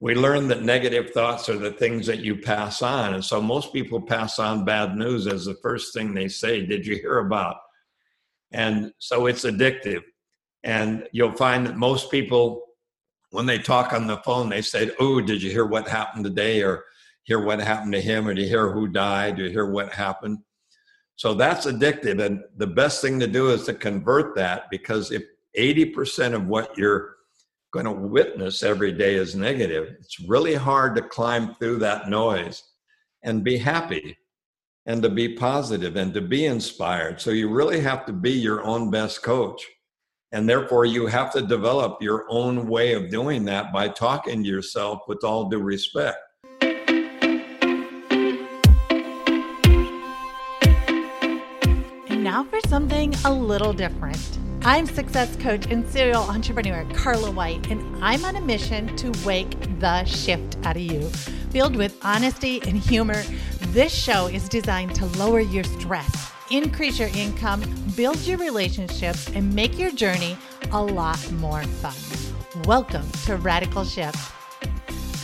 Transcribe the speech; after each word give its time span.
we 0.00 0.14
learn 0.14 0.48
that 0.48 0.62
negative 0.62 1.10
thoughts 1.10 1.48
are 1.50 1.58
the 1.58 1.72
things 1.72 2.06
that 2.06 2.20
you 2.20 2.34
pass 2.34 2.80
on. 2.80 3.14
And 3.14 3.24
so 3.24 3.40
most 3.40 3.72
people 3.72 4.00
pass 4.00 4.38
on 4.38 4.64
bad 4.64 4.96
news 4.96 5.26
as 5.26 5.44
the 5.44 5.54
first 5.62 5.92
thing 5.92 6.14
they 6.14 6.28
say. 6.28 6.64
Did 6.64 6.86
you 6.86 6.96
hear 6.96 7.18
about? 7.18 7.56
And 8.50 8.92
so 8.98 9.26
it's 9.26 9.44
addictive. 9.44 10.02
And 10.64 11.06
you'll 11.12 11.36
find 11.36 11.66
that 11.66 11.76
most 11.76 12.10
people, 12.10 12.62
when 13.30 13.44
they 13.44 13.58
talk 13.58 13.92
on 13.92 14.06
the 14.06 14.16
phone, 14.18 14.48
they 14.48 14.62
say, 14.62 14.90
Oh, 14.98 15.20
did 15.20 15.42
you 15.42 15.50
hear 15.50 15.66
what 15.66 15.86
happened 15.86 16.24
today? 16.24 16.62
Or 16.62 16.84
hear 17.24 17.40
what 17.40 17.60
happened 17.60 17.92
to 17.92 18.00
him? 18.00 18.26
Or 18.26 18.32
you 18.32 18.46
hear 18.46 18.72
who 18.72 18.88
died? 18.88 19.38
You 19.38 19.50
hear 19.50 19.66
what 19.66 19.92
happened? 19.92 20.38
So 21.16 21.34
that's 21.34 21.66
addictive. 21.66 22.24
And 22.24 22.42
the 22.56 22.66
best 22.66 23.02
thing 23.02 23.20
to 23.20 23.26
do 23.26 23.50
is 23.50 23.64
to 23.66 23.74
convert 23.74 24.34
that 24.36 24.70
because 24.70 25.12
if 25.12 25.24
80% 25.58 26.32
of 26.32 26.46
what 26.46 26.76
you're 26.78 27.16
going 27.72 27.86
to 27.86 27.92
witness 27.92 28.62
every 28.62 28.92
day 28.92 29.14
is 29.14 29.34
negative, 29.34 29.94
it's 30.00 30.20
really 30.20 30.54
hard 30.54 30.96
to 30.96 31.02
climb 31.02 31.54
through 31.54 31.78
that 31.78 32.08
noise 32.08 32.62
and 33.22 33.44
be 33.44 33.56
happy 33.56 34.16
and 34.86 35.02
to 35.02 35.08
be 35.08 35.36
positive 35.36 35.96
and 35.96 36.12
to 36.14 36.20
be 36.20 36.46
inspired. 36.46 37.20
So 37.20 37.30
you 37.30 37.48
really 37.48 37.80
have 37.80 38.06
to 38.06 38.12
be 38.12 38.32
your 38.32 38.64
own 38.64 38.90
best 38.90 39.22
coach. 39.22 39.64
And 40.32 40.48
therefore, 40.48 40.84
you 40.84 41.06
have 41.06 41.32
to 41.32 41.42
develop 41.42 42.00
your 42.00 42.24
own 42.28 42.68
way 42.68 42.94
of 42.94 43.10
doing 43.10 43.44
that 43.46 43.72
by 43.72 43.88
talking 43.88 44.42
to 44.42 44.48
yourself 44.48 45.00
with 45.08 45.24
all 45.24 45.48
due 45.48 45.58
respect. 45.58 46.18
And 52.08 52.24
now 52.24 52.44
for 52.44 52.60
something 52.68 53.12
a 53.24 53.32
little 53.32 53.72
different. 53.72 54.38
I'm 54.62 54.84
success 54.84 55.34
coach 55.36 55.64
and 55.70 55.88
serial 55.88 56.20
entrepreneur 56.20 56.84
Carla 56.92 57.30
White, 57.30 57.70
and 57.70 58.04
I'm 58.04 58.26
on 58.26 58.36
a 58.36 58.42
mission 58.42 58.94
to 58.96 59.10
wake 59.24 59.58
the 59.80 60.04
shift 60.04 60.58
out 60.64 60.76
of 60.76 60.82
you. 60.82 61.08
Filled 61.50 61.76
with 61.76 61.96
honesty 62.04 62.60
and 62.66 62.76
humor, 62.76 63.22
this 63.68 63.90
show 63.90 64.26
is 64.26 64.50
designed 64.50 64.94
to 64.96 65.06
lower 65.18 65.40
your 65.40 65.64
stress, 65.64 66.30
increase 66.50 66.98
your 66.98 67.08
income, 67.14 67.64
build 67.96 68.18
your 68.18 68.36
relationships, 68.36 69.30
and 69.30 69.50
make 69.54 69.78
your 69.78 69.92
journey 69.92 70.36
a 70.72 70.82
lot 70.82 71.32
more 71.32 71.62
fun. 71.62 72.64
Welcome 72.64 73.10
to 73.24 73.36
Radical 73.36 73.84
Shift. 73.84 74.30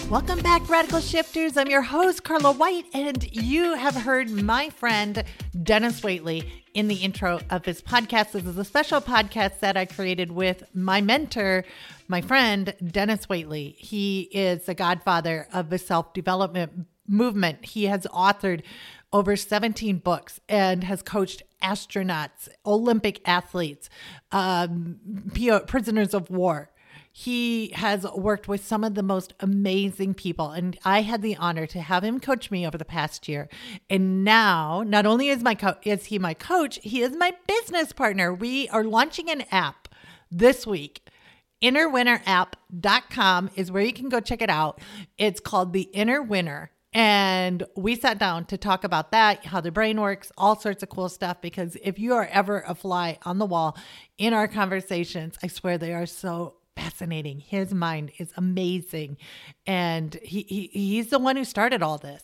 Welcome 0.08 0.40
back, 0.40 0.66
Radical 0.66 1.00
Shifters. 1.00 1.58
I'm 1.58 1.68
your 1.68 1.82
host, 1.82 2.24
Carla 2.24 2.52
White, 2.52 2.86
and 2.94 3.30
you 3.34 3.74
have 3.74 3.96
heard 3.96 4.30
my 4.30 4.70
friend 4.70 5.24
Dennis 5.62 6.00
Waitley 6.00 6.48
in 6.76 6.88
the 6.88 6.96
intro 6.96 7.40
of 7.48 7.64
his 7.64 7.80
podcast. 7.80 8.32
This 8.32 8.44
is 8.44 8.58
a 8.58 8.64
special 8.64 9.00
podcast 9.00 9.60
that 9.60 9.78
I 9.78 9.86
created 9.86 10.30
with 10.30 10.62
my 10.74 11.00
mentor, 11.00 11.64
my 12.06 12.20
friend, 12.20 12.74
Dennis 12.86 13.24
Waitley. 13.26 13.74
He 13.76 14.28
is 14.30 14.66
the 14.66 14.74
godfather 14.74 15.48
of 15.54 15.70
the 15.70 15.78
self 15.78 16.12
development 16.12 16.86
movement. 17.08 17.64
He 17.64 17.84
has 17.84 18.06
authored 18.12 18.60
over 19.10 19.36
17 19.36 19.98
books 20.00 20.38
and 20.50 20.84
has 20.84 21.00
coached 21.00 21.42
astronauts, 21.62 22.46
Olympic 22.66 23.26
athletes, 23.26 23.88
um, 24.30 25.00
prisoners 25.66 26.12
of 26.12 26.28
war 26.28 26.68
he 27.18 27.70
has 27.76 28.04
worked 28.14 28.46
with 28.46 28.62
some 28.62 28.84
of 28.84 28.94
the 28.94 29.02
most 29.02 29.32
amazing 29.40 30.12
people 30.12 30.50
and 30.50 30.78
i 30.84 31.00
had 31.00 31.22
the 31.22 31.34
honor 31.36 31.66
to 31.66 31.80
have 31.80 32.04
him 32.04 32.20
coach 32.20 32.50
me 32.50 32.66
over 32.66 32.76
the 32.76 32.84
past 32.84 33.26
year. 33.26 33.48
And 33.88 34.22
now 34.22 34.84
not 34.86 35.06
only 35.06 35.30
is 35.30 35.42
my 35.42 35.54
co- 35.54 35.78
is 35.82 36.04
he 36.06 36.18
my 36.18 36.34
coach 36.34 36.78
he 36.82 37.00
is 37.00 37.16
my 37.16 37.32
business 37.46 37.92
partner. 37.92 38.34
We 38.34 38.68
are 38.68 38.84
launching 38.84 39.30
an 39.30 39.44
app 39.50 39.88
this 40.30 40.66
week. 40.66 41.08
innerwinnerapp.com 41.62 43.50
is 43.54 43.72
where 43.72 43.82
you 43.82 43.94
can 43.94 44.10
go 44.10 44.20
check 44.20 44.42
it 44.42 44.50
out. 44.50 44.78
It's 45.16 45.40
called 45.40 45.72
the 45.72 45.88
inner 45.94 46.20
winner. 46.20 46.70
And 46.92 47.64
we 47.76 47.96
sat 47.96 48.18
down 48.18 48.44
to 48.46 48.58
talk 48.58 48.84
about 48.84 49.12
that, 49.12 49.46
how 49.46 49.62
the 49.62 49.70
brain 49.70 49.98
works, 50.00 50.32
all 50.36 50.54
sorts 50.58 50.82
of 50.82 50.90
cool 50.90 51.08
stuff. 51.08 51.40
Because 51.40 51.78
if 51.82 51.98
you 51.98 52.12
are 52.12 52.28
ever 52.30 52.62
a 52.68 52.74
fly 52.74 53.18
on 53.24 53.38
the 53.38 53.46
wall 53.46 53.78
in 54.18 54.34
our 54.34 54.48
conversations, 54.48 55.38
I 55.42 55.46
swear 55.46 55.78
they 55.78 55.94
are 55.94 56.06
so 56.06 56.56
fascinating. 56.76 57.40
His 57.40 57.74
mind 57.74 58.12
is 58.18 58.32
amazing. 58.36 59.16
And 59.66 60.14
he, 60.22 60.42
he 60.42 60.66
he's 60.72 61.08
the 61.08 61.18
one 61.18 61.36
who 61.36 61.44
started 61.44 61.82
all 61.82 61.98
this. 61.98 62.22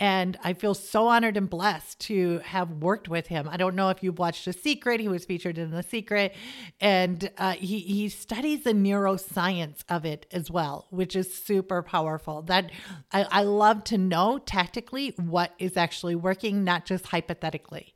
And 0.00 0.36
I 0.42 0.54
feel 0.54 0.74
so 0.74 1.06
honored 1.06 1.36
and 1.36 1.48
blessed 1.48 2.00
to 2.00 2.40
have 2.40 2.68
worked 2.70 3.08
with 3.08 3.28
him. 3.28 3.48
I 3.48 3.56
don't 3.56 3.76
know 3.76 3.90
if 3.90 4.02
you've 4.02 4.18
watched 4.18 4.44
The 4.44 4.52
Secret. 4.52 4.98
He 4.98 5.06
was 5.06 5.24
featured 5.24 5.58
in 5.58 5.70
The 5.70 5.84
Secret. 5.84 6.34
And 6.80 7.30
uh, 7.38 7.52
he, 7.52 7.78
he 7.78 8.08
studies 8.08 8.64
the 8.64 8.72
neuroscience 8.72 9.84
of 9.88 10.04
it 10.04 10.26
as 10.32 10.50
well, 10.50 10.88
which 10.90 11.14
is 11.14 11.32
super 11.32 11.82
powerful. 11.82 12.42
That 12.42 12.72
I, 13.12 13.26
I 13.30 13.42
love 13.44 13.84
to 13.84 13.98
know 13.98 14.38
tactically 14.38 15.14
what 15.18 15.52
is 15.60 15.76
actually 15.76 16.16
working, 16.16 16.64
not 16.64 16.84
just 16.84 17.06
hypothetically. 17.06 17.94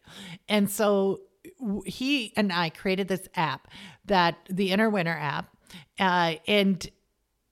And 0.48 0.70
so 0.70 1.22
he 1.84 2.32
and 2.36 2.52
I 2.52 2.70
created 2.70 3.08
this 3.08 3.28
app 3.34 3.66
that 4.04 4.36
the 4.48 4.70
Inner 4.70 4.90
Winner 4.90 5.16
app 5.18 5.55
uh, 5.98 6.34
and 6.46 6.88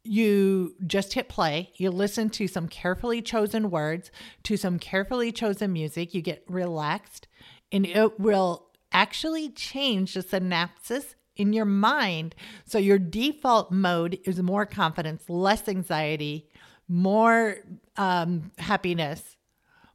you 0.05 0.75
just 0.87 1.15
hit 1.15 1.29
play, 1.29 1.71
you 1.77 1.91
listen 1.91 2.29
to 2.29 2.47
some 2.47 2.69
carefully 2.69 3.23
chosen 3.23 3.71
words, 3.71 4.11
to 4.43 4.57
some 4.57 4.79
carefully 4.79 5.33
chosen 5.33 5.73
music, 5.73 6.15
you 6.15 6.21
get 6.21 6.45
relaxed, 6.47 7.27
and 7.73 7.87
it 7.87 8.21
will 8.21 8.67
actually 8.93 9.49
change 9.49 10.15
the 10.15 10.23
synapses 10.23 11.15
in 11.37 11.53
your 11.53 11.65
mind. 11.65 12.35
So 12.67 12.79
your 12.79 12.99
default 12.99 13.73
mode 13.73 14.19
is 14.25 14.41
more 14.43 14.67
confidence, 14.67 15.29
less 15.29 15.69
anxiety, 15.69 16.49
more 16.87 17.57
um, 17.97 18.53
happiness, 18.59 19.37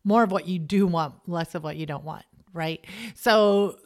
more 0.04 0.24
of 0.24 0.32
what 0.32 0.48
you 0.48 0.58
do 0.58 0.88
want, 0.88 1.16
less 1.28 1.54
of 1.54 1.64
what 1.64 1.78
you 1.78 1.86
don't 1.86 2.04
want, 2.04 2.26
right? 2.52 2.84
So 3.16 3.78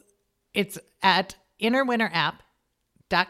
it's 0.54 0.78
at 1.02 1.36
Inner 1.58 1.84
Winner 1.84 2.10
app 2.12 2.42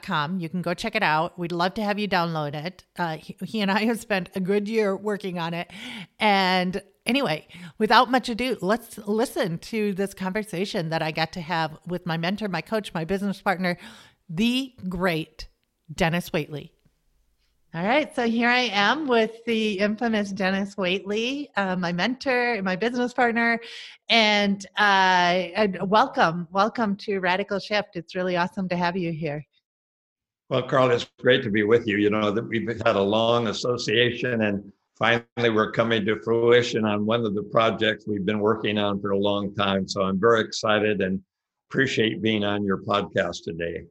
com. 0.02 0.40
You 0.40 0.48
can 0.48 0.62
go 0.62 0.74
check 0.74 0.94
it 0.94 1.02
out. 1.02 1.38
We'd 1.38 1.52
love 1.52 1.74
to 1.74 1.82
have 1.82 1.98
you 1.98 2.08
download 2.08 2.54
it. 2.54 2.84
Uh, 2.98 3.16
he, 3.16 3.36
he 3.44 3.60
and 3.60 3.70
I 3.70 3.84
have 3.84 4.00
spent 4.00 4.30
a 4.34 4.40
good 4.40 4.68
year 4.68 4.96
working 4.96 5.38
on 5.38 5.54
it. 5.54 5.70
And 6.18 6.82
anyway, 7.04 7.46
without 7.78 8.10
much 8.10 8.28
ado, 8.28 8.56
let's 8.60 8.98
listen 8.98 9.58
to 9.58 9.92
this 9.92 10.14
conversation 10.14 10.88
that 10.90 11.02
I 11.02 11.10
got 11.10 11.32
to 11.32 11.40
have 11.40 11.76
with 11.86 12.06
my 12.06 12.16
mentor, 12.16 12.48
my 12.48 12.62
coach, 12.62 12.94
my 12.94 13.04
business 13.04 13.40
partner, 13.40 13.76
the 14.28 14.72
great 14.88 15.48
Dennis 15.94 16.30
Waitley. 16.30 16.70
All 17.74 17.84
right, 17.84 18.14
so 18.14 18.22
here 18.28 18.48
I 18.48 18.70
am 18.72 19.08
with 19.08 19.32
the 19.46 19.80
infamous 19.80 20.30
Dennis 20.30 20.76
Waitley, 20.76 21.48
uh, 21.56 21.74
my 21.74 21.92
mentor, 21.92 22.62
my 22.62 22.76
business 22.76 23.12
partner, 23.12 23.58
and, 24.08 24.64
uh, 24.78 25.50
and 25.56 25.78
welcome, 25.90 26.46
welcome 26.52 26.94
to 26.98 27.18
Radical 27.18 27.58
Shift. 27.58 27.96
It's 27.96 28.14
really 28.14 28.36
awesome 28.36 28.68
to 28.68 28.76
have 28.76 28.96
you 28.96 29.10
here. 29.10 29.44
Well, 30.50 30.62
Carl, 30.62 30.90
it's 30.90 31.08
great 31.20 31.42
to 31.44 31.50
be 31.50 31.62
with 31.62 31.86
you. 31.86 31.96
You 31.96 32.10
know 32.10 32.30
that 32.30 32.46
we've 32.46 32.68
had 32.84 32.96
a 32.96 33.02
long 33.02 33.48
association, 33.48 34.42
and 34.42 34.70
finally 34.98 35.50
we're 35.50 35.72
coming 35.72 36.04
to 36.04 36.20
fruition 36.20 36.84
on 36.84 37.06
one 37.06 37.24
of 37.24 37.34
the 37.34 37.44
projects 37.44 38.04
we've 38.06 38.26
been 38.26 38.40
working 38.40 38.76
on 38.76 39.00
for 39.00 39.10
a 39.10 39.18
long 39.18 39.54
time. 39.54 39.88
So 39.88 40.02
I'm 40.02 40.20
very 40.20 40.42
excited 40.42 41.00
and 41.00 41.20
appreciate 41.70 42.20
being 42.20 42.44
on 42.44 42.62
your 42.62 42.78
podcast 42.78 43.44
today. 43.44 43.84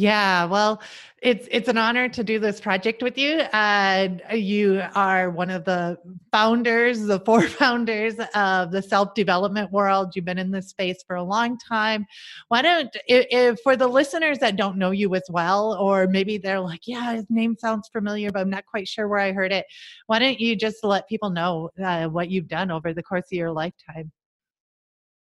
Yeah, 0.00 0.46
well, 0.46 0.80
it's 1.20 1.46
it's 1.50 1.68
an 1.68 1.76
honor 1.76 2.08
to 2.08 2.24
do 2.24 2.38
this 2.38 2.58
project 2.58 3.02
with 3.02 3.18
you. 3.18 3.40
Uh, 3.52 4.08
you 4.32 4.82
are 4.94 5.28
one 5.28 5.50
of 5.50 5.66
the 5.66 5.98
founders, 6.32 7.02
the 7.02 7.20
four 7.26 7.42
founders 7.42 8.14
of 8.34 8.70
the 8.70 8.80
self 8.80 9.12
development 9.12 9.70
world. 9.70 10.16
You've 10.16 10.24
been 10.24 10.38
in 10.38 10.52
this 10.52 10.68
space 10.68 11.04
for 11.06 11.16
a 11.16 11.22
long 11.22 11.58
time. 11.58 12.06
Why 12.48 12.62
don't, 12.62 12.88
if, 13.06 13.26
if, 13.30 13.60
for 13.60 13.76
the 13.76 13.88
listeners 13.88 14.38
that 14.38 14.56
don't 14.56 14.78
know 14.78 14.90
you 14.90 15.14
as 15.14 15.24
well, 15.28 15.74
or 15.74 16.06
maybe 16.06 16.38
they're 16.38 16.60
like, 16.60 16.86
"Yeah, 16.86 17.12
his 17.12 17.26
name 17.28 17.54
sounds 17.58 17.88
familiar, 17.88 18.32
but 18.32 18.40
I'm 18.40 18.48
not 18.48 18.64
quite 18.64 18.88
sure 18.88 19.06
where 19.06 19.20
I 19.20 19.32
heard 19.32 19.52
it." 19.52 19.66
Why 20.06 20.18
don't 20.18 20.40
you 20.40 20.56
just 20.56 20.82
let 20.82 21.10
people 21.10 21.28
know 21.28 21.68
uh, 21.84 22.06
what 22.06 22.30
you've 22.30 22.48
done 22.48 22.70
over 22.70 22.94
the 22.94 23.02
course 23.02 23.26
of 23.30 23.36
your 23.36 23.52
lifetime? 23.52 24.12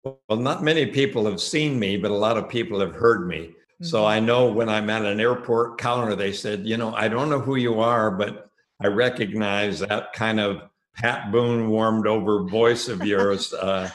Well, 0.06 0.40
not 0.40 0.64
many 0.64 0.86
people 0.86 1.26
have 1.26 1.42
seen 1.42 1.78
me, 1.78 1.98
but 1.98 2.12
a 2.12 2.16
lot 2.16 2.38
of 2.38 2.48
people 2.48 2.80
have 2.80 2.96
heard 2.96 3.28
me. 3.28 3.56
So 3.82 4.00
mm-hmm. 4.00 4.08
I 4.08 4.20
know 4.20 4.48
when 4.48 4.70
I'm 4.70 4.90
at 4.90 5.06
an 5.06 5.20
airport 5.20 5.78
counter, 5.78 6.16
they 6.16 6.32
said, 6.32 6.66
you 6.66 6.78
know, 6.78 6.94
I 6.94 7.08
don't 7.08 7.30
know 7.30 7.40
who 7.40 7.56
you 7.56 7.80
are, 7.80 8.12
but 8.12 8.50
I 8.82 8.88
recognize 8.88 9.80
that 9.80 10.14
kind 10.14 10.40
of 10.40 10.62
Pat 10.96 11.32
Boone 11.32 11.70
warmed 11.70 12.08
over 12.08 12.44
voice 12.44 12.88
of 12.88 13.06
yours, 13.06 13.54
uh, 13.54 13.90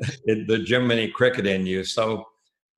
the 0.24 0.64
Jiminy 0.66 1.08
Cricket 1.08 1.46
in 1.46 1.66
you. 1.66 1.84
So 1.84 2.26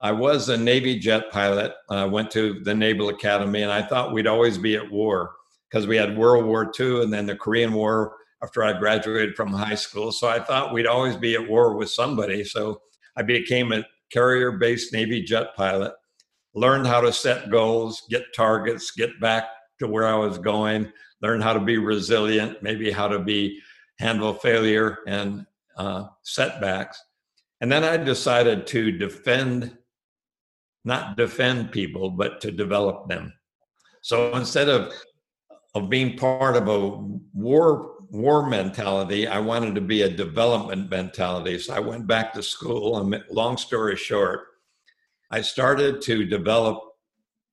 I 0.00 0.12
was 0.12 0.48
a 0.48 0.56
Navy 0.56 0.98
jet 0.98 1.30
pilot. 1.30 1.72
I 1.88 2.02
uh, 2.02 2.08
went 2.08 2.30
to 2.32 2.60
the 2.64 2.74
Naval 2.74 3.10
Academy, 3.10 3.62
and 3.62 3.70
I 3.70 3.82
thought 3.82 4.12
we'd 4.12 4.26
always 4.26 4.58
be 4.58 4.76
at 4.76 4.90
war 4.90 5.32
because 5.70 5.86
we 5.86 5.96
had 5.96 6.16
World 6.16 6.46
War 6.46 6.72
II 6.78 7.02
and 7.02 7.12
then 7.12 7.26
the 7.26 7.36
Korean 7.36 7.72
War 7.72 8.16
after 8.42 8.64
I 8.64 8.78
graduated 8.78 9.36
from 9.36 9.52
high 9.52 9.74
school. 9.74 10.10
So 10.10 10.26
I 10.28 10.40
thought 10.40 10.72
we'd 10.72 10.86
always 10.86 11.16
be 11.16 11.34
at 11.34 11.48
war 11.48 11.76
with 11.76 11.90
somebody. 11.90 12.42
So 12.44 12.80
I 13.16 13.22
became 13.22 13.72
a 13.72 13.84
carrier 14.10 14.52
based 14.52 14.92
Navy 14.92 15.22
jet 15.22 15.54
pilot 15.54 15.92
learned 16.54 16.86
how 16.86 17.00
to 17.00 17.12
set 17.12 17.50
goals, 17.50 18.02
get 18.10 18.24
targets, 18.34 18.90
get 18.90 19.20
back 19.20 19.44
to 19.78 19.86
where 19.86 20.06
I 20.06 20.16
was 20.16 20.38
going, 20.38 20.92
learn 21.22 21.40
how 21.40 21.52
to 21.52 21.60
be 21.60 21.78
resilient, 21.78 22.62
maybe 22.62 22.90
how 22.90 23.08
to 23.08 23.18
be 23.18 23.60
handle 23.98 24.34
failure 24.34 24.98
and 25.06 25.46
uh, 25.76 26.06
setbacks. 26.22 27.00
And 27.60 27.70
then 27.70 27.84
I 27.84 27.96
decided 27.96 28.66
to 28.68 28.90
defend, 28.92 29.76
not 30.84 31.16
defend 31.16 31.72
people, 31.72 32.10
but 32.10 32.40
to 32.40 32.50
develop 32.50 33.08
them. 33.08 33.32
So 34.02 34.34
instead 34.36 34.68
of 34.68 34.92
of 35.74 35.88
being 35.88 36.16
part 36.16 36.56
of 36.56 36.68
a 36.68 36.88
war 37.32 37.92
war 38.10 38.48
mentality, 38.48 39.28
I 39.28 39.38
wanted 39.38 39.76
to 39.76 39.80
be 39.80 40.02
a 40.02 40.08
development 40.08 40.90
mentality. 40.90 41.58
So 41.58 41.74
I 41.74 41.78
went 41.78 42.08
back 42.08 42.32
to 42.32 42.42
school. 42.42 42.98
And 42.98 43.22
long 43.30 43.56
story 43.56 43.96
short, 43.96 44.48
I 45.30 45.42
started 45.42 46.02
to 46.02 46.24
develop 46.24 46.82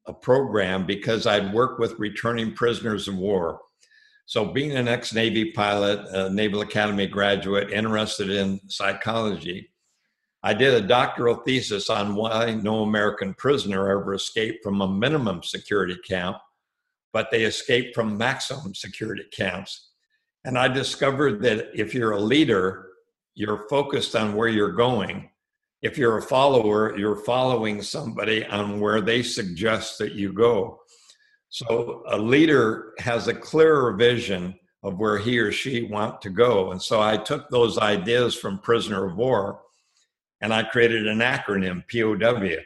a 0.08 0.14
program 0.14 0.86
because 0.86 1.28
I'd 1.28 1.54
worked 1.54 1.80
with 1.80 2.00
returning 2.00 2.54
prisoners 2.54 3.08
of 3.08 3.16
war. 3.18 3.60
So, 4.26 4.46
being 4.46 4.72
an 4.72 4.88
ex 4.88 5.14
Navy 5.14 5.52
pilot, 5.52 6.06
a 6.10 6.30
Naval 6.30 6.62
Academy 6.62 7.08
graduate, 7.08 7.72
interested 7.72 8.30
in 8.30 8.60
psychology, 8.68 9.70
I 10.44 10.54
did 10.54 10.74
a 10.74 10.88
doctoral 10.88 11.36
thesis 11.36 11.90
on 11.90 12.16
why 12.16 12.56
no 12.56 12.84
American 12.84 13.34
prisoner 13.36 13.90
ever 13.90 14.14
escaped 14.14 14.64
from 14.64 14.82
a 14.82 14.88
minimum 14.88 15.44
security 15.44 15.98
camp, 16.08 16.38
but 17.14 17.30
they 17.32 17.44
escaped 17.44 17.96
from 17.96 18.18
maximum 18.18 18.74
security 18.74 19.26
camps. 19.32 19.92
And 20.46 20.58
I 20.58 20.68
discovered 20.68 21.42
that 21.44 21.70
if 21.74 21.94
you're 21.94 22.12
a 22.12 22.20
leader, 22.20 22.88
you're 23.36 23.68
focused 23.70 24.16
on 24.16 24.36
where 24.36 24.48
you're 24.48 24.72
going. 24.72 25.30
If 25.82 25.98
you're 25.98 26.18
a 26.18 26.22
follower, 26.22 26.98
you're 26.98 27.16
following 27.16 27.82
somebody 27.82 28.46
on 28.46 28.80
where 28.80 29.02
they 29.02 29.22
suggest 29.22 30.00
that 30.00 30.14
you 30.14 30.34
go. 30.34 30.80
So 31.50 32.04
a 32.08 32.18
leader 32.18 32.94
has 33.00 33.28
a 33.28 33.34
clearer 33.34 33.94
vision 33.94 34.60
of 34.84 34.98
where 34.98 35.18
he 35.18 35.38
or 35.40 35.52
she 35.52 35.84
want 35.84 36.22
to 36.22 36.30
go. 36.30 36.72
And 36.72 36.82
so 36.82 37.02
I 37.02 37.18
took 37.18 37.50
those 37.50 37.78
ideas 37.78 38.36
from 38.36 38.60
prisoner 38.60 39.06
of 39.06 39.18
war 39.18 39.62
and 40.42 40.54
I 40.54 40.64
created 40.64 41.08
an 41.08 41.20
acronym, 41.20 41.84
POW. 41.92 42.62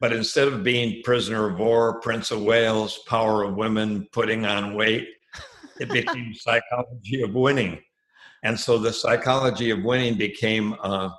But 0.00 0.12
instead 0.12 0.48
of 0.48 0.64
being 0.64 1.02
prisoner 1.04 1.48
of 1.48 1.58
war, 1.58 2.00
Prince 2.00 2.30
of 2.32 2.42
Wales, 2.42 2.98
power 3.06 3.44
of 3.44 3.54
women, 3.54 4.08
putting 4.12 4.44
on 4.44 4.74
weight, 4.74 5.08
it 5.80 5.88
became 5.92 6.34
psychology 6.34 7.22
of 7.22 7.34
winning. 7.34 7.80
And 8.42 8.58
so 8.58 8.78
the 8.78 8.92
psychology 8.92 9.70
of 9.70 9.84
winning 9.84 10.18
became 10.18 10.72
a, 10.74 11.14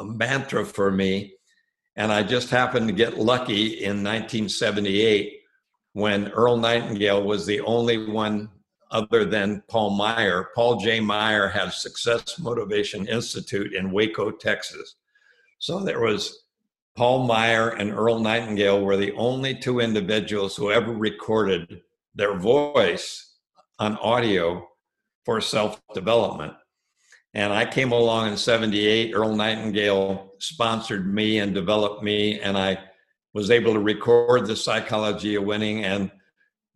a 0.00 0.04
mantra 0.04 0.64
for 0.64 0.90
me. 0.90 1.34
And 1.96 2.10
I 2.10 2.22
just 2.22 2.50
happened 2.50 2.88
to 2.88 2.94
get 2.94 3.18
lucky 3.18 3.84
in 3.84 4.02
1978 4.02 5.40
when 5.92 6.28
Earl 6.28 6.56
Nightingale 6.56 7.22
was 7.22 7.46
the 7.46 7.60
only 7.60 8.10
one 8.10 8.48
other 8.90 9.24
than 9.24 9.62
Paul 9.68 9.90
Meyer. 9.90 10.48
Paul 10.54 10.80
J. 10.80 11.00
Meyer 11.00 11.48
had 11.48 11.72
Success 11.72 12.38
Motivation 12.38 13.06
Institute 13.06 13.74
in 13.74 13.92
Waco, 13.92 14.30
Texas. 14.30 14.96
So 15.58 15.80
there 15.80 16.00
was 16.00 16.44
Paul 16.96 17.26
Meyer 17.26 17.70
and 17.70 17.92
Earl 17.92 18.18
Nightingale 18.18 18.82
were 18.82 18.96
the 18.96 19.12
only 19.12 19.54
two 19.54 19.80
individuals 19.80 20.56
who 20.56 20.70
ever 20.70 20.92
recorded 20.92 21.82
their 22.14 22.36
voice 22.36 23.36
on 23.78 23.96
audio 23.98 24.66
for 25.24 25.40
self 25.40 25.80
development. 25.94 26.54
And 27.34 27.52
I 27.52 27.64
came 27.64 27.92
along 27.92 28.28
in 28.28 28.36
78. 28.36 29.14
Earl 29.14 29.34
Nightingale 29.34 30.32
sponsored 30.38 31.12
me 31.12 31.38
and 31.38 31.54
developed 31.54 32.02
me, 32.02 32.40
and 32.40 32.58
I 32.58 32.78
was 33.34 33.50
able 33.50 33.72
to 33.72 33.80
record 33.80 34.46
the 34.46 34.56
psychology 34.56 35.36
of 35.36 35.44
winning. 35.44 35.84
And 35.84 36.10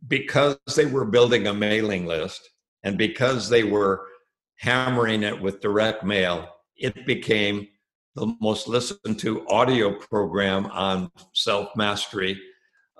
because 0.06 0.56
they 0.76 0.86
were 0.86 1.04
building 1.04 1.46
a 1.46 1.54
mailing 1.54 2.06
list 2.06 2.48
and 2.84 2.96
because 2.96 3.48
they 3.48 3.64
were 3.64 4.06
hammering 4.58 5.22
it 5.22 5.40
with 5.40 5.60
direct 5.60 6.04
mail, 6.04 6.48
it 6.76 7.06
became 7.06 7.66
the 8.14 8.34
most 8.40 8.68
listened 8.68 9.18
to 9.18 9.46
audio 9.48 9.92
program 9.98 10.66
on 10.66 11.10
self 11.32 11.74
mastery 11.74 12.40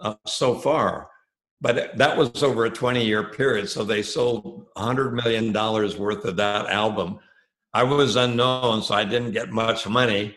uh, 0.01 0.15
so 0.27 0.57
far. 0.57 1.09
But 1.61 1.97
that 1.97 2.17
was 2.17 2.43
over 2.43 2.65
a 2.65 2.71
20 2.71 3.05
year 3.05 3.25
period. 3.25 3.69
So 3.69 3.85
they 3.85 4.03
sold 4.03 4.67
$100 4.77 5.13
million 5.13 5.53
worth 5.53 6.25
of 6.25 6.37
that 6.37 6.67
album. 6.67 7.21
I 7.75 7.83
was 7.83 8.15
unknown, 8.15 8.83
so 8.83 8.95
I 8.95 9.05
didn't 9.05 9.33
get 9.33 9.51
much 9.51 9.89
money, 9.89 10.37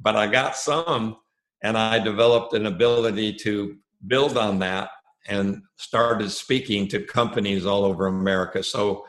but 0.00 0.16
I 0.16 0.26
got 0.26 0.56
some 0.56 1.16
and 1.62 1.78
I 1.78 2.00
developed 2.00 2.54
an 2.54 2.66
ability 2.66 3.34
to 3.34 3.76
build 4.08 4.36
on 4.36 4.58
that 4.58 4.90
and 5.28 5.62
started 5.76 6.28
speaking 6.32 6.88
to 6.88 7.04
companies 7.04 7.64
all 7.64 7.84
over 7.84 8.08
America. 8.08 8.64
So 8.64 9.06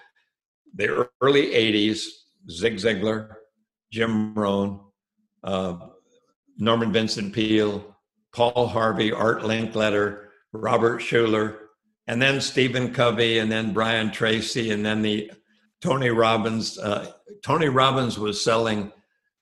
the 0.75 1.09
early 1.19 1.47
80s, 1.47 2.05
Zig 2.51 2.75
Ziglar, 2.75 3.29
Jim 3.91 4.35
Rohn, 4.35 4.79
uh, 5.43 5.77
Norman 6.57 6.93
Vincent 6.93 7.33
Peale, 7.33 7.95
Paul 8.33 8.67
Harvey, 8.67 9.11
Art 9.11 9.41
Linkletter, 9.41 10.25
Robert 10.51 11.01
Schuller, 11.01 11.57
and 12.05 12.21
then 12.21 12.39
Stephen 12.39 12.93
Covey, 12.93 13.39
and 13.39 13.51
then 13.51 13.73
Brian 13.73 14.11
Tracy, 14.11 14.71
and 14.71 14.85
then 14.85 15.01
the 15.01 15.31
Tony 15.83 16.09
Robbins. 16.09 16.79
Uh, 16.79 17.11
Tony 17.43 17.67
Robbins 17.67 18.17
was 18.17 18.41
selling 18.41 18.93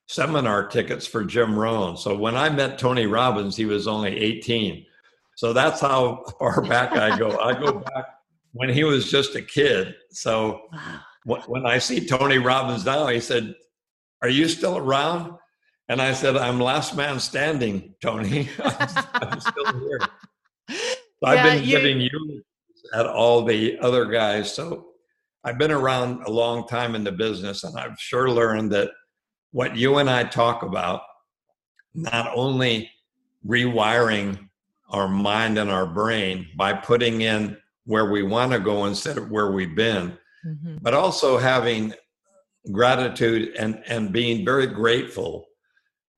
seminar 0.07 0.65
tickets 0.65 1.05
for 1.05 1.23
Jim 1.23 1.57
Rohn. 1.57 1.95
So 1.95 2.17
when 2.17 2.35
I 2.35 2.49
met 2.49 2.79
Tony 2.79 3.05
Robbins, 3.05 3.55
he 3.55 3.65
was 3.65 3.87
only 3.87 4.17
18. 4.17 4.83
So 5.35 5.53
that's 5.53 5.79
how 5.79 6.23
far 6.39 6.63
back 6.63 6.93
I 6.93 7.15
go. 7.15 7.37
I 7.39 7.53
go 7.53 7.73
back 7.73 8.05
when 8.53 8.69
he 8.69 8.83
was 8.83 9.11
just 9.11 9.35
a 9.35 9.41
kid. 9.43 9.93
So 10.09 10.61
when 11.45 11.67
I 11.67 11.77
see 11.77 12.07
Tony 12.07 12.39
Robbins 12.39 12.85
now, 12.85 13.05
he 13.07 13.19
said, 13.19 13.53
Are 14.23 14.29
you 14.29 14.47
still 14.47 14.77
around? 14.77 15.33
And 15.89 16.01
I 16.01 16.13
said, 16.13 16.37
I'm 16.37 16.59
last 16.59 16.95
man 16.95 17.19
standing, 17.19 17.93
Tony. 18.01 18.49
I'm, 18.63 19.05
I'm 19.13 19.39
still 19.39 19.79
here. 19.79 19.99
So 20.69 20.75
yeah, 21.21 21.29
I've 21.29 21.43
been 21.43 21.63
you... 21.63 21.69
giving 21.69 22.01
you 22.01 22.43
at 22.95 23.05
all 23.05 23.43
the 23.43 23.77
other 23.79 24.05
guys. 24.05 24.51
So 24.51 24.90
I've 25.43 25.57
been 25.57 25.71
around 25.71 26.23
a 26.23 26.31
long 26.31 26.67
time 26.67 26.95
in 26.95 27.03
the 27.03 27.11
business, 27.11 27.63
and 27.63 27.77
I've 27.77 27.99
sure 27.99 28.29
learned 28.29 28.71
that 28.73 28.91
what 29.51 29.75
you 29.75 29.97
and 29.97 30.09
I 30.09 30.23
talk 30.23 30.63
about, 30.63 31.01
not 31.93 32.31
only 32.35 32.89
rewiring 33.45 34.49
our 34.89 35.07
mind 35.07 35.57
and 35.57 35.69
our 35.69 35.87
brain 35.87 36.47
by 36.55 36.73
putting 36.73 37.21
in 37.21 37.57
where 37.85 38.11
we 38.11 38.23
want 38.23 38.51
to 38.51 38.59
go 38.59 38.85
instead 38.85 39.17
of 39.17 39.31
where 39.31 39.51
we've 39.51 39.75
been, 39.75 40.17
mm-hmm. 40.45 40.77
but 40.81 40.93
also 40.93 41.37
having 41.37 41.93
gratitude 42.71 43.55
and, 43.57 43.81
and 43.87 44.11
being 44.11 44.45
very 44.45 44.67
grateful 44.67 45.47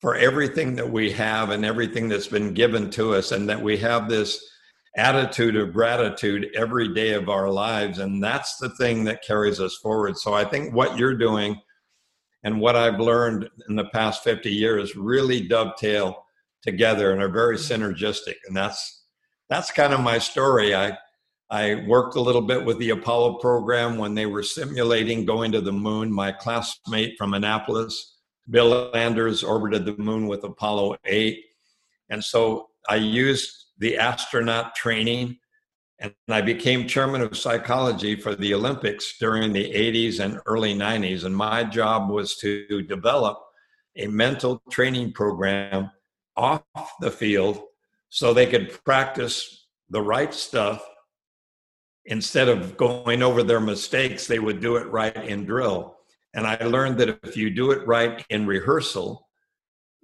for 0.02 0.16
everything 0.16 0.76
that 0.76 0.90
we 0.90 1.10
have 1.10 1.50
and 1.52 1.64
everything 1.64 2.10
that's 2.10 2.28
been 2.28 2.54
given 2.54 2.90
to 2.90 3.14
us, 3.14 3.32
and 3.32 3.48
that 3.48 3.62
we 3.62 3.78
have 3.78 4.10
this 4.10 4.44
attitude 4.96 5.56
of 5.56 5.74
gratitude 5.74 6.50
every 6.56 6.94
day 6.94 7.14
of 7.14 7.30
our 7.30 7.50
lives. 7.50 8.00
And 8.00 8.24
that's 8.24 8.58
the 8.58 8.70
thing 8.70 9.04
that 9.06 9.24
carries 9.24 9.60
us 9.60 9.76
forward. 9.78 10.18
So 10.18 10.34
I 10.34 10.46
think 10.46 10.74
what 10.74 10.98
you're 10.98 11.18
doing 11.18 11.60
and 12.44 12.60
what 12.60 12.76
I've 12.76 13.00
learned 13.00 13.50
in 13.70 13.76
the 13.76 13.86
past 13.86 14.24
50 14.24 14.52
years 14.52 14.96
really 14.96 15.48
dovetail 15.48 16.26
together 16.62 17.12
and 17.12 17.22
are 17.22 17.30
very 17.30 17.58
mm-hmm. 17.58 17.84
synergistic. 17.84 18.36
And 18.48 18.56
that's 18.56 19.02
that's 19.50 19.72
kind 19.72 19.94
of 19.94 20.00
my 20.00 20.18
story. 20.18 20.76
I 20.76 20.98
I 21.50 21.84
worked 21.88 22.16
a 22.16 22.22
little 22.22 22.42
bit 22.42 22.66
with 22.66 22.80
the 22.80 22.92
Apollo 22.92 23.36
program 23.36 23.98
when 23.98 24.16
they 24.16 24.26
were 24.26 24.44
simulating 24.44 25.26
going 25.26 25.52
to 25.52 25.62
the 25.62 25.72
moon. 25.72 26.12
My 26.12 26.32
classmate 26.32 27.16
from 27.18 27.34
Annapolis, 27.34 28.16
Bill 28.50 28.96
Anders, 28.96 29.44
orbited 29.44 29.86
the 29.86 29.96
moon 29.98 30.28
with 30.28 30.44
Apollo 30.44 30.98
8. 31.06 31.40
And 32.10 32.24
so 32.24 32.70
I 32.90 32.96
used 32.96 33.63
the 33.84 33.98
astronaut 33.98 34.74
training 34.76 35.38
and 36.00 36.14
I 36.30 36.42
became 36.42 36.88
chairman 36.88 37.22
of 37.22 37.38
psychology 37.38 38.16
for 38.16 38.34
the 38.34 38.54
Olympics 38.54 39.18
during 39.20 39.52
the 39.54 39.72
80s 39.72 40.20
and 40.20 40.40
early 40.46 40.74
90s. 40.74 41.26
And 41.26 41.36
my 41.36 41.64
job 41.64 42.10
was 42.10 42.36
to 42.38 42.82
develop 42.82 43.40
a 43.98 44.08
mental 44.08 44.62
training 44.72 45.12
program 45.12 45.92
off 46.36 46.64
the 47.00 47.12
field 47.12 47.62
so 48.10 48.34
they 48.34 48.48
could 48.48 48.84
practice 48.86 49.68
the 49.90 50.02
right 50.02 50.34
stuff. 50.34 50.84
Instead 52.06 52.50
of 52.50 52.76
going 52.76 53.22
over 53.22 53.44
their 53.44 53.62
mistakes, 53.62 54.28
they 54.28 54.40
would 54.40 54.60
do 54.60 54.78
it 54.78 54.88
right 54.92 55.26
in 55.26 55.46
drill. 55.46 55.96
And 56.34 56.48
I 56.48 56.56
learned 56.64 56.98
that 57.00 57.20
if 57.24 57.38
you 57.38 57.50
do 57.50 57.72
it 57.72 57.86
right 57.86 58.26
in 58.30 58.48
rehearsal, 58.48 59.28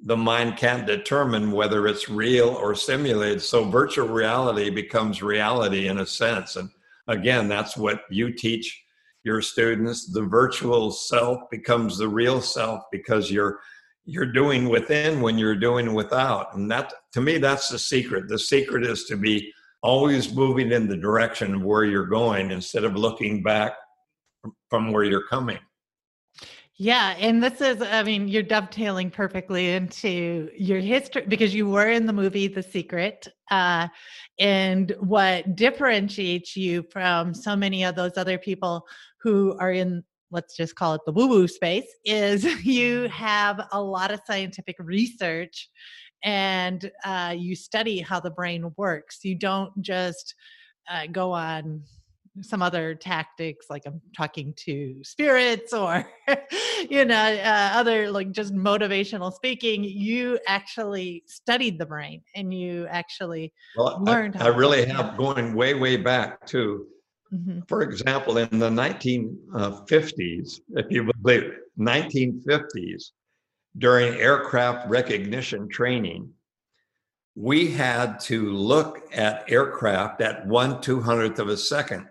the 0.05 0.17
mind 0.17 0.57
can't 0.57 0.87
determine 0.87 1.51
whether 1.51 1.87
it's 1.87 2.09
real 2.09 2.49
or 2.49 2.73
simulated. 2.73 3.41
So 3.41 3.69
virtual 3.69 4.07
reality 4.07 4.69
becomes 4.69 5.21
reality 5.21 5.87
in 5.87 5.99
a 5.99 6.05
sense. 6.05 6.55
And 6.55 6.69
again, 7.07 7.47
that's 7.47 7.75
what 7.75 8.03
you 8.09 8.31
teach 8.31 8.83
your 9.23 9.41
students. 9.41 10.11
The 10.11 10.21
virtual 10.21 10.91
self 10.91 11.49
becomes 11.51 11.97
the 11.97 12.07
real 12.07 12.41
self 12.41 12.83
because 12.91 13.29
you're 13.29 13.59
you're 14.05 14.31
doing 14.31 14.69
within 14.69 15.21
when 15.21 15.37
you're 15.37 15.55
doing 15.55 15.93
without. 15.93 16.55
And 16.55 16.71
that 16.71 16.93
to 17.13 17.21
me, 17.21 17.37
that's 17.37 17.69
the 17.69 17.77
secret. 17.77 18.27
The 18.27 18.39
secret 18.39 18.83
is 18.85 19.03
to 19.05 19.17
be 19.17 19.53
always 19.81 20.33
moving 20.33 20.71
in 20.71 20.87
the 20.87 20.97
direction 20.97 21.55
of 21.55 21.61
where 21.61 21.83
you're 21.83 22.07
going 22.07 22.51
instead 22.51 22.85
of 22.85 22.95
looking 22.95 23.43
back 23.43 23.73
from 24.69 24.91
where 24.91 25.03
you're 25.03 25.27
coming. 25.27 25.59
Yeah, 26.81 27.13
and 27.19 27.43
this 27.43 27.59
is, 27.59 27.81
I 27.81 28.03
mean, 28.03 28.29
you're 28.29 28.41
dovetailing 28.41 29.11
perfectly 29.11 29.71
into 29.73 30.49
your 30.57 30.79
history 30.79 31.25
because 31.27 31.53
you 31.53 31.67
were 31.67 31.89
in 31.89 32.05
the 32.05 32.13
movie 32.13 32.47
The 32.47 32.63
Secret. 32.63 33.27
Uh, 33.51 33.89
and 34.39 34.95
what 35.01 35.57
differentiates 35.57 36.55
you 36.55 36.83
from 36.83 37.33
so 37.33 37.53
many 37.57 37.83
of 37.83 37.95
those 37.95 38.15
other 38.15 38.37
people 38.37 38.87
who 39.21 39.57
are 39.59 39.73
in, 39.73 40.05
let's 40.31 40.55
just 40.55 40.75
call 40.75 40.93
it 40.93 41.01
the 41.05 41.11
woo 41.11 41.27
woo 41.27 41.49
space, 41.49 41.93
is 42.05 42.45
you 42.63 43.09
have 43.09 43.67
a 43.73 43.81
lot 43.81 44.11
of 44.11 44.21
scientific 44.25 44.77
research 44.79 45.69
and 46.23 46.89
uh, 47.03 47.35
you 47.37 47.57
study 47.57 47.99
how 47.99 48.21
the 48.21 48.31
brain 48.31 48.71
works. 48.77 49.19
You 49.25 49.35
don't 49.35 49.73
just 49.81 50.33
uh, 50.89 51.07
go 51.07 51.33
on 51.33 51.83
some 52.41 52.61
other 52.61 52.95
tactics 52.95 53.67
like 53.69 53.83
i'm 53.85 54.01
talking 54.15 54.53
to 54.55 54.95
spirits 55.03 55.73
or 55.73 56.05
you 56.89 57.05
know 57.05 57.15
uh, 57.15 57.71
other 57.73 58.11
like 58.11 58.31
just 58.31 58.53
motivational 58.53 59.33
speaking 59.33 59.83
you 59.83 60.39
actually 60.47 61.23
studied 61.27 61.79
the 61.79 61.85
brain 61.85 62.21
and 62.35 62.53
you 62.53 62.87
actually 62.89 63.53
well, 63.77 64.01
learned 64.03 64.35
i, 64.37 64.45
I 64.45 64.47
really 64.49 64.85
have 64.85 65.17
going 65.17 65.53
way 65.53 65.73
way 65.73 65.97
back 65.97 66.45
too 66.45 66.87
mm-hmm. 67.33 67.61
for 67.67 67.81
example 67.81 68.37
in 68.37 68.59
the 68.59 68.69
1950s 68.69 70.59
if 70.69 70.91
you 70.91 71.11
believe 71.21 71.43
it, 71.43 71.53
1950s 71.79 73.11
during 73.77 74.13
aircraft 74.15 74.89
recognition 74.89 75.69
training 75.69 76.29
we 77.35 77.71
had 77.71 78.19
to 78.19 78.51
look 78.51 79.07
at 79.13 79.49
aircraft 79.49 80.19
at 80.21 80.45
one 80.45 80.81
two 80.81 80.99
hundredth 80.99 81.39
of 81.39 81.47
a 81.47 81.55
second 81.55 82.05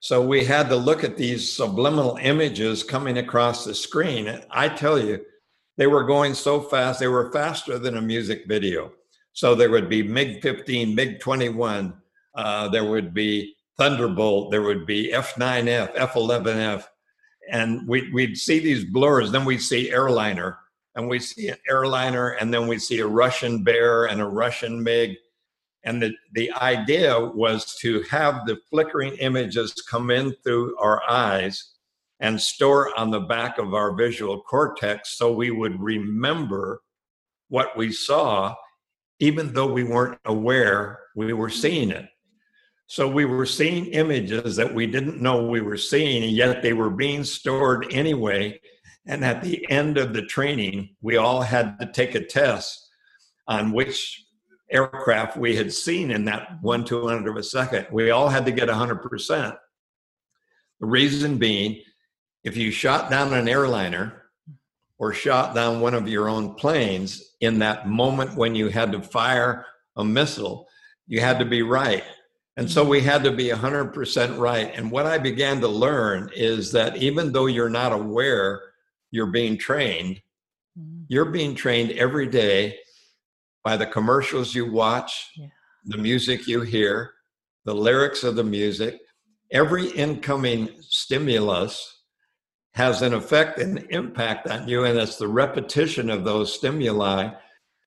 so 0.00 0.22
we 0.22 0.44
had 0.44 0.70
to 0.70 0.76
look 0.76 1.04
at 1.04 1.18
these 1.18 1.52
subliminal 1.52 2.18
images 2.22 2.82
coming 2.82 3.18
across 3.18 3.64
the 3.64 3.74
screen. 3.74 4.40
I 4.50 4.68
tell 4.68 4.98
you, 4.98 5.20
they 5.76 5.86
were 5.86 6.04
going 6.04 6.32
so 6.32 6.60
fast, 6.60 7.00
they 7.00 7.08
were 7.08 7.30
faster 7.32 7.78
than 7.78 7.98
a 7.98 8.02
music 8.02 8.44
video. 8.46 8.92
So 9.34 9.54
there 9.54 9.70
would 9.70 9.90
be 9.90 10.02
MiG 10.02 10.42
15, 10.42 10.94
MiG 10.94 11.20
21, 11.20 11.94
uh, 12.34 12.68
there 12.68 12.84
would 12.84 13.12
be 13.12 13.54
Thunderbolt, 13.78 14.50
there 14.50 14.62
would 14.62 14.86
be 14.86 15.12
F 15.12 15.34
9F, 15.34 15.92
F 15.94 16.14
11F. 16.14 16.84
And 17.50 17.86
we, 17.86 18.10
we'd 18.12 18.36
see 18.36 18.58
these 18.58 18.84
blurs. 18.84 19.32
Then 19.32 19.44
we'd 19.44 19.62
see 19.62 19.90
airliner, 19.90 20.58
and 20.94 21.08
we'd 21.08 21.22
see 21.22 21.48
an 21.48 21.56
airliner, 21.68 22.30
and 22.30 22.52
then 22.52 22.66
we'd 22.66 22.82
see 22.82 23.00
a 23.00 23.06
Russian 23.06 23.64
bear 23.64 24.06
and 24.06 24.20
a 24.20 24.26
Russian 24.26 24.82
MiG 24.82 25.16
and 25.84 26.02
the, 26.02 26.14
the 26.32 26.52
idea 26.52 27.18
was 27.18 27.76
to 27.76 28.02
have 28.10 28.46
the 28.46 28.58
flickering 28.70 29.14
images 29.14 29.72
come 29.88 30.10
in 30.10 30.34
through 30.44 30.76
our 30.78 31.02
eyes 31.08 31.72
and 32.20 32.40
store 32.40 32.96
on 32.98 33.10
the 33.10 33.20
back 33.20 33.58
of 33.58 33.72
our 33.72 33.94
visual 33.94 34.42
cortex 34.42 35.16
so 35.16 35.32
we 35.32 35.50
would 35.50 35.80
remember 35.80 36.82
what 37.48 37.76
we 37.76 37.92
saw, 37.92 38.54
even 39.18 39.54
though 39.54 39.72
we 39.72 39.84
weren't 39.84 40.18
aware 40.26 40.98
we 41.16 41.32
were 41.32 41.50
seeing 41.50 41.90
it. 41.90 42.06
So 42.86 43.08
we 43.08 43.24
were 43.24 43.46
seeing 43.46 43.86
images 43.86 44.56
that 44.56 44.74
we 44.74 44.86
didn't 44.86 45.22
know 45.22 45.46
we 45.46 45.60
were 45.60 45.76
seeing, 45.76 46.24
and 46.24 46.32
yet 46.32 46.62
they 46.62 46.72
were 46.72 46.90
being 46.90 47.24
stored 47.24 47.86
anyway. 47.90 48.60
And 49.06 49.24
at 49.24 49.42
the 49.42 49.68
end 49.70 49.96
of 49.96 50.12
the 50.12 50.22
training, 50.22 50.96
we 51.00 51.16
all 51.16 51.40
had 51.40 51.78
to 51.78 51.86
take 51.86 52.14
a 52.14 52.24
test 52.24 52.88
on 53.46 53.72
which 53.72 54.24
aircraft 54.70 55.36
we 55.36 55.56
had 55.56 55.72
seen 55.72 56.10
in 56.10 56.24
that 56.26 56.62
one 56.62 56.84
two 56.84 57.06
hundred 57.06 57.30
of 57.30 57.36
a 57.36 57.42
second. 57.42 57.86
We 57.90 58.10
all 58.10 58.28
had 58.28 58.44
to 58.46 58.52
get 58.52 58.68
100%. 58.68 59.56
The 60.80 60.86
reason 60.86 61.38
being, 61.38 61.82
if 62.44 62.56
you 62.56 62.70
shot 62.70 63.10
down 63.10 63.34
an 63.34 63.48
airliner 63.48 64.22
or 64.98 65.12
shot 65.12 65.54
down 65.54 65.80
one 65.80 65.94
of 65.94 66.08
your 66.08 66.28
own 66.28 66.54
planes 66.54 67.34
in 67.40 67.58
that 67.58 67.88
moment 67.88 68.36
when 68.36 68.54
you 68.54 68.68
had 68.68 68.92
to 68.92 69.02
fire 69.02 69.66
a 69.96 70.04
missile, 70.04 70.68
you 71.06 71.20
had 71.20 71.38
to 71.38 71.44
be 71.44 71.62
right. 71.62 72.04
And 72.56 72.70
so 72.70 72.84
we 72.84 73.00
had 73.00 73.24
to 73.24 73.30
be 73.30 73.48
100% 73.48 74.38
right. 74.38 74.72
And 74.74 74.90
what 74.90 75.06
I 75.06 75.18
began 75.18 75.60
to 75.60 75.68
learn 75.68 76.30
is 76.34 76.72
that 76.72 76.96
even 76.96 77.32
though 77.32 77.46
you're 77.46 77.70
not 77.70 77.92
aware 77.92 78.60
you're 79.10 79.26
being 79.26 79.56
trained, 79.56 80.20
mm-hmm. 80.78 81.02
you're 81.08 81.30
being 81.30 81.54
trained 81.54 81.92
every 81.92 82.26
day 82.26 82.78
by 83.64 83.76
the 83.76 83.86
commercials 83.86 84.54
you 84.54 84.70
watch, 84.70 85.30
yeah. 85.36 85.46
the 85.84 85.98
music 85.98 86.46
you 86.46 86.60
hear, 86.62 87.12
the 87.64 87.74
lyrics 87.74 88.24
of 88.24 88.36
the 88.36 88.44
music. 88.44 89.00
Every 89.52 89.88
incoming 89.88 90.70
stimulus 90.80 92.04
has 92.74 93.02
an 93.02 93.14
effect 93.14 93.58
and 93.58 93.86
impact 93.90 94.48
on 94.48 94.68
you, 94.68 94.84
and 94.84 94.98
it's 94.98 95.16
the 95.16 95.28
repetition 95.28 96.08
of 96.08 96.24
those 96.24 96.54
stimuli 96.54 97.30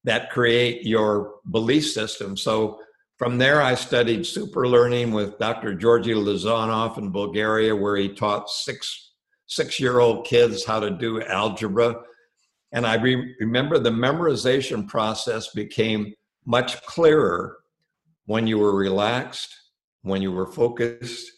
that 0.04 0.30
create 0.30 0.86
your 0.86 1.36
belief 1.52 1.90
system. 1.90 2.36
So 2.36 2.80
from 3.18 3.38
there, 3.38 3.62
I 3.62 3.76
studied 3.76 4.26
super 4.26 4.68
learning 4.68 5.14
with 5.14 5.40
Dr. 5.40 5.74
Georgi 5.76 6.14
Lozanov 6.14 6.98
in 6.98 7.12
Bulgaria, 7.12 7.76
where 7.76 7.96
he 7.96 8.10
taught 8.10 8.50
six 8.50 9.12
six 9.46 9.80
year 9.80 10.00
old 10.00 10.26
kids 10.26 10.66
how 10.66 10.80
to 10.80 10.90
do 10.90 11.22
algebra 11.22 11.96
and 12.74 12.88
I 12.88 12.96
re- 12.96 13.36
remember 13.40 13.78
the 13.78 13.92
memorization 13.92 14.88
process 14.88 15.50
became 15.50 16.14
much 16.46 16.82
clearer 16.84 17.58
when 18.26 18.48
you 18.48 18.58
were 18.58 18.76
relaxed, 18.76 19.56
when 20.02 20.22
you 20.22 20.32
were 20.32 20.52
focused, 20.52 21.32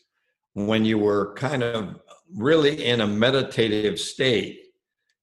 when 0.53 0.85
you 0.85 0.97
were 0.97 1.33
kind 1.33 1.61
of 1.61 1.99
really 2.33 2.85
in 2.85 3.01
a 3.01 3.07
meditative 3.07 3.99
state. 3.99 4.61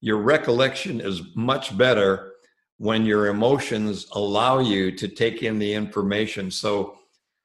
Your 0.00 0.18
recollection 0.18 1.00
is 1.00 1.22
much 1.34 1.76
better 1.76 2.32
when 2.76 3.06
your 3.06 3.28
emotions 3.28 4.06
allow 4.12 4.58
you 4.58 4.92
to 4.92 5.08
take 5.08 5.42
in 5.42 5.58
the 5.58 5.72
information. 5.72 6.50
So, 6.50 6.96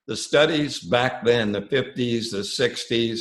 the 0.08 0.16
studies 0.16 0.80
back 0.80 1.24
then, 1.26 1.52
the 1.52 1.62
50s, 1.62 2.32
the 2.32 2.38
60s, 2.38 3.20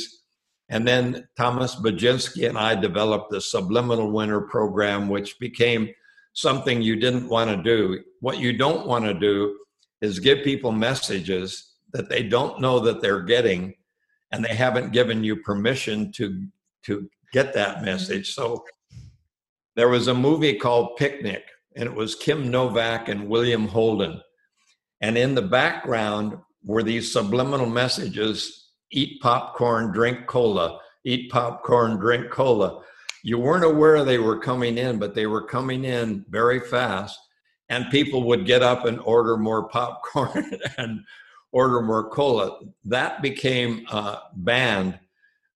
and 0.69 0.87
then 0.87 1.27
Thomas 1.37 1.75
Budzynski 1.75 2.49
and 2.49 2.57
I 2.57 2.75
developed 2.75 3.31
the 3.31 3.39
Subliminal 3.39 4.11
Winner 4.11 4.41
program, 4.41 5.07
which 5.07 5.39
became 5.39 5.89
something 6.33 6.81
you 6.81 6.97
didn't 6.97 7.29
want 7.29 7.49
to 7.49 7.63
do. 7.63 8.03
What 8.19 8.39
you 8.39 8.57
don't 8.57 8.85
want 8.85 9.05
to 9.05 9.13
do 9.13 9.57
is 10.01 10.19
give 10.19 10.43
people 10.43 10.71
messages 10.71 11.73
that 11.93 12.09
they 12.09 12.21
don't 12.21 12.59
know 12.59 12.79
that 12.79 13.01
they're 13.01 13.23
getting 13.23 13.73
and 14.31 14.43
they 14.43 14.53
haven't 14.53 14.91
given 14.91 15.23
you 15.23 15.37
permission 15.37 16.11
to 16.13 16.45
to 16.85 17.09
get 17.33 17.53
that 17.53 17.83
message. 17.83 18.33
So 18.33 18.63
there 19.75 19.89
was 19.89 20.07
a 20.07 20.13
movie 20.13 20.55
called 20.55 20.97
Picnic 20.97 21.43
and 21.75 21.85
it 21.85 21.93
was 21.93 22.15
Kim 22.15 22.51
Novak 22.51 23.09
and 23.09 23.27
William 23.27 23.67
Holden. 23.67 24.21
And 25.01 25.17
in 25.17 25.35
the 25.35 25.41
background 25.41 26.37
were 26.63 26.83
these 26.83 27.11
subliminal 27.11 27.69
messages 27.69 28.66
eat 28.91 29.21
popcorn, 29.21 29.91
drink 29.91 30.27
cola, 30.27 30.79
eat 31.03 31.31
popcorn, 31.31 31.97
drink 31.97 32.29
cola. 32.29 32.83
You 33.23 33.37
weren't 33.39 33.65
aware 33.65 34.03
they 34.03 34.19
were 34.19 34.39
coming 34.39 34.77
in, 34.77 34.99
but 34.99 35.13
they 35.15 35.27
were 35.27 35.45
coming 35.45 35.85
in 35.85 36.25
very 36.29 36.59
fast. 36.59 37.19
And 37.69 37.89
people 37.91 38.23
would 38.23 38.45
get 38.45 38.63
up 38.63 38.85
and 38.85 38.99
order 39.01 39.35
more 39.35 39.67
popcorn 39.67 40.51
and 40.77 41.01
order 41.51 41.81
more 41.81 42.09
cola. 42.09 42.59
That 42.85 43.21
became 43.21 43.85
uh, 43.89 44.19
banned 44.35 44.99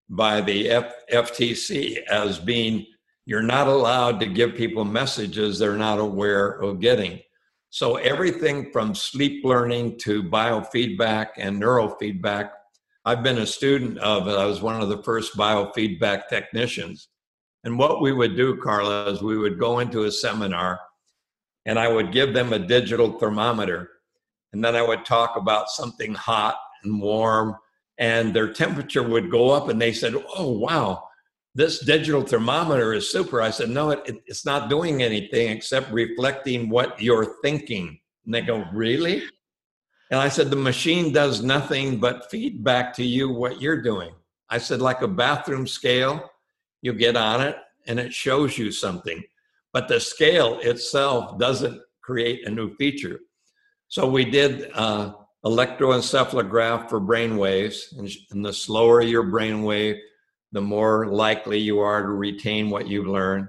by 0.09 0.41
the 0.41 0.69
F- 0.69 0.93
FTC 1.11 2.03
as 2.07 2.37
being 2.37 2.85
you're 3.25 3.41
not 3.41 3.67
allowed 3.67 4.19
to 4.19 4.25
give 4.25 4.55
people 4.55 4.83
messages 4.83 5.57
they're 5.57 5.77
not 5.77 5.99
aware 5.99 6.49
of 6.61 6.79
getting. 6.79 7.19
So 7.69 7.95
everything 7.95 8.71
from 8.71 8.93
sleep 8.93 9.45
learning 9.45 9.99
to 9.99 10.23
biofeedback 10.23 11.27
and 11.37 11.61
neurofeedback 11.61 12.49
I've 13.03 13.23
been 13.23 13.39
a 13.39 13.47
student 13.47 13.97
of 13.99 14.27
it. 14.27 14.37
I 14.37 14.45
was 14.45 14.61
one 14.61 14.81
of 14.81 14.89
the 14.89 15.01
first 15.03 15.35
biofeedback 15.35 16.27
technicians. 16.29 17.09
And 17.63 17.77
what 17.77 18.01
we 18.01 18.11
would 18.11 18.35
do, 18.35 18.57
Carla, 18.57 19.11
is 19.11 19.21
we 19.21 19.37
would 19.37 19.59
go 19.59 19.79
into 19.79 20.03
a 20.03 20.11
seminar 20.11 20.79
and 21.65 21.77
I 21.77 21.87
would 21.87 22.11
give 22.11 22.33
them 22.33 22.53
a 22.53 22.59
digital 22.59 23.19
thermometer. 23.19 23.89
And 24.53 24.63
then 24.63 24.75
I 24.75 24.81
would 24.81 25.05
talk 25.05 25.35
about 25.35 25.69
something 25.69 26.13
hot 26.13 26.57
and 26.83 27.01
warm, 27.01 27.55
and 27.97 28.33
their 28.33 28.51
temperature 28.51 29.03
would 29.03 29.31
go 29.31 29.51
up. 29.51 29.69
And 29.69 29.79
they 29.79 29.93
said, 29.93 30.15
Oh, 30.35 30.51
wow, 30.51 31.03
this 31.55 31.83
digital 31.85 32.23
thermometer 32.23 32.93
is 32.93 33.11
super. 33.11 33.41
I 33.41 33.51
said, 33.51 33.69
No, 33.69 33.91
it, 33.91 34.21
it's 34.25 34.45
not 34.45 34.69
doing 34.69 35.03
anything 35.03 35.49
except 35.49 35.91
reflecting 35.91 36.69
what 36.69 37.01
you're 37.01 37.35
thinking. 37.41 37.99
And 38.25 38.33
they 38.33 38.41
go, 38.41 38.65
Really? 38.73 39.23
And 40.11 40.19
I 40.19 40.27
said, 40.27 40.49
the 40.49 40.57
machine 40.57 41.13
does 41.13 41.41
nothing 41.41 41.97
but 41.97 42.29
feed 42.29 42.65
back 42.65 42.93
to 42.95 43.03
you 43.03 43.29
what 43.29 43.61
you're 43.61 43.81
doing. 43.81 44.11
I 44.49 44.57
said, 44.57 44.81
like 44.81 45.01
a 45.01 45.07
bathroom 45.07 45.65
scale, 45.65 46.29
you 46.81 46.91
get 46.93 47.15
on 47.15 47.39
it 47.39 47.55
and 47.87 47.97
it 47.97 48.13
shows 48.13 48.57
you 48.57 48.71
something. 48.71 49.23
But 49.71 49.87
the 49.87 50.01
scale 50.01 50.59
itself 50.59 51.39
doesn't 51.39 51.81
create 52.01 52.45
a 52.45 52.51
new 52.51 52.75
feature. 52.75 53.21
So 53.87 54.05
we 54.05 54.25
did 54.25 54.69
uh, 54.73 55.13
electroencephalograph 55.45 56.89
for 56.89 56.99
brain 56.99 57.37
waves. 57.37 57.93
And, 57.97 58.11
and 58.31 58.45
the 58.45 58.51
slower 58.51 59.01
your 59.01 59.23
brain 59.23 59.63
wave, 59.63 59.95
the 60.51 60.61
more 60.61 61.07
likely 61.07 61.57
you 61.57 61.79
are 61.79 62.01
to 62.01 62.09
retain 62.09 62.69
what 62.69 62.85
you've 62.85 63.07
learned. 63.07 63.47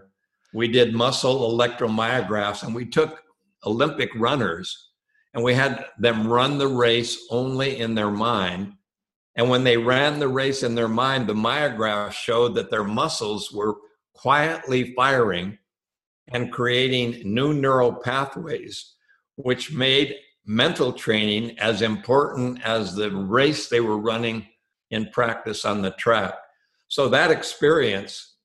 We 0.54 0.68
did 0.68 0.94
muscle 0.94 1.50
electromyographs 1.50 2.62
and 2.62 2.72
we 2.72 2.86
took 2.86 3.20
Olympic 3.66 4.10
runners 4.14 4.90
and 5.34 5.42
we 5.42 5.54
had 5.54 5.86
them 5.98 6.26
run 6.26 6.58
the 6.58 6.68
race 6.68 7.26
only 7.30 7.78
in 7.78 7.94
their 7.94 8.10
mind. 8.10 8.74
And 9.34 9.48
when 9.48 9.64
they 9.64 9.78
ran 9.78 10.18
the 10.18 10.28
race 10.28 10.62
in 10.62 10.74
their 10.74 10.88
mind, 10.88 11.26
the 11.26 11.34
myograph 11.34 12.12
showed 12.12 12.54
that 12.54 12.70
their 12.70 12.84
muscles 12.84 13.50
were 13.50 13.76
quietly 14.14 14.92
firing 14.94 15.58
and 16.28 16.52
creating 16.52 17.22
new 17.24 17.54
neural 17.54 17.94
pathways, 17.94 18.94
which 19.36 19.72
made 19.72 20.14
mental 20.44 20.92
training 20.92 21.58
as 21.58 21.82
important 21.82 22.62
as 22.64 22.94
the 22.94 23.10
race 23.10 23.68
they 23.68 23.80
were 23.80 23.98
running 23.98 24.46
in 24.90 25.08
practice 25.10 25.64
on 25.64 25.80
the 25.80 25.92
track. 25.92 26.34
So 26.88 27.08
that 27.08 27.30
experience 27.30 28.36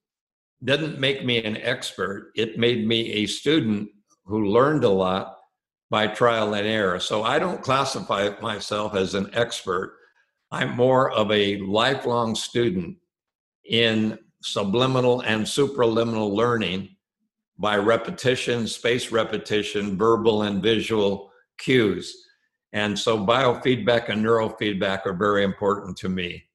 didn't 0.64 1.00
make 1.00 1.26
me 1.26 1.44
an 1.44 1.58
expert. 1.58 2.32
It 2.36 2.58
made 2.58 2.88
me 2.88 3.12
a 3.12 3.26
student 3.26 3.90
who 4.26 4.46
learned 4.46 4.84
a 4.84 4.90
lot 4.90 5.37
by 5.90 6.08
trial 6.08 6.54
and 6.54 6.68
error. 6.68 7.00
So 7.00 7.24
I 7.24 7.40
don't 7.40 7.62
classify 7.62 8.30
myself 8.42 8.96
as 8.96 9.14
an 9.16 9.30
expert. 9.34 9.98
I'm 10.52 10.76
more 10.76 11.12
of 11.12 11.32
a 11.32 11.58
lifelong 11.58 12.36
student 12.36 12.98
in 13.66 14.18
subliminal 14.42 15.22
and 15.22 15.46
supraliminal 15.46 16.32
learning 16.32 16.90
by 17.58 17.78
repetition, 17.78 18.68
space 18.68 19.12
repetition, 19.12 19.98
verbal 19.98 20.44
and 20.44 20.62
visual 20.62 21.32
cues. 21.58 22.26
And 22.74 22.98
so 22.98 23.26
biofeedback 23.26 24.10
and 24.10 24.24
neurofeedback 24.24 25.06
are 25.06 25.14
very 25.14 25.44
important 25.44 25.98
to 25.98 26.10
me 26.10 26.48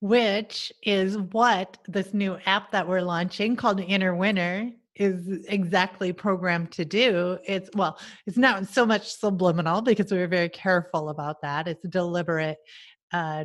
which 0.00 0.72
is 0.82 1.18
what 1.18 1.78
this 1.88 2.12
new 2.12 2.38
app 2.46 2.70
that 2.70 2.86
we're 2.86 3.00
launching 3.00 3.56
called 3.56 3.80
Inner 3.80 4.14
Winner 4.14 4.70
is 4.96 5.44
exactly 5.48 6.12
programmed 6.12 6.72
to 6.72 6.84
do. 6.84 7.38
It's 7.44 7.68
well, 7.74 7.98
it's 8.26 8.36
not 8.36 8.66
so 8.66 8.86
much 8.86 9.14
subliminal 9.14 9.82
because 9.82 10.10
we 10.10 10.18
were 10.18 10.26
very 10.26 10.48
careful 10.48 11.10
about 11.10 11.42
that. 11.42 11.68
It's 11.68 11.86
deliberate 11.88 12.58
uh, 13.12 13.44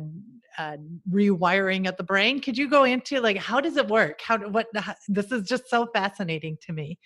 uh, 0.58 0.76
rewiring 1.10 1.88
of 1.88 1.96
the 1.96 2.04
brain. 2.04 2.40
Could 2.40 2.56
you 2.56 2.68
go 2.68 2.84
into 2.84 3.20
like 3.20 3.36
how 3.36 3.60
does 3.60 3.76
it 3.76 3.88
work? 3.88 4.20
How 4.22 4.38
what 4.48 4.66
how, 4.74 4.94
this 5.08 5.30
is 5.30 5.46
just 5.46 5.68
so 5.68 5.86
fascinating 5.94 6.56
to 6.66 6.72
me. 6.72 6.98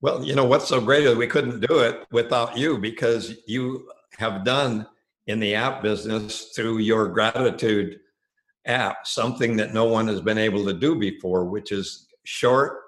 Well, 0.00 0.22
you 0.22 0.34
know 0.34 0.44
what's 0.44 0.68
so 0.68 0.80
great 0.80 1.04
is 1.04 1.16
we 1.16 1.26
couldn't 1.26 1.60
do 1.60 1.80
it 1.80 2.06
without 2.12 2.56
you 2.56 2.78
because 2.78 3.38
you 3.46 3.88
have 4.18 4.44
done 4.44 4.86
in 5.26 5.40
the 5.40 5.54
app 5.54 5.82
business 5.82 6.52
through 6.54 6.78
your 6.78 7.08
gratitude 7.08 7.98
app 8.66 9.06
something 9.06 9.56
that 9.56 9.74
no 9.74 9.84
one 9.84 10.06
has 10.06 10.20
been 10.20 10.38
able 10.38 10.64
to 10.64 10.74
do 10.74 10.94
before, 10.94 11.44
which 11.44 11.72
is 11.72 12.06
short 12.24 12.83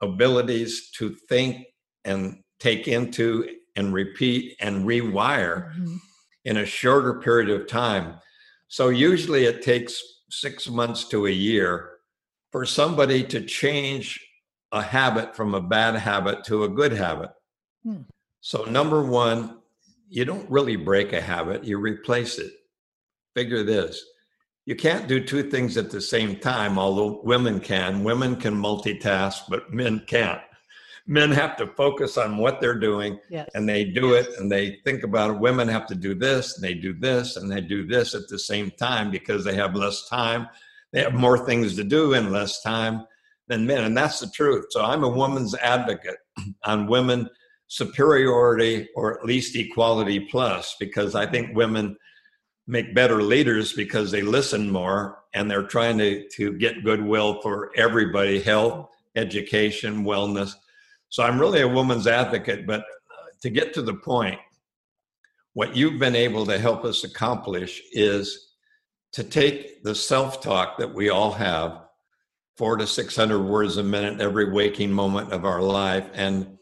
abilities 0.00 0.90
to 0.92 1.14
think 1.28 1.66
and 2.04 2.42
take 2.58 2.88
into 2.88 3.46
and 3.76 3.92
repeat 3.92 4.56
and 4.60 4.86
rewire 4.86 5.70
mm-hmm. 5.72 5.96
in 6.44 6.56
a 6.58 6.66
shorter 6.66 7.20
period 7.20 7.50
of 7.50 7.66
time. 7.66 8.14
So 8.68 8.88
usually 8.88 9.44
it 9.44 9.62
takes 9.62 10.02
six 10.30 10.68
months 10.68 11.08
to 11.08 11.26
a 11.26 11.30
year 11.30 11.90
for 12.52 12.64
somebody 12.64 13.22
to 13.24 13.40
change 13.42 14.20
a 14.72 14.82
habit 14.82 15.34
from 15.34 15.54
a 15.54 15.60
bad 15.60 15.96
habit 15.96 16.44
to 16.44 16.64
a 16.64 16.68
good 16.68 16.92
habit. 16.92 17.30
Hmm. 17.82 18.02
So, 18.40 18.64
number 18.64 19.02
one, 19.02 19.58
you 20.08 20.24
don't 20.24 20.48
really 20.50 20.76
break 20.76 21.12
a 21.12 21.20
habit, 21.20 21.64
you 21.64 21.78
replace 21.78 22.38
it. 22.38 22.52
Figure 23.34 23.62
this 23.62 24.04
you 24.66 24.76
can't 24.76 25.08
do 25.08 25.24
two 25.24 25.50
things 25.50 25.76
at 25.76 25.90
the 25.90 26.00
same 26.00 26.36
time, 26.36 26.78
although 26.78 27.20
women 27.24 27.60
can. 27.60 28.04
Women 28.04 28.36
can 28.36 28.54
multitask, 28.54 29.40
but 29.48 29.72
men 29.72 30.04
can't. 30.06 30.40
Men 31.06 31.30
have 31.32 31.56
to 31.56 31.66
focus 31.66 32.18
on 32.18 32.36
what 32.36 32.60
they're 32.60 32.78
doing 32.78 33.18
yes. 33.30 33.48
and 33.54 33.68
they 33.68 33.84
do 33.84 34.12
it 34.14 34.28
and 34.38 34.52
they 34.52 34.78
think 34.84 35.02
about 35.02 35.30
it. 35.30 35.40
Women 35.40 35.66
have 35.66 35.86
to 35.88 35.94
do 35.94 36.14
this 36.14 36.54
and 36.54 36.62
they 36.62 36.74
do 36.74 36.92
this 36.92 37.36
and 37.36 37.50
they 37.50 37.60
do 37.60 37.86
this 37.86 38.14
at 38.14 38.28
the 38.28 38.38
same 38.38 38.70
time 38.72 39.10
because 39.10 39.44
they 39.44 39.54
have 39.54 39.74
less 39.74 40.08
time. 40.08 40.46
They 40.92 41.02
have 41.02 41.14
more 41.14 41.44
things 41.44 41.74
to 41.76 41.84
do 41.84 42.12
in 42.12 42.30
less 42.30 42.62
time 42.62 43.06
than 43.48 43.66
men. 43.66 43.84
And 43.84 43.96
that's 43.96 44.20
the 44.20 44.28
truth. 44.28 44.66
So 44.70 44.84
I'm 44.84 45.02
a 45.02 45.08
woman's 45.08 45.54
advocate 45.56 46.18
on 46.64 46.86
women 46.86 47.28
superiority 47.66 48.88
or 48.94 49.18
at 49.18 49.24
least 49.24 49.56
equality 49.56 50.20
plus 50.20 50.76
because 50.78 51.14
I 51.14 51.26
think 51.26 51.56
women 51.56 51.96
make 52.70 52.94
better 52.94 53.20
leaders 53.20 53.72
because 53.72 54.10
they 54.10 54.22
listen 54.22 54.70
more 54.70 55.18
and 55.34 55.50
they're 55.50 55.64
trying 55.64 55.98
to, 55.98 56.28
to 56.28 56.52
get 56.52 56.84
goodwill 56.84 57.40
for 57.42 57.72
everybody 57.76 58.40
health 58.40 58.88
education 59.16 60.04
wellness. 60.04 60.54
So 61.08 61.24
i'm 61.24 61.40
really 61.40 61.62
a 61.62 61.68
woman's 61.68 62.06
advocate 62.06 62.66
but 62.66 62.80
uh, 62.80 63.30
to 63.42 63.50
get 63.50 63.74
to 63.74 63.82
the 63.82 63.94
point 63.94 64.38
what 65.54 65.74
you've 65.74 65.98
been 65.98 66.14
able 66.14 66.46
to 66.46 66.58
help 66.58 66.84
us 66.84 67.02
accomplish 67.02 67.82
is 67.92 68.52
to 69.12 69.24
take 69.24 69.82
the 69.82 69.94
self-talk 69.94 70.78
that 70.78 70.94
we 70.94 71.10
all 71.10 71.32
have 71.32 71.86
four 72.56 72.76
to 72.76 72.86
600 72.86 73.40
words 73.40 73.78
a 73.78 73.82
minute 73.82 74.20
every 74.20 74.52
waking 74.52 74.92
moment 74.92 75.32
of 75.32 75.44
our 75.44 75.60
life 75.60 76.08
and 76.14 76.56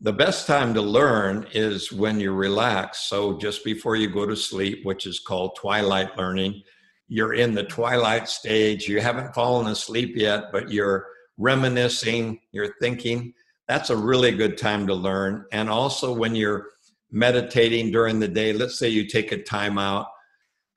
the 0.00 0.12
best 0.12 0.46
time 0.46 0.74
to 0.74 0.82
learn 0.82 1.46
is 1.52 1.90
when 1.90 2.20
you're 2.20 2.34
relaxed. 2.34 3.08
So 3.08 3.38
just 3.38 3.64
before 3.64 3.96
you 3.96 4.08
go 4.08 4.26
to 4.26 4.36
sleep, 4.36 4.84
which 4.84 5.06
is 5.06 5.20
called 5.20 5.56
twilight 5.56 6.16
learning, 6.18 6.62
you're 7.08 7.34
in 7.34 7.54
the 7.54 7.64
twilight 7.64 8.28
stage. 8.28 8.88
You 8.88 9.00
haven't 9.00 9.34
fallen 9.34 9.68
asleep 9.68 10.14
yet, 10.16 10.52
but 10.52 10.70
you're 10.70 11.06
reminiscing, 11.38 12.40
you're 12.52 12.74
thinking. 12.80 13.32
That's 13.68 13.90
a 13.90 13.96
really 13.96 14.32
good 14.32 14.58
time 14.58 14.86
to 14.86 14.94
learn. 14.94 15.46
And 15.50 15.70
also 15.70 16.12
when 16.12 16.34
you're 16.34 16.66
meditating 17.10 17.90
during 17.90 18.20
the 18.20 18.28
day, 18.28 18.52
let's 18.52 18.78
say 18.78 18.88
you 18.88 19.06
take 19.06 19.32
a 19.32 19.42
time 19.42 19.78
out, 19.78 20.08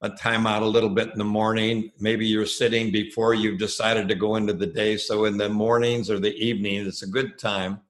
a 0.01 0.09
time 0.11 0.47
out 0.47 0.61
a 0.61 0.67
little 0.67 0.89
bit 0.89 1.09
in 1.09 1.17
the 1.17 1.25
morning. 1.25 1.91
Maybe 1.99 2.25
you're 2.25 2.45
sitting 2.45 2.89
before 2.89 3.33
you've 3.33 3.59
decided 3.59 4.07
to 4.07 4.15
go 4.15 4.37
into 4.37 4.53
the 4.53 4.67
day. 4.67 4.95
So 4.95 5.25
in 5.25 5.37
the 5.37 5.49
mornings 5.49 6.09
or 6.09 6.19
the 6.19 6.35
evening, 6.35 6.85
it's 6.85 7.03
a 7.03 7.07
good 7.07 7.37
time 7.37 7.81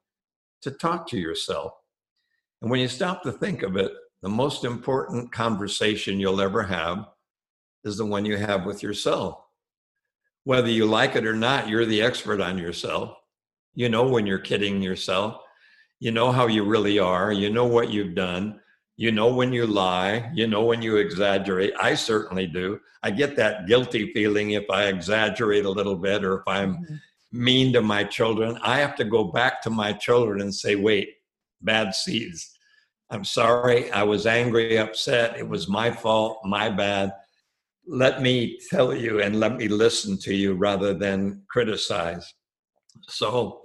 to 0.62 0.72
talk 0.72 1.08
to 1.10 1.18
yourself. 1.18 1.74
And 2.62 2.70
when 2.70 2.80
you 2.80 2.88
stop 2.88 3.24
to 3.24 3.32
think 3.32 3.64
of 3.64 3.78
it, 3.78 3.92
the 4.22 4.30
most 4.30 4.66
important 4.66 5.32
conversation 5.32 6.20
you'll 6.20 6.42
ever 6.42 6.64
have 6.64 7.06
is 7.84 7.98
the 7.98 8.06
one 8.06 8.26
you 8.26 8.38
have 8.38 8.66
with 8.66 8.84
yourself. 8.84 9.40
Whether 10.44 10.70
you 10.70 10.86
like 10.86 11.16
it 11.16 11.26
or 11.26 11.36
not, 11.36 11.70
you're 11.70 11.86
the 11.86 12.02
expert 12.02 12.42
on 12.42 12.58
yourself. 12.58 13.16
You 13.76 13.88
know 13.88 14.08
when 14.08 14.26
you're 14.26 14.40
kidding 14.40 14.82
yourself. 14.82 15.42
You 16.00 16.12
know 16.12 16.32
how 16.32 16.48
you 16.48 16.66
really 16.66 17.00
are. 17.00 17.32
You 17.32 17.50
know 17.50 17.66
what 17.66 17.90
you've 17.90 18.16
done. 18.16 18.60
You 18.98 19.12
know 19.14 19.34
when 19.34 19.54
you 19.54 19.66
lie. 19.66 20.30
You 20.34 20.48
know 20.48 20.64
when 20.64 20.82
you 20.82 20.98
exaggerate. 20.98 21.74
I 21.80 21.96
certainly 21.96 22.48
do. 22.48 22.80
I 23.04 23.12
get 23.12 23.38
that 23.38 23.68
guilty 23.68 24.12
feeling 24.12 24.52
if 24.52 24.70
I 24.70 24.86
exaggerate 24.86 25.64
a 25.64 25.70
little 25.70 25.96
bit 25.96 26.26
or 26.26 26.40
if 26.40 26.44
I'm 26.48 26.76
mm-hmm 26.76 26.96
mean 27.32 27.74
to 27.74 27.82
my 27.82 28.04
children, 28.04 28.58
I 28.62 28.80
have 28.80 28.96
to 28.98 29.04
go 29.04 29.26
back 29.26 29.62
to 29.64 29.70
my 29.70 29.94
children 29.94 30.42
and 30.42 30.54
say, 30.54 30.76
wait, 30.76 31.10
bad 31.62 31.94
seeds. 31.94 32.58
I'm 33.12 33.24
sorry. 33.24 33.92
I 33.92 34.04
was 34.04 34.26
angry, 34.26 34.78
upset. 34.78 35.38
It 35.38 35.48
was 35.48 35.68
my 35.68 35.92
fault, 35.92 36.40
my 36.46 36.70
bad. 36.70 37.12
Let 37.88 38.22
me 38.22 38.60
tell 38.70 38.94
you 38.94 39.22
and 39.22 39.40
let 39.40 39.58
me 39.58 39.68
listen 39.68 40.18
to 40.20 40.34
you 40.34 40.54
rather 40.54 40.94
than 40.94 41.44
criticize. 41.50 42.32
So, 43.08 43.62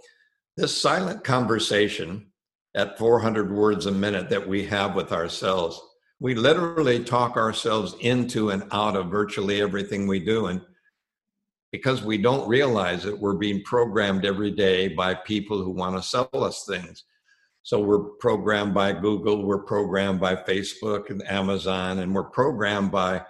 this 0.56 0.80
silent 0.80 1.24
conversation 1.24 2.26
at 2.76 2.96
400 2.96 3.52
words 3.52 3.86
a 3.86 3.92
minute 3.92 4.30
that 4.30 4.46
we 4.46 4.64
have 4.66 4.94
with 4.94 5.12
ourselves, 5.12 5.80
we 6.20 6.34
literally 6.34 7.02
talk 7.02 7.36
ourselves 7.36 7.96
into 8.00 8.50
and 8.50 8.64
out 8.70 8.96
of 8.96 9.10
virtually 9.10 9.60
everything 9.60 10.06
we 10.06 10.20
do. 10.20 10.46
And 10.46 10.62
because 11.74 12.04
we 12.04 12.16
don't 12.16 12.48
realize 12.48 13.04
it, 13.04 13.18
we're 13.18 13.34
being 13.34 13.60
programmed 13.64 14.24
every 14.24 14.52
day 14.52 14.86
by 14.86 15.12
people 15.12 15.60
who 15.60 15.72
want 15.72 15.96
to 15.96 16.08
sell 16.08 16.28
us 16.34 16.64
things. 16.68 17.02
So 17.64 17.80
we're 17.80 18.10
programmed 18.20 18.72
by 18.72 18.92
Google, 18.92 19.44
we're 19.44 19.64
programmed 19.64 20.20
by 20.20 20.36
Facebook 20.36 21.10
and 21.10 21.20
Amazon, 21.26 21.98
and 21.98 22.14
we're 22.14 22.30
programmed 22.30 22.92
by 22.92 23.22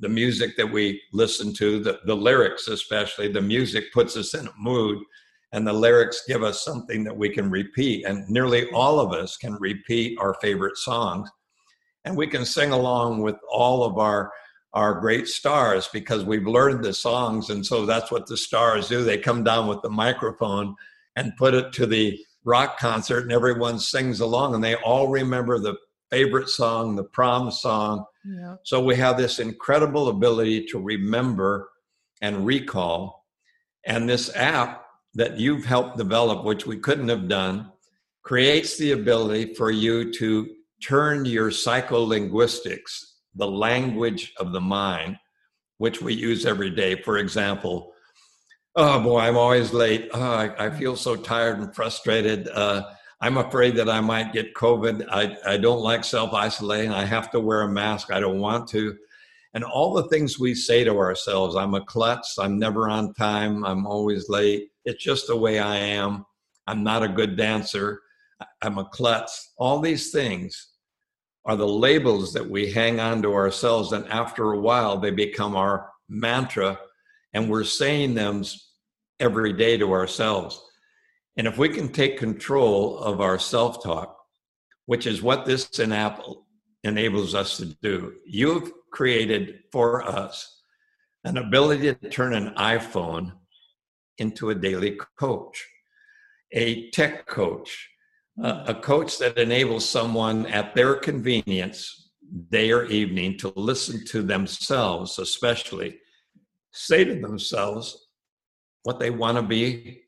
the 0.00 0.08
music 0.08 0.56
that 0.56 0.66
we 0.66 1.00
listen 1.12 1.54
to, 1.54 1.78
the, 1.78 2.00
the 2.04 2.16
lyrics 2.16 2.66
especially. 2.66 3.28
The 3.28 3.40
music 3.40 3.92
puts 3.92 4.16
us 4.16 4.34
in 4.34 4.48
a 4.48 4.52
mood, 4.58 4.98
and 5.52 5.64
the 5.64 5.72
lyrics 5.72 6.24
give 6.26 6.42
us 6.42 6.64
something 6.64 7.04
that 7.04 7.16
we 7.16 7.28
can 7.28 7.48
repeat. 7.48 8.06
And 8.06 8.28
nearly 8.28 8.68
all 8.70 8.98
of 8.98 9.12
us 9.12 9.36
can 9.36 9.54
repeat 9.60 10.18
our 10.18 10.34
favorite 10.42 10.78
songs, 10.78 11.30
and 12.04 12.16
we 12.16 12.26
can 12.26 12.44
sing 12.44 12.72
along 12.72 13.20
with 13.22 13.36
all 13.52 13.84
of 13.84 13.98
our 13.98 14.32
are 14.74 15.00
great 15.00 15.28
stars 15.28 15.88
because 15.92 16.24
we've 16.24 16.46
learned 16.46 16.84
the 16.84 16.92
songs. 16.92 17.48
And 17.48 17.64
so 17.64 17.86
that's 17.86 18.10
what 18.10 18.26
the 18.26 18.36
stars 18.36 18.88
do. 18.88 19.02
They 19.04 19.18
come 19.18 19.44
down 19.44 19.68
with 19.68 19.80
the 19.82 19.88
microphone 19.88 20.74
and 21.16 21.36
put 21.36 21.54
it 21.54 21.72
to 21.74 21.86
the 21.86 22.18
rock 22.44 22.78
concert, 22.78 23.22
and 23.22 23.32
everyone 23.32 23.78
sings 23.78 24.20
along, 24.20 24.54
and 24.54 24.62
they 24.62 24.74
all 24.74 25.08
remember 25.08 25.58
the 25.58 25.76
favorite 26.10 26.48
song, 26.48 26.94
the 26.94 27.04
prom 27.04 27.50
song. 27.50 28.04
Yeah. 28.24 28.56
So 28.64 28.82
we 28.82 28.96
have 28.96 29.16
this 29.16 29.38
incredible 29.38 30.08
ability 30.08 30.66
to 30.66 30.78
remember 30.78 31.70
and 32.20 32.44
recall. 32.44 33.24
And 33.86 34.08
this 34.08 34.34
app 34.36 34.84
that 35.14 35.38
you've 35.38 35.64
helped 35.64 35.96
develop, 35.96 36.44
which 36.44 36.66
we 36.66 36.78
couldn't 36.78 37.08
have 37.08 37.28
done, 37.28 37.70
creates 38.22 38.76
the 38.76 38.92
ability 38.92 39.54
for 39.54 39.70
you 39.70 40.12
to 40.14 40.50
turn 40.82 41.24
your 41.24 41.50
psycholinguistics, 41.50 43.13
the 43.34 43.46
language 43.46 44.32
of 44.38 44.52
the 44.52 44.60
mind, 44.60 45.18
which 45.78 46.00
we 46.00 46.14
use 46.14 46.46
every 46.46 46.70
day. 46.70 47.00
For 47.02 47.18
example, 47.18 47.92
oh 48.76 49.00
boy, 49.00 49.20
I'm 49.20 49.36
always 49.36 49.72
late. 49.72 50.10
Oh, 50.12 50.20
I, 50.20 50.66
I 50.66 50.70
feel 50.70 50.96
so 50.96 51.16
tired 51.16 51.58
and 51.58 51.74
frustrated. 51.74 52.48
Uh, 52.48 52.90
I'm 53.20 53.38
afraid 53.38 53.76
that 53.76 53.88
I 53.88 54.00
might 54.00 54.32
get 54.32 54.54
COVID. 54.54 55.06
I, 55.10 55.36
I 55.46 55.56
don't 55.56 55.80
like 55.80 56.04
self 56.04 56.32
isolating. 56.34 56.92
I 56.92 57.04
have 57.04 57.30
to 57.30 57.40
wear 57.40 57.62
a 57.62 57.68
mask. 57.68 58.12
I 58.12 58.20
don't 58.20 58.40
want 58.40 58.68
to. 58.68 58.96
And 59.54 59.62
all 59.62 59.94
the 59.94 60.08
things 60.08 60.38
we 60.38 60.54
say 60.54 60.82
to 60.84 60.96
ourselves 60.98 61.54
I'm 61.54 61.74
a 61.74 61.84
klutz. 61.84 62.38
I'm 62.38 62.58
never 62.58 62.88
on 62.88 63.14
time. 63.14 63.64
I'm 63.64 63.86
always 63.86 64.28
late. 64.28 64.70
It's 64.84 65.02
just 65.02 65.28
the 65.28 65.36
way 65.36 65.60
I 65.60 65.76
am. 65.76 66.26
I'm 66.66 66.82
not 66.82 67.02
a 67.02 67.08
good 67.08 67.36
dancer. 67.36 68.00
I'm 68.62 68.78
a 68.78 68.84
klutz. 68.86 69.52
All 69.56 69.80
these 69.80 70.10
things 70.10 70.73
are 71.44 71.56
the 71.56 71.68
labels 71.68 72.32
that 72.32 72.48
we 72.48 72.72
hang 72.72 73.00
on 73.00 73.22
to 73.22 73.34
ourselves. 73.34 73.92
And 73.92 74.06
after 74.08 74.52
a 74.52 74.58
while, 74.58 74.98
they 74.98 75.10
become 75.10 75.56
our 75.56 75.90
mantra. 76.08 76.78
And 77.32 77.50
we're 77.50 77.64
saying 77.64 78.14
them 78.14 78.44
every 79.20 79.52
day 79.52 79.76
to 79.76 79.92
ourselves. 79.92 80.62
And 81.36 81.46
if 81.46 81.58
we 81.58 81.68
can 81.68 81.88
take 81.90 82.18
control 82.18 82.98
of 82.98 83.20
our 83.20 83.38
self 83.38 83.82
talk, 83.82 84.16
which 84.86 85.06
is 85.06 85.22
what 85.22 85.44
this 85.44 85.68
app 85.80 86.22
enables 86.82 87.34
us 87.34 87.56
to 87.58 87.66
do, 87.82 88.14
you've 88.26 88.72
created 88.90 89.60
for 89.72 90.02
us 90.02 90.62
an 91.24 91.38
ability 91.38 91.94
to 91.94 92.08
turn 92.10 92.34
an 92.34 92.54
iPhone 92.54 93.32
into 94.18 94.50
a 94.50 94.54
daily 94.54 94.98
coach, 95.18 95.66
a 96.52 96.90
tech 96.90 97.26
coach, 97.26 97.90
a 98.42 98.74
coach 98.74 99.18
that 99.18 99.38
enables 99.38 99.88
someone 99.88 100.46
at 100.46 100.74
their 100.74 100.96
convenience, 100.96 102.10
day 102.50 102.72
or 102.72 102.84
evening, 102.86 103.38
to 103.38 103.52
listen 103.54 104.04
to 104.06 104.22
themselves, 104.22 105.18
especially 105.18 105.98
say 106.72 107.04
to 107.04 107.14
themselves 107.14 108.08
what 108.82 108.98
they 108.98 109.10
want 109.10 109.36
to 109.36 109.42
be. 109.42 110.02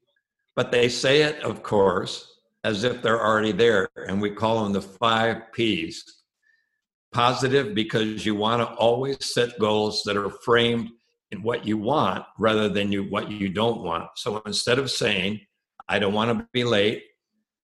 But 0.56 0.72
they 0.72 0.88
say 0.88 1.22
it, 1.22 1.42
of 1.42 1.62
course, 1.62 2.40
as 2.64 2.82
if 2.82 3.02
they're 3.02 3.24
already 3.24 3.52
there. 3.52 3.88
And 4.08 4.20
we 4.20 4.30
call 4.30 4.64
them 4.64 4.72
the 4.72 4.82
five 4.82 5.52
P's 5.52 6.02
positive 7.12 7.74
because 7.74 8.26
you 8.26 8.34
want 8.34 8.60
to 8.60 8.74
always 8.74 9.24
set 9.24 9.58
goals 9.58 10.02
that 10.04 10.16
are 10.16 10.30
framed 10.30 10.90
in 11.30 11.42
what 11.42 11.66
you 11.66 11.78
want 11.78 12.24
rather 12.38 12.68
than 12.68 12.90
you 12.92 13.04
what 13.04 13.30
you 13.30 13.48
don't 13.48 13.82
want. 13.82 14.08
So 14.16 14.42
instead 14.46 14.78
of 14.78 14.90
saying, 14.90 15.40
I 15.88 15.98
don't 15.98 16.14
want 16.14 16.36
to 16.36 16.48
be 16.52 16.64
late, 16.64 17.04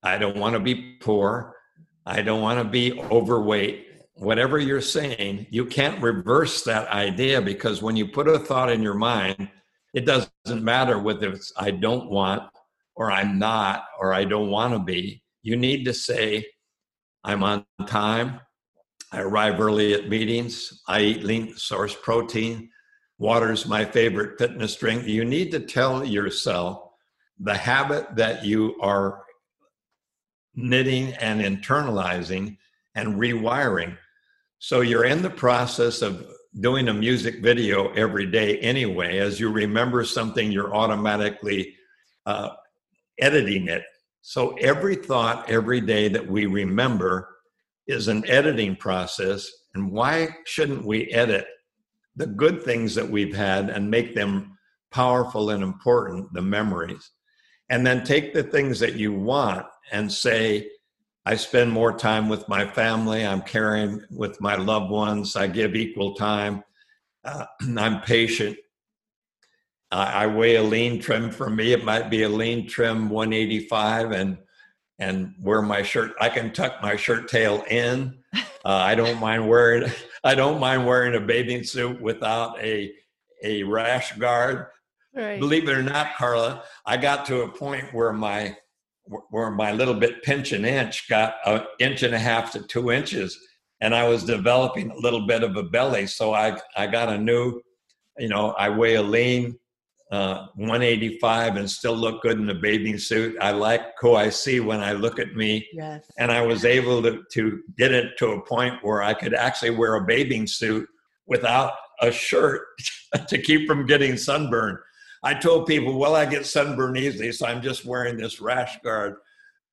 I 0.03 0.19
don't 0.19 0.37
want 0.37 0.55
to 0.55 0.61
be 0.61 0.97
poor. 1.01 1.57
I 2.05 2.23
don't 2.23 2.43
want 2.43 2.59
to 2.59 2.65
be 2.65 3.01
overweight. 3.01 3.88
Whatever 4.15 4.59
you're 4.59 4.81
saying, 4.81 5.47
you 5.51 5.65
can't 5.65 6.03
reverse 6.03 6.62
that 6.65 6.88
idea 6.88 7.41
because 7.41 7.83
when 7.83 7.97
you 7.97 8.09
put 8.09 8.29
a 8.29 8.38
thought 8.38 8.71
in 8.71 8.83
your 8.83 8.95
mind, 8.95 9.49
it 9.95 10.05
doesn't 10.05 10.31
matter 10.62 10.99
whether 10.99 11.31
it's 11.31 11.53
I 11.57 11.71
don't 11.71 12.11
want 12.11 12.43
or 12.95 13.11
I'm 13.11 13.38
not 13.38 13.85
or 13.99 14.12
I 14.12 14.25
don't 14.25 14.51
want 14.51 14.73
to 14.75 14.79
be. 14.79 15.23
You 15.43 15.57
need 15.57 15.85
to 15.85 15.95
say, 15.95 16.47
I'm 17.25 17.43
on 17.43 17.65
time. 17.87 18.41
I 19.12 19.21
arrive 19.21 19.61
early 19.61 19.95
at 19.95 20.09
meetings. 20.09 20.83
I 20.88 21.01
eat 21.03 21.25
lean 21.25 21.57
source 21.57 21.95
protein. 21.95 22.71
Water 23.19 23.53
is 23.53 23.67
my 23.67 23.85
favorite 23.85 24.38
fitness 24.38 24.75
drink. 24.75 25.07
You 25.07 25.25
need 25.25 25.51
to 25.53 25.61
tell 25.61 26.05
yourself 26.05 26.88
the 27.38 27.55
habit 27.55 28.17
that 28.17 28.45
you 28.45 28.77
are 28.81 29.23
knitting 30.55 31.12
and 31.15 31.41
internalizing 31.41 32.57
and 32.95 33.15
rewiring. 33.15 33.97
So 34.59 34.81
you're 34.81 35.05
in 35.05 35.23
the 35.23 35.31
process 35.31 36.03
of 36.03 36.27
doing 36.61 36.88
a 36.88 36.95
music 36.95 37.43
video 37.43 37.91
every 37.93 38.27
day 38.27 38.59
anyway. 38.59 39.19
As 39.19 39.41
you 39.41 39.51
remember 39.51 40.05
something, 40.05 40.53
you're 40.53 40.75
automatically 40.75 41.75
uh, 42.27 42.51
editing 43.19 43.69
it. 43.69 43.83
So 44.21 44.55
every 44.57 44.95
thought 44.95 45.51
every 45.51 45.81
day 45.81 46.09
that 46.09 46.27
we 46.27 46.47
remember 46.47 47.29
is 47.87 48.09
an 48.09 48.29
editing 48.29 48.77
process. 48.77 49.51
And 49.75 49.91
why 49.91 50.29
shouldn't 50.45 50.87
we 50.87 51.11
edit 51.11 51.47
the 52.15 52.27
good 52.27 52.62
things 52.62 52.95
that 52.95 53.09
we've 53.09 53.35
had 53.35 53.71
and 53.71 53.91
make 53.91 54.15
them 54.15 54.57
powerful 54.91 55.51
and 55.51 55.62
important, 55.62 56.33
the 56.35 56.43
memories? 56.43 57.11
And 57.70 57.87
then 57.87 58.05
take 58.05 58.35
the 58.35 58.42
things 58.42 58.81
that 58.81 58.94
you 58.94 59.12
want 59.12 59.66
and 59.92 60.12
say, 60.12 60.68
I 61.25 61.37
spend 61.37 61.70
more 61.70 61.96
time 61.96 62.29
with 62.29 62.48
my 62.48 62.66
family. 62.66 63.25
I'm 63.25 63.42
caring 63.42 64.03
with 64.11 64.40
my 64.40 64.57
loved 64.57 64.90
ones. 64.90 65.37
I 65.37 65.46
give 65.46 65.75
equal 65.75 66.14
time. 66.14 66.64
Uh, 67.25 67.46
I'm 67.79 68.01
patient. 68.01 68.57
I 69.94 70.27
weigh 70.27 70.57
a 70.57 70.62
lean 70.62 71.01
trim 71.01 71.31
for 71.31 71.51
me. 71.51 71.72
It 71.72 71.85
might 71.85 72.09
be 72.09 72.22
a 72.22 72.29
lean 72.29 72.66
trim 72.66 73.11
185 73.11 74.12
and 74.12 74.38
and 74.98 75.35
wear 75.40 75.61
my 75.61 75.83
shirt. 75.83 76.12
I 76.20 76.29
can 76.29 76.53
tuck 76.53 76.81
my 76.81 76.96
shirt 76.96 77.29
tail 77.29 77.64
in. 77.68 78.16
Uh, 78.35 78.38
I 78.64 78.94
don't 78.94 79.20
mind 79.20 79.48
wearing. 79.48 79.90
I 80.25 80.35
don't 80.35 80.61
mind 80.61 80.87
wearing 80.87 81.14
a 81.14 81.20
bathing 81.20 81.62
suit 81.64 82.01
without 82.01 82.59
a 82.62 82.92
a 83.42 83.64
rash 83.64 84.12
guard. 84.12 84.68
Right. 85.14 85.38
Believe 85.38 85.68
it 85.68 85.77
or 85.77 85.83
not, 85.83 86.14
Carla, 86.16 86.64
I 86.87 86.96
got 86.96 87.27
to 87.27 87.42
a 87.42 87.48
point 87.48 87.92
where 87.92 88.12
my 88.12 88.57
where 89.31 89.51
my 89.51 89.72
little 89.72 89.94
bit 89.94 90.22
pinch 90.22 90.53
an 90.53 90.64
inch 90.64 91.09
got 91.09 91.35
an 91.44 91.62
inch 91.81 92.03
and 92.03 92.14
a 92.14 92.18
half 92.18 92.53
to 92.53 92.62
two 92.62 92.92
inches 92.92 93.38
and 93.81 93.94
i 93.94 94.09
was 94.09 94.25
developing 94.25 94.90
a 94.90 94.96
little 94.96 95.27
bit 95.27 95.42
of 95.42 95.57
a 95.57 95.62
belly 95.62 96.07
so 96.07 96.33
i 96.33 96.57
i 96.77 96.87
got 96.87 97.09
a 97.09 97.18
new 97.18 97.61
you 98.18 98.29
know 98.29 98.53
i 98.53 98.68
weigh 98.68 98.94
a 98.94 99.03
lean 99.03 99.59
uh, 100.12 100.46
185 100.57 101.57
and 101.57 101.70
still 101.70 101.96
look 101.96 102.20
good 102.22 102.38
in 102.38 102.48
a 102.51 102.55
bathing 102.55 102.98
suit 102.98 103.37
i 103.40 103.51
like 103.51 103.81
who 103.98 104.14
i 104.14 104.29
see 104.29 104.61
when 104.61 104.81
i 104.81 104.92
look 104.92 105.18
at 105.18 105.35
me 105.35 105.66
yes. 105.72 106.05
and 106.18 106.31
i 106.31 106.40
was 106.40 106.64
able 106.64 107.03
to, 107.03 107.22
to 107.33 107.62
get 107.79 107.92
it 107.92 108.16
to 108.18 108.33
a 108.33 108.42
point 108.42 108.75
where 108.83 109.03
i 109.03 109.14
could 109.14 109.35
actually 109.35 109.70
wear 109.70 109.96
a 109.96 110.05
bathing 110.05 110.46
suit 110.46 110.87
without 111.27 111.72
a 112.03 112.12
shirt 112.12 112.62
to 113.29 113.40
keep 113.40 113.66
from 113.66 113.87
getting 113.87 114.16
sunburned 114.16 114.79
I 115.22 115.35
told 115.35 115.66
people, 115.66 115.98
well, 115.98 116.16
I 116.16 116.26
get 116.26 116.46
sunburned 116.46 116.96
easily, 116.96 117.30
so 117.32 117.46
I'm 117.46 117.62
just 117.62 117.85
wearing 117.85 118.16
this 118.16 118.40
rash 118.40 118.80
guard. 118.82 119.16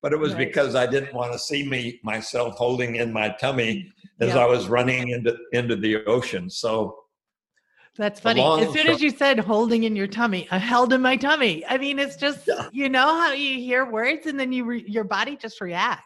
But 0.02 0.14
it 0.14 0.20
was 0.20 0.34
right. 0.34 0.48
because 0.48 0.76
I 0.76 0.86
didn't 0.86 1.14
want 1.14 1.34
to 1.34 1.40
see 1.40 1.68
me 1.68 2.00
myself 2.04 2.56
holding 2.56 2.96
in 2.96 3.12
my 3.12 3.30
tummy 3.40 3.92
as 4.22 4.36
I 4.36 4.46
was 4.46 4.68
running 4.68 5.10
into 5.10 5.38
into 5.52 5.76
the 5.76 6.06
ocean. 6.06 6.50
So 6.50 7.04
that's 7.98 8.22
funny. 8.22 8.42
As 8.42 8.72
soon 8.72 8.88
as 8.88 9.02
you 9.02 9.10
said 9.10 9.40
holding 9.40 9.84
in 9.84 9.98
your 9.98 10.08
tummy, 10.08 10.48
I 10.52 10.58
held 10.58 10.94
in 10.94 11.02
my 11.02 11.18
tummy. 11.18 11.66
I 11.66 11.78
mean, 11.78 12.00
it's 12.00 12.16
just 12.16 12.48
yeah. 12.48 12.70
you 12.72 12.88
know 12.88 13.08
how 13.08 13.34
you 13.34 13.56
hear 13.56 13.86
words 13.86 14.26
and 14.26 14.40
then 14.40 14.54
you 14.54 14.64
re- 14.64 14.86
your 14.88 15.04
body 15.04 15.36
just 15.36 15.60
reacts. 15.60 16.06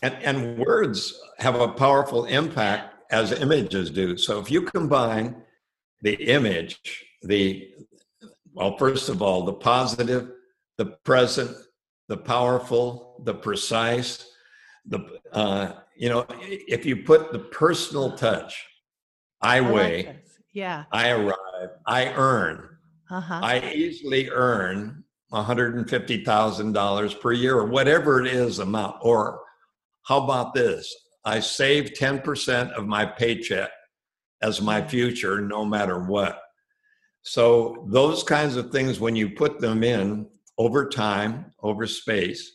And 0.00 0.14
and 0.22 0.58
words 0.58 1.20
have 1.38 1.60
a 1.60 1.68
powerful 1.68 2.24
impact 2.24 2.94
as 3.10 3.32
images 3.32 3.90
do. 3.90 4.16
So 4.16 4.38
if 4.38 4.50
you 4.50 4.62
combine 4.62 5.42
the 6.00 6.14
image, 6.14 7.04
the 7.22 7.68
well, 8.56 8.76
first 8.78 9.10
of 9.10 9.20
all, 9.20 9.44
the 9.44 9.52
positive, 9.52 10.30
the 10.78 10.86
present, 11.04 11.54
the 12.08 12.16
powerful, 12.16 13.20
the 13.24 13.34
precise, 13.34 14.30
the 14.86 15.20
uh, 15.32 15.72
you 15.94 16.08
know, 16.08 16.24
if 16.40 16.86
you 16.86 16.96
put 16.96 17.32
the 17.32 17.38
personal 17.38 18.16
touch, 18.16 18.64
I, 19.42 19.58
I 19.58 19.60
weigh, 19.60 20.06
like 20.06 20.24
yeah, 20.54 20.84
I 20.90 21.10
arrive, 21.10 21.70
I 21.86 22.14
earn, 22.14 22.66
uh-huh. 23.10 23.40
I 23.42 23.72
easily 23.74 24.30
earn 24.30 25.04
$150,000 25.34 27.20
per 27.20 27.32
year 27.32 27.58
or 27.58 27.66
whatever 27.66 28.24
it 28.24 28.28
is 28.28 28.58
amount. 28.58 28.96
Or 29.02 29.40
how 30.04 30.24
about 30.24 30.54
this? 30.54 30.94
I 31.26 31.40
save 31.40 31.90
10% 31.90 32.72
of 32.72 32.86
my 32.86 33.04
paycheck 33.04 33.70
as 34.40 34.62
my 34.62 34.86
future 34.86 35.42
no 35.42 35.62
matter 35.62 35.98
what. 36.04 36.40
So 37.26 37.84
those 37.88 38.22
kinds 38.22 38.54
of 38.54 38.70
things, 38.70 39.00
when 39.00 39.16
you 39.16 39.28
put 39.30 39.58
them 39.58 39.82
in 39.82 40.28
over 40.58 40.88
time, 40.88 41.52
over 41.60 41.84
space, 41.84 42.52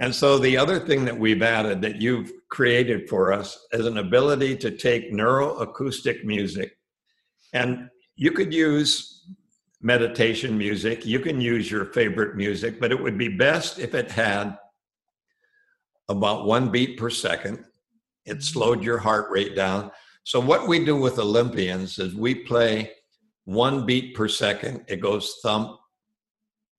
and 0.00 0.14
so 0.14 0.38
the 0.38 0.56
other 0.56 0.78
thing 0.78 1.04
that 1.04 1.18
we've 1.18 1.42
added 1.42 1.82
that 1.82 2.00
you've 2.00 2.32
created 2.50 3.06
for 3.06 3.34
us 3.34 3.66
is 3.72 3.84
an 3.84 3.98
ability 3.98 4.56
to 4.58 4.70
take 4.70 5.12
neuroacoustic 5.12 6.24
music, 6.24 6.78
and 7.52 7.90
you 8.16 8.30
could 8.30 8.54
use 8.54 9.26
meditation 9.82 10.56
music, 10.56 11.04
you 11.04 11.20
can 11.20 11.38
use 11.38 11.70
your 11.70 11.84
favorite 11.92 12.34
music, 12.34 12.80
but 12.80 12.90
it 12.90 13.00
would 13.00 13.18
be 13.18 13.28
best 13.28 13.78
if 13.78 13.94
it 13.94 14.10
had 14.10 14.56
about 16.08 16.46
one 16.46 16.70
beat 16.70 16.98
per 16.98 17.10
second. 17.10 17.62
It 18.24 18.30
mm-hmm. 18.32 18.40
slowed 18.40 18.82
your 18.82 18.98
heart 18.98 19.30
rate 19.30 19.54
down. 19.54 19.90
So, 20.24 20.40
what 20.40 20.66
we 20.66 20.82
do 20.82 20.96
with 20.96 21.18
Olympians 21.18 21.98
is 21.98 22.14
we 22.14 22.34
play 22.34 22.92
one 23.48 23.86
beat 23.86 24.14
per 24.14 24.28
second. 24.28 24.84
It 24.88 25.00
goes 25.00 25.36
thump, 25.42 25.78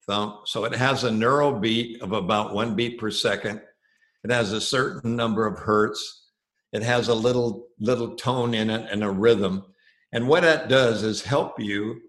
thump. 0.05 0.47
So, 0.47 0.65
it 0.65 0.75
has 0.75 1.03
a 1.03 1.09
neural 1.09 1.59
beat 1.59 1.99
of 2.03 2.11
about 2.11 2.53
one 2.53 2.75
beat 2.75 2.99
per 2.99 3.09
second. 3.09 3.59
It 4.23 4.29
has 4.29 4.53
a 4.53 4.61
certain 4.61 5.15
number 5.15 5.47
of 5.47 5.57
hertz. 5.57 6.27
It 6.71 6.83
has 6.83 7.07
a 7.07 7.15
little 7.15 7.69
little 7.79 8.15
tone 8.15 8.53
in 8.53 8.69
it 8.69 8.87
and 8.91 9.03
a 9.03 9.09
rhythm. 9.09 9.65
And 10.11 10.27
what 10.27 10.43
that 10.43 10.69
does 10.69 11.01
is 11.01 11.23
help 11.23 11.59
you 11.59 12.01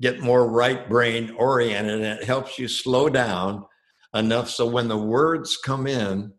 get 0.00 0.18
more 0.18 0.50
right 0.50 0.88
brain 0.88 1.30
oriented 1.38 2.00
and 2.00 2.04
it 2.20 2.24
helps 2.24 2.58
you 2.58 2.66
slow 2.66 3.08
down 3.08 3.64
enough 4.14 4.50
so 4.50 4.66
when 4.66 4.88
the 4.88 4.98
words 4.98 5.56
come 5.56 5.86
in 5.86 6.32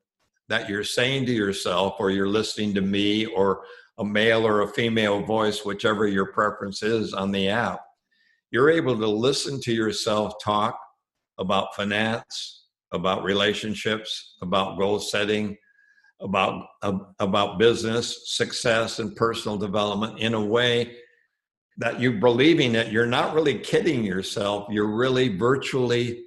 that 0.49 0.67
you're 0.67 0.83
saying 0.83 1.25
to 1.25 1.31
yourself 1.31 1.95
or 1.99 2.11
you're 2.11 2.27
listening 2.27 2.73
to 2.73 2.81
me 2.81 3.27
or 3.27 3.63
a 3.99 4.05
male 4.05 4.45
or 4.45 4.61
a 4.61 4.67
female 4.67 5.21
voice, 5.21 5.65
whichever 5.65 6.07
your 6.07 6.31
preference 6.31 6.81
is 6.83 7.13
on 7.13 7.31
the 7.31 7.49
app, 7.49 7.81
you're 8.51 8.69
able 8.69 8.97
to 8.97 9.07
listen 9.07 9.59
to 9.61 9.73
yourself 9.73 10.33
talk 10.43 10.79
about 11.37 11.75
finance, 11.75 12.65
about 12.91 13.23
relationships, 13.23 14.35
about 14.41 14.77
goal 14.77 14.99
setting, 14.99 15.57
about 16.19 16.67
about 17.19 17.57
business 17.57 18.35
success 18.35 18.99
and 18.99 19.15
personal 19.15 19.57
development 19.57 20.19
in 20.19 20.35
a 20.35 20.45
way 20.45 20.95
that 21.77 21.99
you're 21.99 22.19
believing 22.19 22.75
it 22.75 22.91
you're 22.91 23.07
not 23.07 23.33
really 23.33 23.57
kidding 23.57 24.03
yourself 24.03 24.67
you're 24.69 24.95
really 24.95 25.35
virtually 25.35 26.25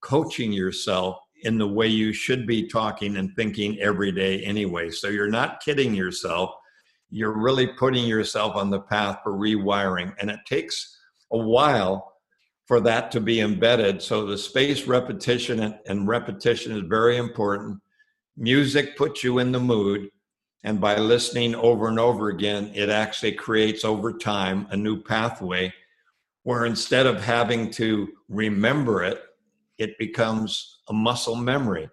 coaching 0.00 0.52
yourself 0.52 1.18
in 1.42 1.58
the 1.58 1.66
way 1.66 1.86
you 1.86 2.12
should 2.12 2.46
be 2.46 2.66
talking 2.66 3.16
and 3.16 3.34
thinking 3.34 3.78
every 3.80 4.12
day 4.12 4.42
anyway. 4.42 4.90
So 4.90 5.08
you're 5.08 5.30
not 5.30 5.60
kidding 5.60 5.94
yourself 5.94 6.50
you're 7.10 7.38
really 7.38 7.66
putting 7.66 8.06
yourself 8.06 8.56
on 8.56 8.70
the 8.70 8.80
path 8.80 9.20
for 9.22 9.32
rewiring. 9.32 10.14
And 10.20 10.30
it 10.30 10.40
takes 10.46 10.98
a 11.32 11.38
while 11.38 12.14
for 12.66 12.80
that 12.80 13.10
to 13.12 13.20
be 13.20 13.40
embedded. 13.40 14.02
So 14.02 14.26
the 14.26 14.38
space 14.38 14.86
repetition 14.86 15.74
and 15.86 16.08
repetition 16.08 16.72
is 16.72 16.82
very 16.88 17.16
important. 17.16 17.80
Music 18.36 18.96
puts 18.96 19.22
you 19.22 19.38
in 19.38 19.52
the 19.52 19.60
mood. 19.60 20.10
And 20.64 20.80
by 20.80 20.96
listening 20.96 21.54
over 21.54 21.86
and 21.88 21.98
over 22.00 22.28
again 22.28 22.72
it 22.74 22.88
actually 22.88 23.32
creates 23.32 23.84
over 23.84 24.12
time 24.12 24.66
a 24.70 24.76
new 24.76 25.00
pathway 25.00 25.72
where 26.42 26.64
instead 26.64 27.06
of 27.06 27.22
having 27.22 27.70
to 27.72 28.08
remember 28.28 29.04
it 29.04 29.20
it 29.78 29.96
becomes 29.98 30.80
a 30.88 30.92
muscle 30.92 31.36
memory 31.36 31.88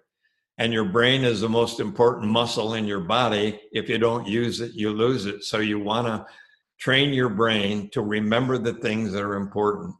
and 0.58 0.72
your 0.72 0.84
brain 0.84 1.24
is 1.24 1.40
the 1.40 1.48
most 1.48 1.80
important 1.80 2.30
muscle 2.30 2.74
in 2.74 2.84
your 2.84 3.00
body 3.00 3.60
if 3.72 3.88
you 3.88 3.98
don't 3.98 4.26
use 4.26 4.60
it 4.60 4.72
you 4.74 4.90
lose 4.90 5.26
it 5.26 5.42
so 5.44 5.58
you 5.58 5.78
want 5.78 6.06
to 6.06 6.24
train 6.78 7.12
your 7.12 7.28
brain 7.28 7.88
to 7.90 8.02
remember 8.02 8.58
the 8.58 8.74
things 8.74 9.12
that 9.12 9.22
are 9.22 9.36
important 9.36 9.94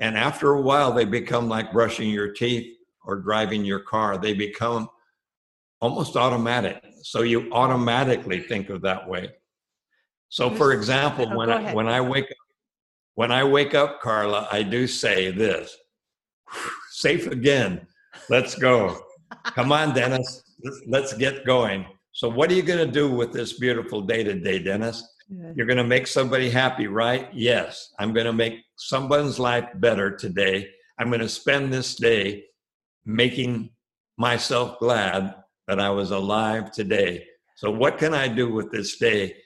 and 0.00 0.16
after 0.16 0.52
a 0.52 0.60
while 0.60 0.92
they 0.92 1.04
become 1.04 1.48
like 1.48 1.72
brushing 1.72 2.10
your 2.10 2.32
teeth 2.32 2.76
or 3.04 3.16
driving 3.16 3.64
your 3.64 3.80
car 3.80 4.18
they 4.18 4.32
become 4.32 4.88
almost 5.80 6.16
automatic. 6.16 6.82
So 7.02 7.22
you 7.22 7.50
automatically 7.52 8.40
think 8.40 8.68
of 8.68 8.82
that 8.82 9.08
way. 9.08 9.30
So 10.28 10.50
for 10.50 10.72
example, 10.72 11.26
oh, 11.30 11.36
when 11.36 11.50
I 11.50 11.74
when 11.74 11.88
I 11.88 12.00
wake 12.00 12.30
up 12.30 12.36
when 13.14 13.32
I 13.32 13.44
wake 13.44 13.74
up, 13.74 14.00
Carla, 14.00 14.48
I 14.50 14.62
do 14.62 14.86
say 14.86 15.30
this. 15.30 15.76
Safe 16.90 17.26
again. 17.26 17.86
Let's 18.28 18.54
go. 18.54 19.02
Come 19.44 19.72
on, 19.72 19.94
Dennis. 19.94 20.42
Let's 20.86 21.12
get 21.14 21.44
going. 21.44 21.86
So 22.12 22.28
what 22.28 22.50
are 22.50 22.54
you 22.54 22.62
going 22.62 22.84
to 22.84 22.92
do 22.92 23.10
with 23.10 23.32
this 23.32 23.58
beautiful 23.58 24.02
day 24.02 24.24
today, 24.24 24.58
Dennis? 24.58 25.06
Yeah. 25.28 25.52
You're 25.54 25.66
going 25.66 25.76
to 25.78 25.84
make 25.84 26.06
somebody 26.06 26.50
happy, 26.50 26.86
right? 26.86 27.28
Yes. 27.32 27.94
I'm 27.98 28.12
going 28.12 28.26
to 28.26 28.32
make 28.32 28.60
someone's 28.76 29.38
life 29.38 29.68
better 29.76 30.16
today. 30.16 30.68
I'm 30.98 31.08
going 31.08 31.20
to 31.20 31.28
spend 31.28 31.72
this 31.72 31.94
day 31.94 32.44
making 33.04 33.70
myself 34.18 34.78
glad 34.80 35.34
that 35.68 35.80
I 35.80 35.90
was 35.90 36.10
alive 36.10 36.72
today. 36.72 37.26
So 37.56 37.70
what 37.70 37.96
can 37.96 38.12
I 38.12 38.26
do 38.26 38.52
with 38.52 38.70
this 38.70 38.98
day? 38.98 39.36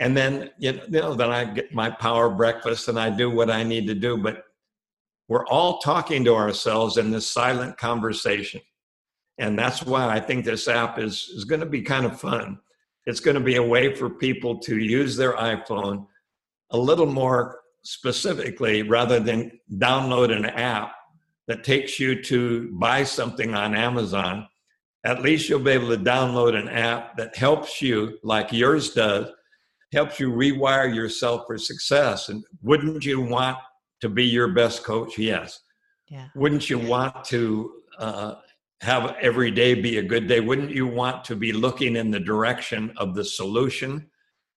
And 0.00 0.16
then 0.16 0.50
you 0.58 0.80
know, 0.88 1.14
then 1.14 1.30
I 1.30 1.44
get 1.44 1.74
my 1.74 1.90
power 1.90 2.30
breakfast 2.30 2.88
and 2.88 2.98
I 2.98 3.10
do 3.10 3.30
what 3.30 3.50
I 3.50 3.62
need 3.62 3.86
to 3.88 3.94
do. 3.94 4.16
But 4.16 4.42
we're 5.28 5.46
all 5.46 5.78
talking 5.78 6.24
to 6.24 6.34
ourselves 6.34 6.96
in 6.96 7.10
this 7.10 7.30
silent 7.30 7.76
conversation. 7.76 8.60
And 9.38 9.58
that's 9.58 9.82
why 9.82 10.08
I 10.08 10.20
think 10.20 10.44
this 10.44 10.68
app 10.68 10.98
is, 10.98 11.30
is 11.34 11.44
going 11.44 11.60
to 11.60 11.66
be 11.66 11.82
kind 11.82 12.06
of 12.06 12.20
fun. 12.20 12.58
It's 13.04 13.20
going 13.20 13.36
to 13.36 13.40
be 13.40 13.56
a 13.56 13.62
way 13.62 13.94
for 13.94 14.08
people 14.10 14.58
to 14.60 14.78
use 14.78 15.16
their 15.16 15.34
iPhone 15.34 16.06
a 16.70 16.78
little 16.78 17.06
more 17.06 17.60
specifically 17.82 18.82
rather 18.82 19.20
than 19.20 19.60
download 19.74 20.34
an 20.34 20.46
app 20.46 20.92
that 21.46 21.62
takes 21.62 22.00
you 22.00 22.20
to 22.24 22.70
buy 22.78 23.04
something 23.04 23.54
on 23.54 23.74
Amazon 23.76 24.48
at 25.06 25.22
least 25.22 25.48
you'll 25.48 25.60
be 25.60 25.70
able 25.70 25.88
to 25.88 25.96
download 25.96 26.60
an 26.60 26.68
app 26.68 27.16
that 27.16 27.36
helps 27.36 27.80
you, 27.80 28.18
like 28.24 28.52
yours 28.52 28.90
does, 28.90 29.30
helps 29.92 30.18
you 30.18 30.32
rewire 30.32 30.92
yourself 30.92 31.44
for 31.46 31.56
success. 31.56 32.28
And 32.28 32.44
wouldn't 32.60 33.04
you 33.04 33.20
want 33.20 33.56
to 34.00 34.08
be 34.08 34.24
your 34.24 34.48
best 34.48 34.82
coach? 34.82 35.16
Yes. 35.16 35.60
Yeah. 36.08 36.26
Wouldn't 36.34 36.68
you 36.68 36.80
want 36.80 37.24
to 37.26 37.72
uh, 38.00 38.34
have 38.80 39.16
every 39.20 39.50
day 39.50 39.74
be 39.74 39.98
a 39.98 40.02
good 40.02 40.26
day? 40.26 40.40
Wouldn't 40.40 40.70
you 40.70 40.86
want 40.86 41.24
to 41.24 41.36
be 41.36 41.52
looking 41.52 41.96
in 41.96 42.10
the 42.10 42.20
direction 42.20 42.92
of 42.96 43.14
the 43.14 43.24
solution 43.24 44.10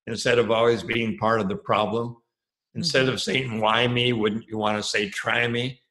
instead 0.08 0.40
of 0.40 0.52
always 0.52 0.84
being 0.84 1.18
part 1.18 1.40
of 1.40 1.48
the 1.48 1.56
problem? 1.56 2.18
Instead 2.76 3.06
mm-hmm. 3.06 3.14
of 3.14 3.22
saying, 3.22 3.62
why 3.62 3.88
me, 3.88 4.14
wouldn't 4.14 4.48
you 4.48 4.58
want 4.58 4.78
to 4.78 4.84
say, 4.84 5.10
try 5.10 5.48
me? 5.48 5.82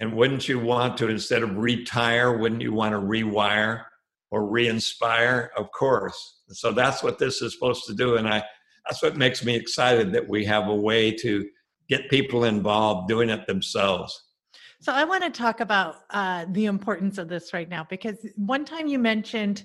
And 0.00 0.14
wouldn't 0.14 0.48
you 0.48 0.58
want 0.58 0.96
to, 0.98 1.08
instead 1.08 1.42
of 1.42 1.56
retire, 1.56 2.36
wouldn't 2.36 2.62
you 2.62 2.72
want 2.72 2.92
to 2.92 3.00
rewire? 3.00 3.84
or 4.30 4.46
re-inspire 4.46 5.50
of 5.56 5.70
course 5.72 6.38
so 6.48 6.72
that's 6.72 7.02
what 7.02 7.18
this 7.18 7.42
is 7.42 7.52
supposed 7.52 7.84
to 7.84 7.94
do 7.94 8.16
and 8.16 8.28
i 8.28 8.42
that's 8.86 9.02
what 9.02 9.16
makes 9.16 9.44
me 9.44 9.54
excited 9.54 10.12
that 10.12 10.26
we 10.26 10.44
have 10.44 10.68
a 10.68 10.74
way 10.74 11.12
to 11.12 11.48
get 11.88 12.08
people 12.10 12.44
involved 12.44 13.08
doing 13.08 13.28
it 13.28 13.46
themselves 13.46 14.28
so 14.80 14.92
i 14.92 15.04
want 15.04 15.22
to 15.22 15.30
talk 15.30 15.60
about 15.60 15.96
uh, 16.10 16.44
the 16.50 16.66
importance 16.66 17.18
of 17.18 17.28
this 17.28 17.52
right 17.52 17.68
now 17.68 17.86
because 17.88 18.16
one 18.36 18.64
time 18.64 18.86
you 18.86 18.98
mentioned 18.98 19.64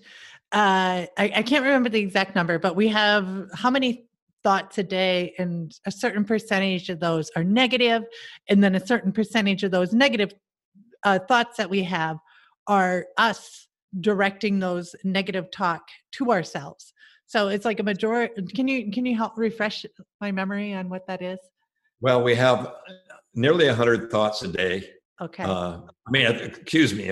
uh, 0.51 1.06
I, 1.17 1.32
I 1.36 1.41
can't 1.41 1.65
remember 1.65 1.89
the 1.89 1.99
exact 1.99 2.36
number 2.36 2.60
but 2.60 2.75
we 2.75 2.88
have 2.89 3.49
how 3.54 3.69
many 3.69 4.08
thoughts 4.43 4.78
a 4.78 4.84
day 4.84 5.34
and 5.39 5.75
a 5.86 5.91
certain 5.91 6.23
percentage 6.23 6.89
of 6.89 6.99
those 6.99 7.32
are 7.36 7.43
negative 7.43 8.04
and 8.47 8.63
then 8.63 8.75
a 8.75 8.86
certain 8.86 9.12
percentage 9.12 9.63
of 9.63 9.71
those 9.71 9.91
negative 9.91 10.34
uh, 11.04 11.19
thoughts 11.28 11.58
that 11.58 11.69
we 11.69 11.84
have 11.84 12.17
are 12.67 13.06
us 13.17 13.67
directing 14.01 14.60
those 14.60 14.95
negative 15.04 15.49
talk 15.51 15.88
to 16.12 16.32
ourselves. 16.32 16.93
So 17.28 17.47
it's 17.47 17.65
like 17.65 17.80
a 17.80 17.84
majority. 17.84 18.34
Can 18.54 18.67
you 18.67 18.91
can 18.91 19.06
you 19.06 19.15
help 19.15 19.38
refresh 19.38 19.86
my 20.21 20.32
memory 20.32 20.73
on 20.73 20.89
what 20.89 21.08
that 21.08 21.21
is? 21.21 21.39
Well, 22.01 22.21
we 22.21 22.36
have 22.36 22.73
nearly 23.34 23.67
hundred 23.67 24.12
thoughts 24.12 24.43
a 24.43 24.47
day. 24.47 24.89
Okay. 25.21 25.43
Uh, 25.43 25.80
I 26.08 26.12
mean, 26.12 26.25
excuse 26.25 26.93
me. 26.93 27.12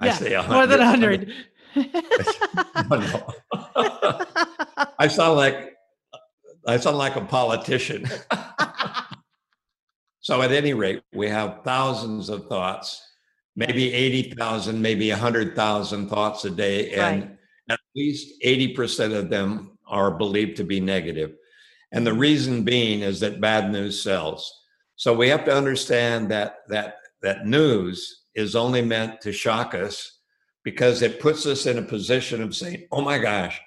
I 0.00 0.06
yeah, 0.06 0.14
say 0.14 0.36
100. 0.36 0.54
More 0.54 0.66
than 0.66 0.80
hundred. 0.80 1.32
I 4.98 5.08
sound 5.08 5.36
like 5.36 5.76
I 6.66 6.76
sound 6.78 6.98
like 6.98 7.16
a 7.16 7.24
politician. 7.24 8.06
so 10.20 10.42
at 10.42 10.52
any 10.52 10.74
rate, 10.74 11.02
we 11.12 11.28
have 11.28 11.60
thousands 11.64 12.28
of 12.28 12.46
thoughts 12.46 13.02
maybe 13.56 13.92
80,000, 13.92 14.80
maybe 14.80 15.10
100,000 15.10 16.08
thoughts 16.08 16.44
a 16.44 16.50
day. 16.50 16.92
And 16.92 17.22
right. 17.22 17.36
at 17.68 17.80
least 17.94 18.42
80% 18.42 19.14
of 19.14 19.30
them 19.30 19.78
are 19.86 20.10
believed 20.10 20.56
to 20.58 20.64
be 20.64 20.80
negative. 20.80 21.32
And 21.92 22.06
the 22.06 22.14
reason 22.14 22.64
being 22.64 23.00
is 23.00 23.20
that 23.20 23.40
bad 23.40 23.70
news 23.70 24.02
sells. 24.02 24.50
So 24.96 25.14
we 25.14 25.28
have 25.28 25.44
to 25.46 25.54
understand 25.54 26.30
that 26.30 26.58
that 26.68 26.96
that 27.22 27.46
news 27.46 28.24
is 28.34 28.56
only 28.56 28.82
meant 28.82 29.20
to 29.22 29.32
shock 29.32 29.74
us 29.74 30.18
because 30.64 31.02
it 31.02 31.20
puts 31.20 31.46
us 31.46 31.66
in 31.66 31.78
a 31.78 31.82
position 31.82 32.42
of 32.42 32.54
saying, 32.54 32.86
"Oh 32.92 33.00
my 33.00 33.18
gosh, 33.18 33.60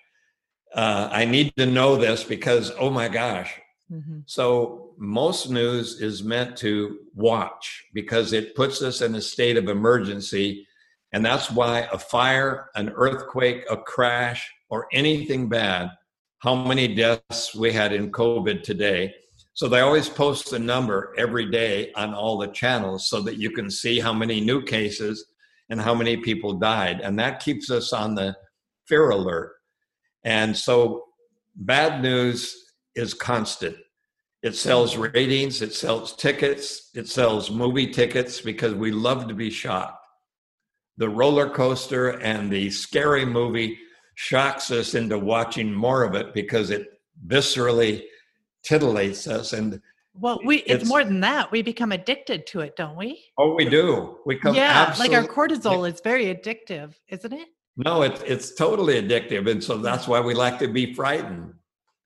uh, 0.74 1.10
I 1.12 1.26
need 1.26 1.56
to 1.58 1.66
know 1.66 1.96
this 1.96 2.24
because 2.24 2.72
oh 2.80 2.90
my 2.90 3.08
gosh, 3.08 3.60
Mm-hmm. 3.94 4.20
So 4.26 4.94
most 4.98 5.50
news 5.50 6.02
is 6.02 6.24
meant 6.24 6.58
to 6.58 7.00
watch 7.14 7.86
because 7.94 8.34
it 8.34 8.56
puts 8.56 8.82
us 8.82 9.02
in 9.02 9.16
a 9.16 9.22
state 9.22 9.58
of 9.58 9.70
emergency. 9.70 10.68
And 11.12 11.24
that's 11.24 11.52
why 11.52 11.88
a 11.92 12.00
fire, 12.00 12.70
an 12.76 12.90
earthquake, 12.96 13.66
a 13.70 13.78
crash, 13.78 14.52
or 14.70 14.88
anything 14.92 15.48
bad, 15.48 15.92
how 16.40 16.56
many 16.56 16.96
deaths 16.96 17.54
we 17.54 17.72
had 17.72 17.94
in 17.94 18.12
COVID 18.12 18.64
today. 18.64 19.14
So 19.56 19.68
they 19.68 19.82
always 19.82 20.10
post 20.10 20.50
the 20.50 20.60
number 20.60 21.14
every 21.18 21.50
day 21.52 21.92
on 21.94 22.14
all 22.14 22.38
the 22.38 22.48
channels 22.48 23.08
so 23.08 23.22
that 23.22 23.38
you 23.38 23.52
can 23.52 23.70
see 23.70 24.00
how 24.00 24.14
many 24.14 24.42
new 24.42 24.64
cases 24.64 25.26
and 25.70 25.80
how 25.80 25.94
many 25.94 26.18
people 26.18 26.54
died. 26.54 27.02
And 27.02 27.18
that 27.20 27.44
keeps 27.44 27.70
us 27.70 27.94
on 27.94 28.16
the 28.16 28.36
fear 28.88 29.12
alert. 29.12 29.54
And 30.24 30.58
so 30.58 31.06
bad 31.56 32.02
news 32.02 32.56
is 32.96 33.14
constant. 33.14 33.78
It 34.42 34.56
sells 34.56 34.98
ratings, 34.98 35.62
it 35.62 35.74
sells 35.74 36.16
tickets, 36.16 36.90
it 36.96 37.08
sells 37.08 37.50
movie 37.50 37.88
tickets 37.88 38.42
because 38.42 38.74
we 38.74 38.92
love 38.92 39.28
to 39.28 39.34
be 39.34 39.50
shocked. 39.50 40.06
The 40.98 41.10
roller 41.10 41.50
coaster 41.50 42.20
and 42.20 42.52
the 42.52 42.70
scary 42.70 43.26
movie 43.26 43.78
shocks 44.16 44.70
us 44.70 44.96
into 44.96 45.18
watching 45.18 45.74
more 45.74 46.04
of 46.04 46.14
it 46.14 46.34
because 46.34 46.72
it 46.72 46.88
viscerally 47.28 48.04
titillates 48.64 49.28
us 49.28 49.54
and 49.54 49.82
well 50.14 50.40
we 50.46 50.58
it's, 50.60 50.84
it's, 50.84 50.86
more 50.86 51.04
than 51.04 51.20
that. 51.20 51.52
We 51.52 51.62
become 51.62 51.92
addicted 51.92 52.48
to 52.48 52.62
it 52.62 52.76
don't 52.76 52.96
we? 52.96 53.24
Oh 53.38 53.56
we 53.56 53.66
do. 53.66 54.20
We 54.26 54.38
come 54.38 54.56
yeah 54.56 54.94
like 54.98 55.12
our 55.12 55.24
cortisol 55.24 55.90
is 55.92 56.02
very 56.02 56.26
addictive 56.26 56.94
isn't 57.10 57.34
it? 57.34 57.50
No 57.76 58.04
it's 58.04 58.22
it's 58.24 58.56
totally 58.56 59.02
addictive 59.02 59.50
and 59.50 59.64
so 59.64 59.78
that's 59.78 60.08
why 60.08 60.20
we 60.20 60.34
like 60.34 60.60
to 60.60 60.68
be 60.68 60.94
frightened. 60.94 61.54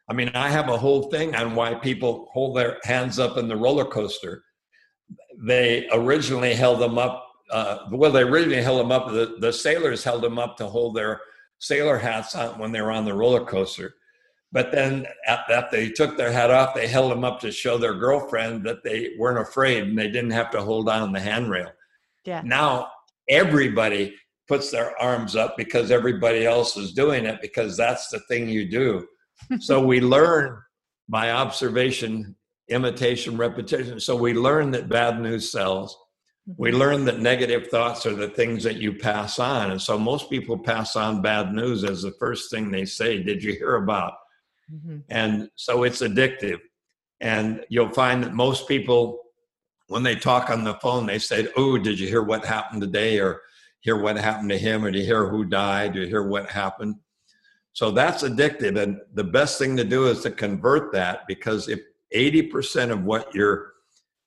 I 0.09 0.13
mean 0.13 0.29
i 0.33 0.49
have 0.49 0.69
a 0.69 0.77
whole 0.77 1.03
thing 1.09 1.35
on 1.35 1.55
why 1.55 1.75
people 1.75 2.29
hold 2.31 2.57
their 2.57 2.79
hands 2.83 3.19
up 3.19 3.37
in 3.37 3.47
the 3.47 3.55
roller 3.55 3.85
coaster. 3.85 4.43
They 5.39 5.87
originally 5.91 6.53
held 6.53 6.79
them 6.79 6.97
up 6.97 7.27
uh, 7.51 7.85
well 7.91 8.11
they 8.11 8.23
originally 8.23 8.61
held 8.61 8.79
them 8.79 8.91
up 8.91 9.07
the, 9.07 9.37
the 9.39 9.53
sailors 9.53 10.03
held 10.03 10.21
them 10.21 10.39
up 10.39 10.57
to 10.57 10.67
hold 10.67 10.95
their 10.95 11.21
sailor 11.59 11.97
hats 11.97 12.35
on 12.35 12.57
when 12.59 12.71
they 12.71 12.81
were 12.81 12.91
on 12.91 13.05
the 13.05 13.13
roller 13.13 13.43
coaster 13.43 13.95
but 14.51 14.71
then 14.71 15.05
after 15.27 15.67
they 15.71 15.89
took 15.89 16.17
their 16.17 16.31
hat 16.31 16.51
off, 16.51 16.73
they 16.73 16.87
held 16.87 17.11
them 17.11 17.25
up 17.25 17.39
to 17.41 17.51
show 17.51 17.77
their 17.77 17.95
girlfriend 17.95 18.65
that 18.65 18.83
they 18.83 19.11
weren't 19.17 19.45
afraid 19.45 19.83
and 19.83 19.97
they 19.97 20.07
didn't 20.07 20.31
have 20.31 20.51
to 20.51 20.61
hold 20.61 20.87
on 20.87 21.11
the 21.11 21.19
handrail. 21.19 21.71
Yeah. 22.25 22.41
Now 22.43 22.89
everybody 23.29 24.15
puts 24.47 24.71
their 24.71 24.99
arms 25.01 25.35
up 25.35 25.57
because 25.57 25.91
everybody 25.91 26.45
else 26.45 26.77
is 26.77 26.93
doing 26.93 27.25
it 27.25 27.41
because 27.41 27.75
that's 27.75 28.07
the 28.09 28.19
thing 28.21 28.47
you 28.47 28.69
do. 28.69 29.05
so 29.59 29.83
we 29.83 29.99
learn 29.99 30.57
by 31.09 31.31
observation, 31.31 32.35
imitation, 32.69 33.37
repetition. 33.37 33.99
So 33.99 34.15
we 34.15 34.33
learn 34.33 34.71
that 34.71 34.89
bad 34.89 35.19
news 35.19 35.51
sells. 35.51 35.97
We 36.45 36.69
mm-hmm. 36.69 36.79
learn 36.79 37.05
that 37.05 37.19
negative 37.19 37.67
thoughts 37.67 38.05
are 38.05 38.15
the 38.15 38.29
things 38.29 38.63
that 38.63 38.77
you 38.77 38.93
pass 38.93 39.39
on. 39.39 39.71
And 39.71 39.81
so 39.81 39.99
most 39.99 40.29
people 40.29 40.57
pass 40.57 40.95
on 40.95 41.21
bad 41.21 41.53
news 41.53 41.83
as 41.83 42.01
the 42.01 42.11
first 42.11 42.49
thing 42.49 42.71
they 42.71 42.85
say. 42.85 43.21
Did 43.21 43.43
you 43.43 43.51
hear 43.53 43.75
about? 43.75 44.13
Mm-hmm. 44.73 44.97
And 45.09 45.49
so 45.55 45.83
it's 45.83 46.01
addictive. 46.01 46.59
And 47.19 47.65
you'll 47.69 47.93
find 47.93 48.23
that 48.23 48.33
most 48.33 48.67
people, 48.67 49.19
when 49.87 50.03
they 50.03 50.15
talk 50.15 50.49
on 50.49 50.63
the 50.63 50.75
phone, 50.75 51.05
they 51.05 51.19
say, 51.19 51.47
Oh, 51.55 51.77
did 51.77 51.99
you 51.99 52.07
hear 52.07 52.23
what 52.23 52.45
happened 52.45 52.81
today? 52.81 53.19
Or 53.19 53.41
hear 53.79 53.97
what 53.97 54.17
happened 54.17 54.49
to 54.49 54.57
him? 54.57 54.85
Or 54.85 54.89
you 54.89 55.03
hear 55.03 55.27
who 55.27 55.45
died? 55.45 55.95
You 55.95 56.05
hear 56.05 56.23
what 56.23 56.49
happened? 56.49 56.95
So 57.73 57.91
that's 57.91 58.23
addictive. 58.23 58.81
And 58.81 58.99
the 59.13 59.23
best 59.23 59.59
thing 59.59 59.77
to 59.77 59.83
do 59.83 60.07
is 60.07 60.21
to 60.23 60.31
convert 60.31 60.91
that 60.93 61.27
because 61.27 61.69
if 61.69 61.79
80% 62.15 62.91
of 62.91 63.03
what 63.03 63.33
you're 63.33 63.73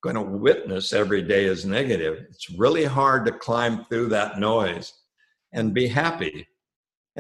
going 0.03 0.16
to 0.16 0.22
witness 0.22 0.92
every 0.92 1.22
day 1.22 1.44
is 1.44 1.64
negative, 1.64 2.26
it's 2.31 2.50
really 2.50 2.85
hard 2.85 3.26
to 3.26 3.33
climb 3.33 3.85
through 3.87 4.09
that 4.09 4.38
noise 4.38 4.92
and 5.53 5.74
be 5.74 5.88
happy 5.88 6.46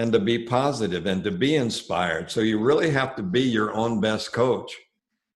and 0.00 0.14
to 0.14 0.18
be 0.18 0.38
positive 0.46 1.04
and 1.04 1.22
to 1.22 1.30
be 1.30 1.56
inspired. 1.56 2.30
So 2.30 2.40
you 2.40 2.58
really 2.58 2.90
have 2.90 3.14
to 3.16 3.22
be 3.22 3.42
your 3.42 3.74
own 3.74 4.00
best 4.00 4.32
coach. 4.32 4.74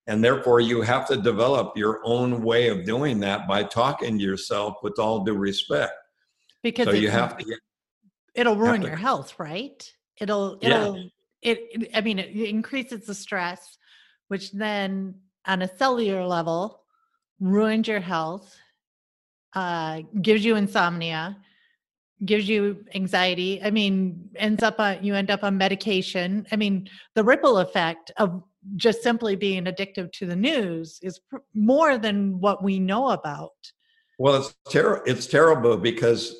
And 0.07 0.23
therefore, 0.23 0.59
you 0.59 0.81
have 0.81 1.07
to 1.09 1.17
develop 1.17 1.77
your 1.77 2.01
own 2.03 2.41
way 2.41 2.69
of 2.69 2.83
doing 2.83 3.19
that 3.19 3.47
by 3.47 3.61
talking 3.63 4.17
to 4.17 4.23
yourself 4.23 4.77
with 4.81 4.97
all 4.97 5.23
due 5.23 5.35
respect. 5.35 5.93
Because 6.63 6.87
so 6.87 6.93
you 6.93 7.11
have 7.11 7.37
to. 7.37 7.57
It'll 8.33 8.55
ruin 8.55 8.81
to, 8.81 8.87
your 8.87 8.95
health, 8.95 9.37
right? 9.37 9.81
It'll. 10.19 10.57
It'll. 10.61 10.97
Yeah. 10.97 11.03
It, 11.43 11.59
it. 11.71 11.89
I 11.93 12.01
mean, 12.01 12.17
it 12.17 12.35
increases 12.49 13.05
the 13.05 13.13
stress, 13.13 13.77
which 14.29 14.51
then, 14.51 15.15
on 15.45 15.61
a 15.61 15.77
cellular 15.77 16.25
level, 16.25 16.81
ruins 17.39 17.87
your 17.87 17.99
health. 17.99 18.55
Uh, 19.53 20.01
gives 20.21 20.43
you 20.43 20.55
insomnia, 20.55 21.37
gives 22.23 22.47
you 22.47 22.85
anxiety. 22.93 23.61
I 23.61 23.71
mean 23.71 24.29
ends 24.35 24.63
up 24.63 24.79
on 24.79 25.03
you 25.03 25.15
end 25.15 25.31
up 25.31 25.43
on 25.43 25.57
medication. 25.57 26.47
I 26.51 26.55
mean 26.55 26.87
the 27.15 27.23
ripple 27.23 27.57
effect 27.57 28.11
of 28.17 28.41
just 28.75 29.03
simply 29.03 29.35
being 29.35 29.67
addicted 29.67 30.13
to 30.13 30.25
the 30.25 30.35
news 30.35 30.99
is 31.03 31.19
pr- 31.19 31.37
more 31.53 31.97
than 31.97 32.39
what 32.39 32.63
we 32.63 32.79
know 32.79 33.09
about. 33.09 33.51
Well 34.17 34.37
it's 34.37 34.55
terrible 34.69 35.03
it's 35.05 35.27
terrible 35.27 35.77
because 35.77 36.35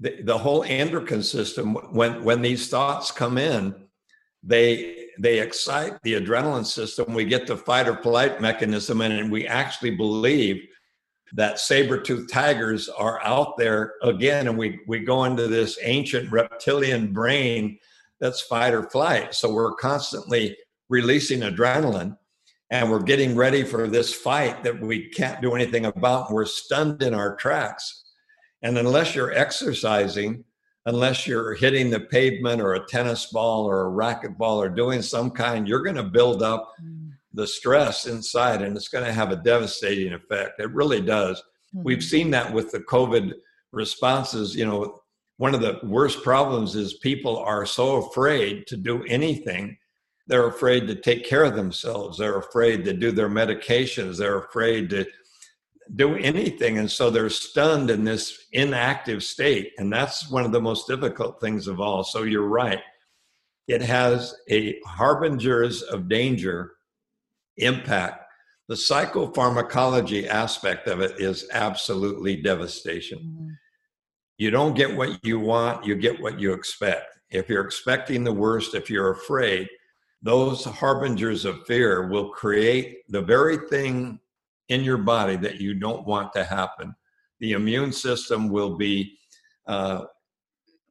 the, 0.00 0.22
the 0.22 0.38
whole 0.38 0.64
endocrine 0.64 1.22
system 1.22 1.74
when 1.92 2.24
when 2.24 2.40
these 2.40 2.68
thoughts 2.68 3.10
come 3.10 3.36
in 3.36 3.74
they 4.42 5.08
they 5.18 5.40
excite 5.40 6.02
the 6.02 6.14
adrenaline 6.14 6.66
system. 6.66 7.12
We 7.12 7.24
get 7.24 7.46
the 7.46 7.56
fight 7.56 7.88
or 7.88 7.96
flight 7.96 8.40
mechanism 8.40 9.02
and 9.02 9.30
we 9.30 9.46
actually 9.46 9.90
believe 9.90 10.66
that 11.34 11.58
saber-toothed 11.58 12.30
tigers 12.30 12.88
are 12.88 13.20
out 13.24 13.56
there 13.56 13.94
again 14.02 14.48
and 14.48 14.56
we 14.56 14.80
we 14.86 15.00
go 15.00 15.24
into 15.24 15.48
this 15.48 15.78
ancient 15.82 16.30
reptilian 16.30 17.12
brain 17.12 17.78
that's 18.20 18.40
fight 18.40 18.74
or 18.74 18.88
flight. 18.90 19.34
So 19.34 19.52
we're 19.52 19.74
constantly 19.74 20.56
releasing 20.88 21.40
adrenaline 21.40 22.16
and 22.70 22.90
we're 22.90 23.02
getting 23.02 23.34
ready 23.34 23.64
for 23.64 23.88
this 23.88 24.14
fight 24.14 24.62
that 24.64 24.80
we 24.80 25.08
can't 25.08 25.42
do 25.42 25.54
anything 25.54 25.86
about 25.86 26.30
we're 26.30 26.44
stunned 26.44 27.02
in 27.02 27.14
our 27.14 27.36
tracks. 27.36 28.04
And 28.62 28.78
unless 28.78 29.14
you're 29.14 29.32
exercising 29.32 30.44
unless 30.86 31.26
you're 31.26 31.54
hitting 31.54 31.90
the 31.90 32.00
pavement 32.00 32.60
or 32.60 32.74
a 32.74 32.86
tennis 32.86 33.26
ball 33.26 33.64
or 33.64 33.86
a 33.86 33.90
racquetball 33.90 34.56
or 34.56 34.68
doing 34.68 35.00
some 35.00 35.30
kind 35.30 35.68
you're 35.68 35.82
going 35.82 35.96
to 35.96 36.02
build 36.02 36.42
up 36.42 36.72
the 37.34 37.46
stress 37.46 38.06
inside 38.06 38.62
and 38.62 38.76
it's 38.76 38.88
going 38.88 39.04
to 39.04 39.12
have 39.12 39.32
a 39.32 39.36
devastating 39.36 40.12
effect. 40.12 40.60
It 40.60 40.72
really 40.72 41.00
does. 41.00 41.42
Mm-hmm. 41.74 41.84
we've 41.84 42.04
seen 42.04 42.30
that 42.32 42.52
with 42.52 42.70
the 42.70 42.80
covid 42.80 43.32
responses 43.72 44.54
you 44.54 44.66
know 44.66 45.02
one 45.42 45.54
of 45.54 45.60
the 45.60 45.80
worst 45.82 46.22
problems 46.22 46.76
is 46.76 46.94
people 46.94 47.36
are 47.36 47.66
so 47.66 47.96
afraid 47.96 48.64
to 48.68 48.76
do 48.76 49.02
anything. 49.08 49.76
They're 50.28 50.46
afraid 50.46 50.86
to 50.86 50.94
take 50.94 51.24
care 51.24 51.42
of 51.42 51.56
themselves. 51.56 52.18
They're 52.18 52.38
afraid 52.38 52.84
to 52.84 52.92
do 52.92 53.10
their 53.10 53.28
medications. 53.28 54.18
They're 54.18 54.38
afraid 54.38 54.88
to 54.90 55.04
do 55.96 56.14
anything 56.14 56.78
and 56.78 56.88
so 56.88 57.10
they're 57.10 57.28
stunned 57.28 57.90
in 57.90 58.04
this 58.04 58.46
inactive 58.52 59.22
state 59.22 59.72
and 59.78 59.92
that's 59.92 60.30
one 60.30 60.44
of 60.44 60.52
the 60.52 60.60
most 60.60 60.86
difficult 60.86 61.40
things 61.40 61.66
of 61.66 61.80
all. 61.80 62.04
So 62.04 62.22
you're 62.22 62.48
right. 62.48 62.78
It 63.66 63.82
has 63.82 64.36
a 64.48 64.78
harbingers 64.86 65.82
of 65.82 66.08
danger 66.08 66.74
impact. 67.56 68.24
The 68.68 68.74
psychopharmacology 68.74 70.26
aspect 70.26 70.88
of 70.88 71.00
it 71.00 71.20
is 71.20 71.48
absolutely 71.52 72.40
devastation. 72.40 73.18
Mm-hmm. 73.18 73.48
You 74.38 74.50
don't 74.50 74.74
get 74.74 74.96
what 74.96 75.24
you 75.24 75.38
want, 75.38 75.84
you 75.84 75.94
get 75.94 76.20
what 76.20 76.40
you 76.40 76.52
expect. 76.52 77.18
If 77.30 77.48
you're 77.48 77.64
expecting 77.64 78.24
the 78.24 78.32
worst, 78.32 78.74
if 78.74 78.90
you're 78.90 79.12
afraid, 79.12 79.68
those 80.22 80.64
harbingers 80.64 81.44
of 81.44 81.66
fear 81.66 82.08
will 82.08 82.30
create 82.30 82.98
the 83.08 83.22
very 83.22 83.68
thing 83.68 84.20
in 84.68 84.84
your 84.84 84.98
body 84.98 85.36
that 85.36 85.60
you 85.60 85.74
don't 85.74 86.06
want 86.06 86.32
to 86.32 86.44
happen. 86.44 86.94
The 87.40 87.52
immune 87.52 87.92
system 87.92 88.48
will 88.48 88.76
be 88.76 89.18
uh, 89.66 90.04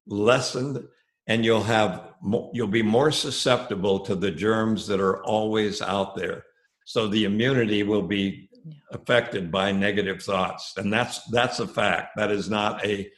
lessened, 0.06 0.84
and 1.28 1.46
you'll 1.46 1.64
have 1.64 2.10
you'll 2.54 2.68
be 2.68 2.84
more 2.84 3.12
susceptible 3.12 4.02
to 4.02 4.16
the 4.16 4.32
germs 4.32 4.86
that 4.88 5.00
are 5.00 5.24
always 5.24 5.82
out 5.82 6.16
there 6.16 6.44
so 6.92 7.08
the 7.08 7.24
immunity 7.24 7.84
will 7.84 8.02
be 8.02 8.50
affected 8.92 9.50
by 9.50 9.72
negative 9.72 10.22
thoughts. 10.22 10.74
And 10.76 10.92
that's 10.92 11.24
that's 11.30 11.62
a 11.62 11.68
fact. 11.68 12.18
That 12.18 12.32
is 12.32 12.50
not 12.50 12.86
a 12.86 13.10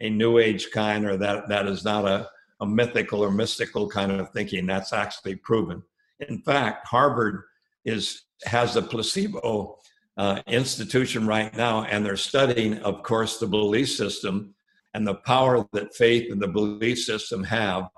a 0.00 0.10
new 0.10 0.38
age 0.38 0.72
kind 0.72 1.06
or 1.06 1.16
that 1.18 1.48
that 1.48 1.66
is 1.66 1.84
not 1.84 2.04
a, 2.04 2.28
a 2.60 2.66
mythical 2.66 3.22
or 3.22 3.30
mystical 3.30 3.88
kind 3.88 4.10
of 4.10 4.30
thinking. 4.30 4.66
That's 4.66 4.92
actually 4.92 5.36
proven. 5.36 5.84
In 6.28 6.42
fact 6.42 6.88
harvard 6.88 7.44
is 7.84 8.22
has 8.44 8.74
a 8.74 8.82
placebo 8.82 9.78
uh, 10.16 10.40
institution 10.48 11.24
right 11.24 11.56
now 11.56 11.84
and 11.84 12.04
they're 12.04 12.16
studying 12.16 12.78
of 12.78 13.04
course 13.04 13.38
the 13.38 13.46
belief 13.46 13.88
system 13.92 14.52
and 14.94 15.06
the 15.06 15.14
power 15.14 15.64
that 15.72 15.94
faith 15.94 16.32
and 16.32 16.42
the 16.42 16.48
belief 16.48 16.98
system 16.98 17.44
have 17.44 17.88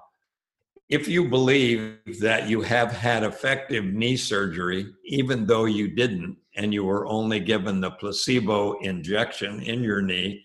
if 0.88 1.08
you 1.08 1.28
believe 1.28 1.98
that 2.20 2.48
you 2.48 2.60
have 2.60 2.92
had 2.92 3.22
effective 3.22 3.84
knee 3.84 4.16
surgery, 4.16 4.92
even 5.06 5.46
though 5.46 5.64
you 5.64 5.88
didn't, 5.88 6.36
and 6.56 6.72
you 6.72 6.84
were 6.84 7.06
only 7.06 7.40
given 7.40 7.80
the 7.80 7.90
placebo 7.92 8.78
injection 8.80 9.60
in 9.60 9.82
your 9.82 10.02
knee, 10.02 10.44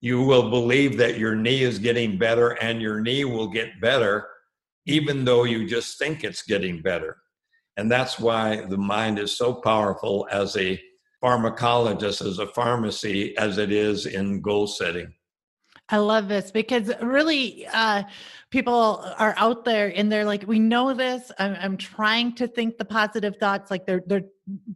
you 0.00 0.22
will 0.22 0.50
believe 0.50 0.96
that 0.96 1.18
your 1.18 1.34
knee 1.34 1.62
is 1.62 1.78
getting 1.78 2.16
better 2.16 2.50
and 2.62 2.80
your 2.80 3.00
knee 3.00 3.24
will 3.24 3.48
get 3.48 3.80
better, 3.80 4.28
even 4.86 5.24
though 5.24 5.44
you 5.44 5.68
just 5.68 5.98
think 5.98 6.22
it's 6.22 6.42
getting 6.42 6.80
better. 6.80 7.16
And 7.76 7.90
that's 7.90 8.18
why 8.18 8.64
the 8.66 8.78
mind 8.78 9.18
is 9.18 9.36
so 9.36 9.52
powerful 9.52 10.28
as 10.30 10.56
a 10.56 10.80
pharmacologist, 11.22 12.24
as 12.24 12.38
a 12.38 12.46
pharmacy, 12.46 13.36
as 13.36 13.58
it 13.58 13.72
is 13.72 14.06
in 14.06 14.40
goal 14.40 14.66
setting. 14.66 15.12
I 15.88 15.98
love 15.98 16.26
this 16.26 16.50
because 16.50 16.90
really 17.00 17.66
uh, 17.72 18.02
people 18.50 19.04
are 19.18 19.34
out 19.36 19.64
there 19.64 19.92
and 19.94 20.10
they're 20.10 20.24
like, 20.24 20.44
we 20.46 20.58
know 20.58 20.92
this. 20.92 21.30
I'm, 21.38 21.56
I'm 21.60 21.76
trying 21.76 22.34
to 22.36 22.48
think 22.48 22.76
the 22.76 22.84
positive 22.84 23.36
thoughts, 23.36 23.70
like 23.70 23.86
they're 23.86 24.02
they're 24.06 24.24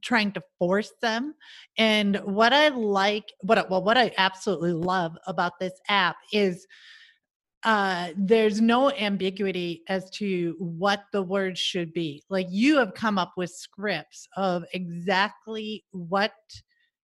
trying 0.03 0.33
to 0.33 0.43
force 0.59 0.93
them. 1.03 1.35
And 1.77 2.17
what 2.19 2.53
I 2.53 2.69
like, 2.69 3.25
what 3.41 3.69
well, 3.69 3.83
what 3.83 3.99
I 3.99 4.13
absolutely 4.19 4.73
love 4.73 5.17
about 5.27 5.59
this 5.59 5.73
app 5.89 6.17
is 6.33 6.67
uh 7.63 8.09
there's 8.17 8.61
no 8.61 8.91
ambiguity 8.93 9.83
as 9.89 10.09
to 10.11 10.57
what 10.59 11.05
the 11.13 11.23
words 11.23 11.61
should 11.61 11.93
be 11.93 12.23
like 12.31 12.47
you 12.49 12.79
have 12.79 12.95
come 12.95 13.19
up 13.19 13.33
with 13.37 13.51
scripts 13.51 14.27
of 14.35 14.65
exactly 14.73 15.85
what 15.91 16.33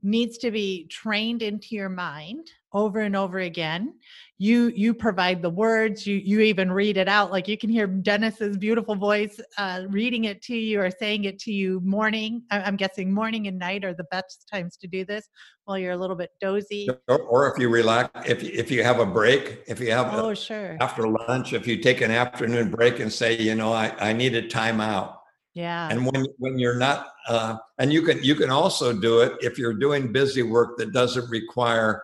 needs 0.05 0.39
to 0.39 0.51
be 0.51 0.87
trained 0.89 1.43
into 1.43 1.75
your 1.75 1.89
mind 1.89 2.51
over 2.73 3.01
and 3.01 3.17
over 3.17 3.39
again. 3.39 3.95
You 4.39 4.73
you 4.75 4.95
provide 4.95 5.43
the 5.43 5.51
words 5.51 6.07
you 6.07 6.17
you 6.17 6.41
even 6.41 6.71
read 6.71 6.97
it 6.97 7.09
out 7.09 7.31
like 7.31 7.47
you 7.47 7.57
can 7.57 7.71
hear 7.71 7.87
dennis's 7.87 8.57
beautiful 8.57 8.97
voice 8.97 9.41
uh, 9.59 9.85
reading 9.89 10.25
it 10.25 10.43
to 10.43 10.57
you 10.57 10.81
or 10.81 10.91
saying 10.91 11.25
it 11.25 11.39
to 11.39 11.53
you 11.53 11.81
morning 11.85 12.43
i'm 12.51 12.75
guessing 12.75 13.15
morning 13.15 13.47
and 13.47 13.61
night 13.61 13.85
are 13.85 13.95
the 13.95 14.05
best 14.11 14.49
times 14.53 14.77
to 14.77 14.89
do 14.89 15.05
this 15.05 15.29
while 15.65 15.79
you're 15.79 15.93
a 15.93 15.97
little 15.97 16.17
bit 16.17 16.31
dozy. 16.41 16.89
Or 17.09 17.51
if 17.53 17.59
you 17.59 17.69
relax 17.69 18.29
if 18.29 18.43
if 18.43 18.71
you 18.71 18.83
have 18.83 18.99
a 18.99 19.07
break 19.07 19.63
if 19.67 19.81
you 19.81 19.93
have 19.93 20.13
oh 20.13 20.31
a, 20.31 20.37
sure. 20.37 20.77
after 20.81 21.07
lunch 21.07 21.53
if 21.53 21.67
you 21.67 21.79
take 21.79 22.01
an 22.01 22.11
afternoon 22.11 22.71
break 22.71 22.99
and 22.99 23.13
say 23.13 23.37
you 23.37 23.55
know 23.55 23.73
i 23.73 23.95
i 24.01 24.13
need 24.13 24.35
a 24.35 24.43
timeout 24.43 25.17
yeah 25.55 25.89
and 25.91 26.05
when 26.05 26.27
when 26.39 26.59
you're 26.59 26.77
not 26.77 27.13
uh, 27.29 27.57
and 27.79 27.93
you 27.93 28.03
can 28.03 28.23
you 28.23 28.35
can 28.35 28.51
also 28.51 28.93
do 28.93 29.21
it 29.21 29.33
if 29.41 29.59
you're 29.59 29.75
doing 29.75 30.13
busy 30.13 30.43
work 30.43 30.77
that 30.77 30.93
doesn't 30.93 31.29
require 31.31 32.03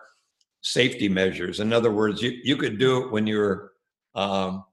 safety 0.61 1.09
measures. 1.09 1.59
In 1.59 1.73
other 1.73 1.91
words, 1.91 2.21
you, 2.21 2.39
you 2.43 2.55
could 2.55 2.77
do 2.77 3.03
it 3.03 3.11
when 3.11 3.27
you're 3.27 3.71
um, 4.15 4.63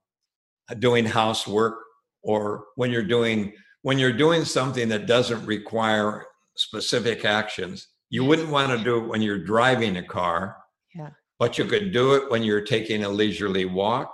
doing 0.79 1.05
housework 1.05 1.79
or 2.21 2.65
when 2.75 2.91
you're 2.91 3.03
doing 3.03 3.53
when 3.81 3.97
you're 3.97 4.13
doing 4.13 4.43
something 4.43 4.89
that 4.89 5.07
doesn't 5.07 5.45
require 5.45 6.25
specific 6.55 7.23
actions. 7.23 7.87
You 8.09 8.25
wouldn't 8.25 8.49
want 8.49 8.77
to 8.77 8.83
do 8.83 8.97
it 8.97 9.07
when 9.07 9.21
you're 9.21 9.43
driving 9.43 9.97
a 9.97 10.03
car. 10.03 10.57
Yeah. 10.93 11.11
But 11.37 11.57
you 11.57 11.63
could 11.63 11.93
do 11.93 12.15
it 12.15 12.29
when 12.29 12.43
you're 12.43 12.61
taking 12.61 13.05
a 13.05 13.09
leisurely 13.09 13.63
walk, 13.63 14.13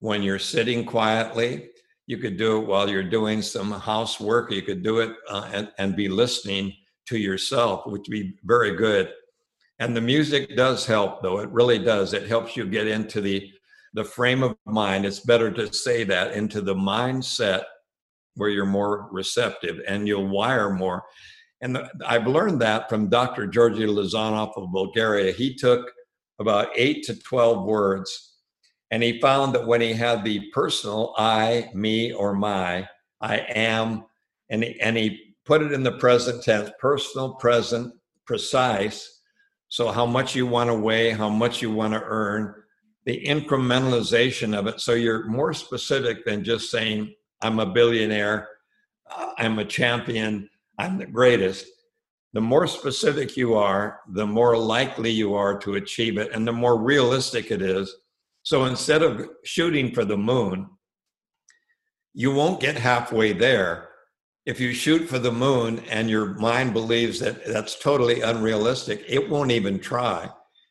when 0.00 0.22
you're 0.22 0.38
sitting 0.38 0.84
quietly. 0.84 1.70
You 2.06 2.18
could 2.18 2.36
do 2.36 2.60
it 2.60 2.66
while 2.66 2.88
you're 2.88 3.02
doing 3.02 3.40
some 3.40 3.70
housework. 3.72 4.50
You 4.52 4.62
could 4.62 4.82
do 4.82 5.00
it 5.00 5.16
uh, 5.28 5.48
and, 5.52 5.72
and 5.78 5.96
be 5.96 6.08
listening 6.08 6.74
to 7.06 7.18
yourself, 7.18 7.86
which 7.86 8.02
would 8.08 8.10
be 8.10 8.34
very 8.44 8.76
good. 8.76 9.12
And 9.78 9.96
the 9.96 10.00
music 10.00 10.56
does 10.56 10.86
help, 10.86 11.22
though. 11.22 11.40
It 11.40 11.50
really 11.50 11.78
does. 11.78 12.12
It 12.12 12.28
helps 12.28 12.56
you 12.56 12.66
get 12.66 12.86
into 12.86 13.20
the 13.20 13.50
the 13.94 14.04
frame 14.04 14.42
of 14.42 14.56
mind. 14.66 15.06
It's 15.06 15.20
better 15.20 15.52
to 15.52 15.72
say 15.72 16.02
that 16.04 16.32
into 16.32 16.60
the 16.60 16.74
mindset 16.74 17.62
where 18.34 18.50
you're 18.50 18.66
more 18.66 19.08
receptive 19.12 19.80
and 19.86 20.06
you'll 20.06 20.28
wire 20.28 20.70
more. 20.70 21.04
And 21.60 21.76
the, 21.76 21.88
I've 22.04 22.26
learned 22.26 22.60
that 22.60 22.88
from 22.88 23.08
Dr. 23.08 23.46
Georgi 23.46 23.86
Lozanov 23.86 24.52
of 24.56 24.72
Bulgaria. 24.72 25.32
He 25.32 25.54
took 25.54 25.90
about 26.40 26.68
eight 26.74 27.04
to 27.04 27.14
12 27.14 27.64
words 27.64 28.33
and 28.94 29.02
he 29.02 29.20
found 29.20 29.52
that 29.56 29.66
when 29.66 29.80
he 29.80 29.92
had 29.92 30.22
the 30.22 30.38
personal 30.52 31.14
I, 31.18 31.68
me, 31.74 32.12
or 32.12 32.32
my, 32.32 32.88
I 33.20 33.38
am, 33.38 34.04
and 34.50 34.62
he, 34.62 34.80
and 34.80 34.96
he 34.96 35.34
put 35.44 35.62
it 35.62 35.72
in 35.72 35.82
the 35.82 35.98
present 35.98 36.44
tense, 36.44 36.70
personal, 36.78 37.34
present, 37.34 37.92
precise, 38.24 39.20
so, 39.68 39.90
how 39.90 40.06
much 40.06 40.36
you 40.36 40.46
want 40.46 40.70
to 40.70 40.76
weigh, 40.76 41.10
how 41.10 41.28
much 41.28 41.60
you 41.60 41.72
want 41.72 41.92
to 41.94 42.02
earn, 42.04 42.54
the 43.04 43.20
incrementalization 43.26 44.56
of 44.56 44.68
it. 44.68 44.80
So, 44.80 44.92
you're 44.92 45.26
more 45.26 45.52
specific 45.52 46.24
than 46.24 46.44
just 46.44 46.70
saying, 46.70 47.12
I'm 47.42 47.58
a 47.58 47.66
billionaire, 47.66 48.46
uh, 49.10 49.32
I'm 49.38 49.58
a 49.58 49.64
champion, 49.64 50.48
I'm 50.78 50.98
the 50.98 51.06
greatest. 51.06 51.66
The 52.32 52.40
more 52.40 52.68
specific 52.68 53.36
you 53.36 53.54
are, 53.54 54.02
the 54.10 54.24
more 54.24 54.56
likely 54.56 55.10
you 55.10 55.34
are 55.34 55.58
to 55.58 55.74
achieve 55.74 56.16
it, 56.16 56.30
and 56.30 56.46
the 56.46 56.52
more 56.52 56.80
realistic 56.80 57.50
it 57.50 57.60
is. 57.60 57.92
So, 58.44 58.64
instead 58.66 59.02
of 59.02 59.28
shooting 59.42 59.92
for 59.92 60.04
the 60.04 60.16
moon, 60.16 60.68
you 62.12 62.32
won't 62.32 62.60
get 62.60 62.76
halfway 62.76 63.32
there 63.32 63.88
if 64.46 64.60
you 64.60 64.72
shoot 64.72 65.08
for 65.08 65.18
the 65.18 65.32
moon 65.32 65.82
and 65.90 66.10
your 66.10 66.34
mind 66.34 66.74
believes 66.74 67.18
that 67.20 67.46
that's 67.46 67.78
totally 67.78 68.20
unrealistic, 68.20 69.02
it 69.08 69.30
won't 69.30 69.50
even 69.50 69.78
try. 69.78 70.28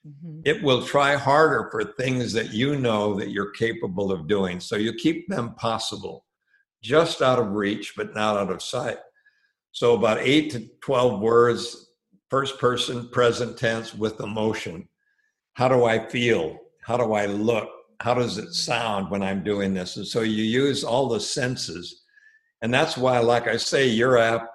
Mm-hmm. 0.07 0.41
It 0.45 0.61
will 0.61 0.85
try 0.85 1.15
harder 1.15 1.69
for 1.71 1.83
things 1.83 2.33
that 2.33 2.53
you 2.53 2.77
know 2.77 3.15
that 3.15 3.31
you're 3.31 3.51
capable 3.51 4.11
of 4.11 4.27
doing. 4.27 4.59
So 4.59 4.75
you 4.75 4.93
keep 4.93 5.27
them 5.27 5.55
possible, 5.55 6.25
just 6.83 7.21
out 7.21 7.39
of 7.39 7.53
reach, 7.53 7.93
but 7.97 8.13
not 8.13 8.37
out 8.37 8.51
of 8.51 8.61
sight. 8.61 8.97
So 9.71 9.95
about 9.95 10.19
eight 10.19 10.51
to 10.51 10.67
12 10.81 11.19
words, 11.19 11.93
first 12.29 12.59
person, 12.59 13.09
present 13.09 13.57
tense 13.57 13.95
with 13.95 14.19
emotion. 14.19 14.87
How 15.53 15.67
do 15.67 15.85
I 15.85 16.05
feel? 16.09 16.59
How 16.85 16.97
do 16.97 17.13
I 17.13 17.25
look? 17.25 17.69
How 17.99 18.13
does 18.13 18.37
it 18.37 18.53
sound 18.53 19.09
when 19.09 19.23
I'm 19.23 19.43
doing 19.43 19.73
this? 19.73 19.97
And 19.97 20.05
so 20.05 20.21
you 20.21 20.43
use 20.43 20.83
all 20.83 21.07
the 21.07 21.19
senses 21.19 22.03
and 22.63 22.73
that's 22.73 22.97
why, 22.97 23.19
like 23.19 23.45
I 23.47 23.57
say, 23.57 23.89
your 23.89 24.17
app, 24.17 24.49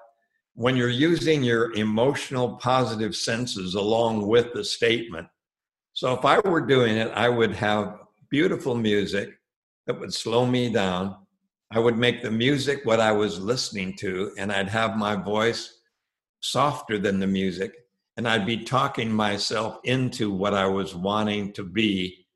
when 0.55 0.77
you're 0.77 0.89
using 0.89 1.43
your 1.43 1.75
emotional 1.75 2.57
positive 2.57 3.15
senses 3.15 3.75
along 3.75 4.27
with 4.27 4.55
the 4.55 4.65
statement. 4.65 5.29
So 5.93 6.15
if 6.15 6.25
I 6.25 6.41
were 6.41 6.63
doing 6.63 6.97
it, 6.97 7.13
I 7.15 7.29
would 7.29 7.55
have 7.55 7.99
beautiful 8.31 8.75
music 8.75 9.39
that 9.87 10.01
would 10.01 10.15
slow 10.15 10.47
me 10.47 10.73
down. 10.73 11.17
I 11.71 11.81
would 11.81 11.99
make 11.99 12.23
the 12.23 12.31
music 12.31 12.81
what 12.85 12.99
I 12.99 13.13
was 13.13 13.39
listening 13.39 13.95
to, 13.99 14.33
and 14.39 14.51
I'd 14.51 14.71
have 14.71 14.97
my 14.97 15.15
voice 15.15 15.81
softer 16.41 16.99
than 16.99 17.19
the 17.19 17.27
music, 17.27 17.75
and 18.19 18.27
I'd 18.29 18.45
be 18.45 18.65
talking 18.65 19.13
myself 19.13 19.79
into 19.85 20.33
what 20.33 20.53
I 20.53 20.67
was 20.67 20.93
wanting 20.93 21.53
to 21.53 21.63
be. 21.63 22.27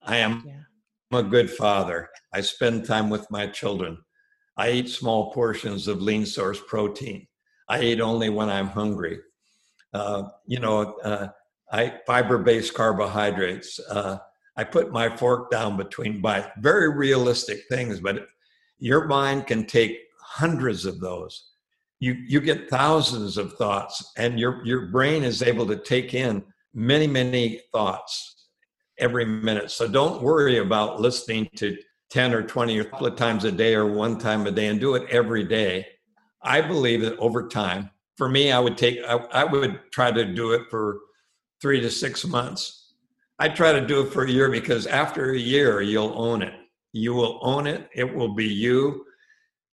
I 0.00 0.18
am 0.18 0.44
yeah. 0.46 1.18
a 1.18 1.24
good 1.24 1.50
father. 1.50 2.08
I 2.32 2.40
spend 2.40 2.86
time 2.86 3.10
with 3.10 3.28
my 3.28 3.48
children. 3.48 3.98
I 4.56 4.70
eat 4.70 4.88
small 4.88 5.32
portions 5.32 5.88
of 5.88 6.00
lean 6.00 6.24
source 6.24 6.60
protein. 6.68 7.26
I 7.68 7.82
eat 7.82 8.00
only 8.00 8.28
when 8.28 8.48
I'm 8.48 8.68
hungry. 8.68 9.18
Uh, 9.92 10.28
you 10.46 10.60
know, 10.60 10.94
uh, 11.02 11.28
I 11.72 11.94
fiber-based 12.06 12.72
carbohydrates. 12.72 13.80
Uh, 13.80 14.18
I 14.56 14.62
put 14.62 14.92
my 14.92 15.14
fork 15.16 15.50
down 15.50 15.76
between 15.76 16.20
bites. 16.20 16.46
Very 16.58 16.94
realistic 16.94 17.62
things, 17.68 17.98
but 17.98 18.28
your 18.78 19.08
mind 19.08 19.48
can 19.48 19.66
take 19.66 19.98
hundreds 20.20 20.86
of 20.86 21.00
those. 21.00 21.51
You 22.02 22.14
you 22.26 22.40
get 22.40 22.68
thousands 22.68 23.38
of 23.38 23.52
thoughts, 23.52 24.12
and 24.16 24.36
your 24.36 24.60
your 24.66 24.86
brain 24.86 25.22
is 25.22 25.40
able 25.40 25.64
to 25.68 25.76
take 25.76 26.14
in 26.14 26.42
many 26.74 27.06
many 27.06 27.60
thoughts 27.70 28.48
every 28.98 29.24
minute. 29.24 29.70
So 29.70 29.86
don't 29.86 30.20
worry 30.20 30.58
about 30.58 31.00
listening 31.00 31.48
to 31.58 31.78
10 32.10 32.34
or 32.34 32.42
20 32.42 32.76
or 32.76 32.82
a 32.82 32.84
couple 32.86 33.06
of 33.06 33.14
times 33.14 33.44
a 33.44 33.52
day 33.52 33.76
or 33.76 33.86
one 33.86 34.18
time 34.18 34.44
a 34.48 34.50
day 34.50 34.66
and 34.66 34.80
do 34.80 34.96
it 34.96 35.08
every 35.10 35.44
day. 35.44 35.86
I 36.42 36.60
believe 36.60 37.02
that 37.02 37.16
over 37.18 37.46
time, 37.46 37.90
for 38.16 38.28
me, 38.28 38.50
I 38.50 38.58
would 38.58 38.76
take, 38.76 38.98
I, 39.06 39.18
I 39.32 39.44
would 39.44 39.78
try 39.92 40.10
to 40.10 40.24
do 40.24 40.54
it 40.54 40.62
for 40.70 40.98
three 41.60 41.80
to 41.82 41.88
six 41.88 42.26
months. 42.26 42.94
I 43.38 43.48
try 43.48 43.70
to 43.70 43.86
do 43.86 44.00
it 44.00 44.12
for 44.12 44.24
a 44.24 44.30
year 44.30 44.50
because 44.50 44.88
after 44.88 45.30
a 45.30 45.38
year, 45.38 45.82
you'll 45.82 46.20
own 46.20 46.42
it. 46.42 46.54
You 46.92 47.14
will 47.14 47.38
own 47.42 47.68
it. 47.68 47.88
It 47.94 48.12
will 48.12 48.34
be 48.34 48.46
you. 48.46 49.04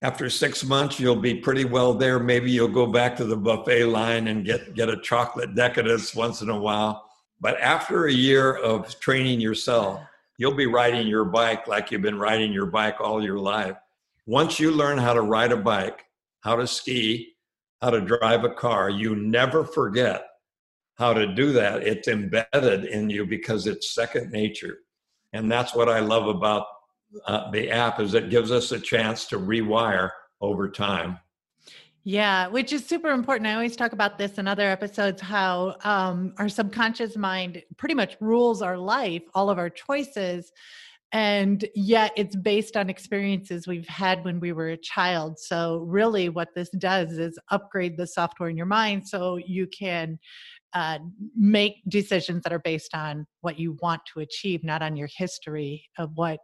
After 0.02 0.30
six 0.30 0.64
months, 0.64 0.98
you'll 0.98 1.18
be 1.18 1.36
pretty 1.36 1.66
well 1.66 1.94
there. 1.94 2.20
Maybe 2.20 2.52
you'll 2.52 2.70
go 2.70 2.88
back 2.88 3.18
to 3.18 3.26
the 3.26 3.36
buffet 3.36 3.86
line 3.86 4.28
and 4.28 4.46
get, 4.46 4.74
get 4.74 4.88
a 4.88 5.02
chocolate 5.02 5.56
decadence 5.56 6.16
once 6.16 6.42
in 6.42 6.50
a 6.50 6.58
while. 6.58 7.10
But 7.42 7.60
after 7.60 8.06
a 8.06 8.12
year 8.12 8.56
of 8.56 8.98
training 9.02 9.42
yourself, 9.42 10.02
you'll 10.38 10.56
be 10.56 10.68
riding 10.68 11.06
your 11.06 11.26
bike 11.26 11.68
like 11.68 11.92
you've 11.92 12.02
been 12.02 12.18
riding 12.18 12.54
your 12.54 12.68
bike 12.68 13.02
all 13.02 13.22
your 13.22 13.40
life. 13.40 13.76
Once 14.26 14.58
you 14.58 14.72
learn 14.72 14.98
how 14.98 15.14
to 15.14 15.22
ride 15.22 15.52
a 15.52 15.58
bike, 15.58 16.06
how 16.42 16.56
to 16.56 16.66
ski, 16.66 17.34
how 17.82 17.90
to 17.90 18.00
drive 18.00 18.46
a 18.46 18.54
car, 18.54 18.90
you 18.90 19.18
never 19.18 19.66
forget 19.66 20.26
how 20.96 21.14
to 21.14 21.34
do 21.34 21.52
that. 21.52 21.84
It's 21.84 22.08
embedded 22.08 22.86
in 22.86 23.10
you 23.10 23.26
because 23.26 23.68
it's 23.68 23.94
second 23.94 24.32
nature. 24.32 24.80
And 25.34 25.52
that's 25.52 25.76
what 25.76 25.90
I 25.90 26.00
love 26.00 26.28
about 26.28 26.66
uh, 27.26 27.50
the 27.52 27.72
app 27.72 28.00
is 28.00 28.14
it 28.14 28.30
gives 28.30 28.52
us 28.52 28.72
a 28.72 28.80
chance 28.80 29.26
to 29.28 29.40
rewire 29.40 30.12
over 30.42 30.70
time. 30.70 31.20
Yeah, 32.04 32.48
which 32.48 32.72
is 32.72 32.86
super 32.86 33.10
important. 33.10 33.48
I 33.48 33.54
always 33.54 33.76
talk 33.76 33.92
about 33.92 34.18
this 34.18 34.38
in 34.38 34.48
other 34.48 34.70
episodes 34.70 35.22
how 35.22 35.76
um, 35.84 36.34
our 36.38 36.50
subconscious 36.50 37.18
mind 37.18 37.62
pretty 37.78 37.94
much 37.94 38.16
rules 38.20 38.62
our 38.62 38.78
life, 38.78 39.24
all 39.36 39.50
of 39.50 39.58
our 39.58 39.70
choices. 39.70 40.52
And 41.12 41.68
yet 41.76 42.12
it's 42.16 42.36
based 42.36 42.78
on 42.78 42.90
experiences 42.90 43.68
we've 43.68 43.88
had 43.88 44.24
when 44.24 44.40
we 44.40 44.54
were 44.54 44.70
a 44.70 44.78
child. 44.78 45.40
So, 45.40 45.80
really, 45.88 46.30
what 46.30 46.50
this 46.56 46.70
does 46.70 47.18
is 47.18 47.38
upgrade 47.50 47.98
the 47.98 48.06
software 48.08 48.50
in 48.50 48.58
your 48.58 48.68
mind 48.68 49.08
so 49.08 49.38
you 49.38 49.68
can 49.68 50.20
uh, 50.74 51.00
make 51.36 51.82
decisions 51.88 52.44
that 52.44 52.54
are 52.54 52.60
based 52.60 52.94
on 52.94 53.26
what 53.42 53.60
you 53.60 53.78
want 53.82 54.02
to 54.14 54.20
achieve, 54.20 54.64
not 54.64 54.84
on 54.84 54.96
your 54.96 55.10
history 55.16 55.84
of 55.98 56.12
what 56.14 56.40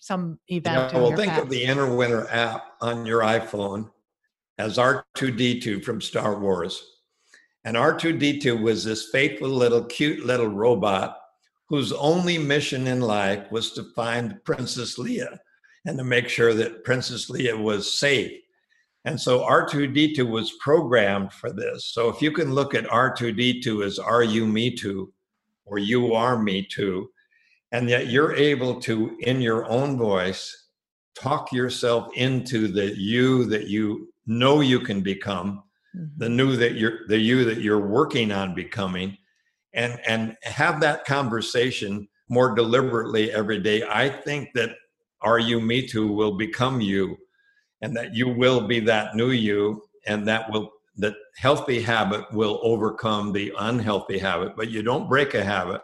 some 0.00 0.38
event. 0.48 0.92
Yeah, 0.92 1.00
well, 1.00 1.16
think 1.16 1.32
past. 1.32 1.44
of 1.44 1.50
the 1.50 1.64
Inner 1.64 1.94
Winner 1.94 2.26
app 2.30 2.64
on 2.80 3.06
your 3.06 3.20
iPhone 3.20 3.90
as 4.58 4.76
R2D2 4.76 5.84
from 5.84 6.00
Star 6.00 6.38
Wars. 6.38 6.82
And 7.64 7.76
R2D2 7.76 8.60
was 8.62 8.84
this 8.84 9.10
faithful 9.10 9.48
little 9.48 9.84
cute 9.84 10.24
little 10.24 10.48
robot 10.48 11.18
whose 11.68 11.92
only 11.92 12.38
mission 12.38 12.86
in 12.86 13.00
life 13.00 13.50
was 13.50 13.72
to 13.72 13.84
find 13.94 14.42
Princess 14.44 14.98
Leia 14.98 15.38
and 15.84 15.98
to 15.98 16.04
make 16.04 16.28
sure 16.28 16.54
that 16.54 16.84
Princess 16.84 17.30
Leia 17.30 17.60
was 17.60 17.98
safe. 17.98 18.32
And 19.04 19.20
so 19.20 19.40
R2D2 19.40 20.28
was 20.28 20.52
programmed 20.60 21.32
for 21.32 21.52
this. 21.52 21.92
So 21.92 22.08
if 22.08 22.20
you 22.20 22.32
can 22.32 22.52
look 22.52 22.74
at 22.74 22.86
R2D2 22.86 23.84
as 23.84 23.98
Are 23.98 24.22
You 24.22 24.46
Me 24.46 24.74
Too 24.74 25.12
or 25.64 25.78
You 25.78 26.14
Are 26.14 26.38
Me 26.38 26.62
Too, 26.62 27.10
and 27.72 27.88
yet 27.88 28.08
you're 28.08 28.34
able 28.34 28.80
to, 28.80 29.16
in 29.20 29.40
your 29.40 29.66
own 29.66 29.96
voice, 29.96 30.68
talk 31.14 31.52
yourself 31.52 32.08
into 32.14 32.68
the 32.68 32.96
you 32.96 33.44
that 33.46 33.66
you 33.66 34.08
know 34.26 34.60
you 34.60 34.80
can 34.80 35.00
become 35.00 35.62
the 36.16 36.26
mm-hmm. 36.26 36.36
new 36.36 36.56
that 36.56 36.74
you're 36.74 37.06
the 37.08 37.18
you 37.18 37.44
that 37.44 37.58
you're 37.58 37.88
working 37.88 38.30
on 38.30 38.54
becoming 38.54 39.16
and 39.74 39.98
and 40.06 40.36
have 40.42 40.80
that 40.80 41.04
conversation 41.04 42.06
more 42.28 42.54
deliberately 42.54 43.32
every 43.32 43.58
day. 43.58 43.82
I 43.88 44.08
think 44.08 44.50
that 44.54 44.70
are 45.22 45.38
you 45.38 45.60
me 45.60 45.86
too 45.86 46.12
will 46.12 46.36
become 46.36 46.80
you 46.80 47.16
and 47.82 47.96
that 47.96 48.14
you 48.14 48.28
will 48.28 48.66
be 48.66 48.80
that 48.80 49.16
new 49.16 49.30
you 49.30 49.82
and 50.06 50.26
that 50.28 50.50
will 50.52 50.72
that 50.96 51.14
healthy 51.36 51.80
habit 51.80 52.30
will 52.32 52.60
overcome 52.62 53.32
the 53.32 53.52
unhealthy 53.58 54.18
habit. 54.18 54.56
But 54.56 54.70
you 54.70 54.82
don't 54.82 55.08
break 55.08 55.34
a 55.34 55.44
habit 55.44 55.80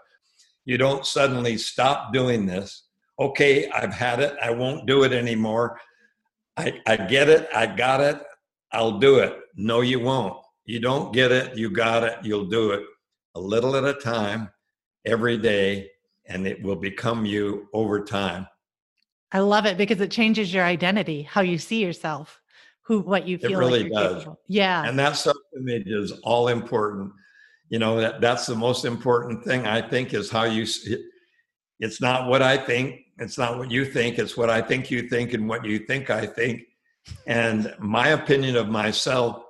you 0.65 0.79
don't 0.79 1.07
suddenly 1.07 1.57
stop 1.57 2.13
doing 2.13 2.47
this 2.47 2.85
okay 3.19 3.69
i've 3.71 3.93
had 3.95 4.21
it 4.21 4.35
i 4.43 4.51
won't 4.51 4.87
do 4.87 5.05
it 5.05 5.13
anymore 5.13 5.79
i 6.57 6.81
i 6.87 6.97
get 6.97 7.29
it 7.29 7.49
i 7.55 7.67
got 7.67 8.01
it 8.01 8.21
I'll 8.75 8.99
do 8.99 9.19
it. 9.21 9.39
No, 9.55 9.83
you 9.83 10.01
won't. 10.01 10.37
You 10.65 10.81
don't 10.81 11.13
get 11.13 11.31
it. 11.31 11.57
You 11.57 11.71
got 11.71 12.03
it. 12.03 12.19
You'll 12.25 12.47
do 12.47 12.73
it 12.73 12.83
a 13.37 13.41
little 13.41 13.77
at 13.77 13.85
a 13.85 13.95
time 13.95 14.51
every 15.05 15.39
day, 15.39 15.91
and 16.27 16.47
it 16.47 16.61
will 16.61 16.77
become 16.77 17.25
you 17.25 17.69
over 17.73 18.05
time. 18.05 18.49
I 19.31 19.39
love 19.39 19.65
it 19.67 19.79
because 19.79 20.01
it 20.01 20.11
changes 20.11 20.53
your 20.53 20.65
identity, 20.65 21.23
how 21.23 21.41
you 21.41 21.57
see 21.57 21.83
yourself, 21.83 22.41
who, 22.83 23.01
what 23.01 23.29
you 23.29 23.39
feel. 23.39 23.53
It 23.53 23.57
really 23.57 23.83
like 23.85 23.93
does. 23.93 24.19
Capable. 24.19 24.41
Yeah. 24.49 24.85
And 24.85 24.99
that 24.99 25.17
self 25.17 25.37
image 25.57 25.87
is 25.87 26.13
all 26.25 26.49
important. 26.49 27.13
You 27.75 27.81
know, 27.81 28.01
that, 28.01 28.21
that's 28.21 28.47
the 28.47 28.55
most 28.55 28.85
important 28.85 29.45
thing 29.45 29.67
I 29.67 29.81
think 29.83 30.15
is 30.15 30.31
how 30.31 30.45
you, 30.45 30.67
it's 31.81 32.01
not 32.01 32.29
what 32.29 32.43
I 32.43 32.57
think. 32.57 33.01
It's 33.19 33.39
not 33.39 33.59
what 33.59 33.71
you 33.71 33.85
think. 33.85 34.19
It's 34.19 34.37
what 34.37 34.51
I 34.51 34.61
think 34.61 34.91
you 34.91 35.09
think 35.09 35.33
and 35.35 35.49
what 35.49 35.65
you 35.65 35.79
think 35.81 36.11
I 36.11 36.27
think 36.27 36.63
and 37.27 37.75
my 37.79 38.09
opinion 38.09 38.57
of 38.57 38.69
myself 38.69 39.43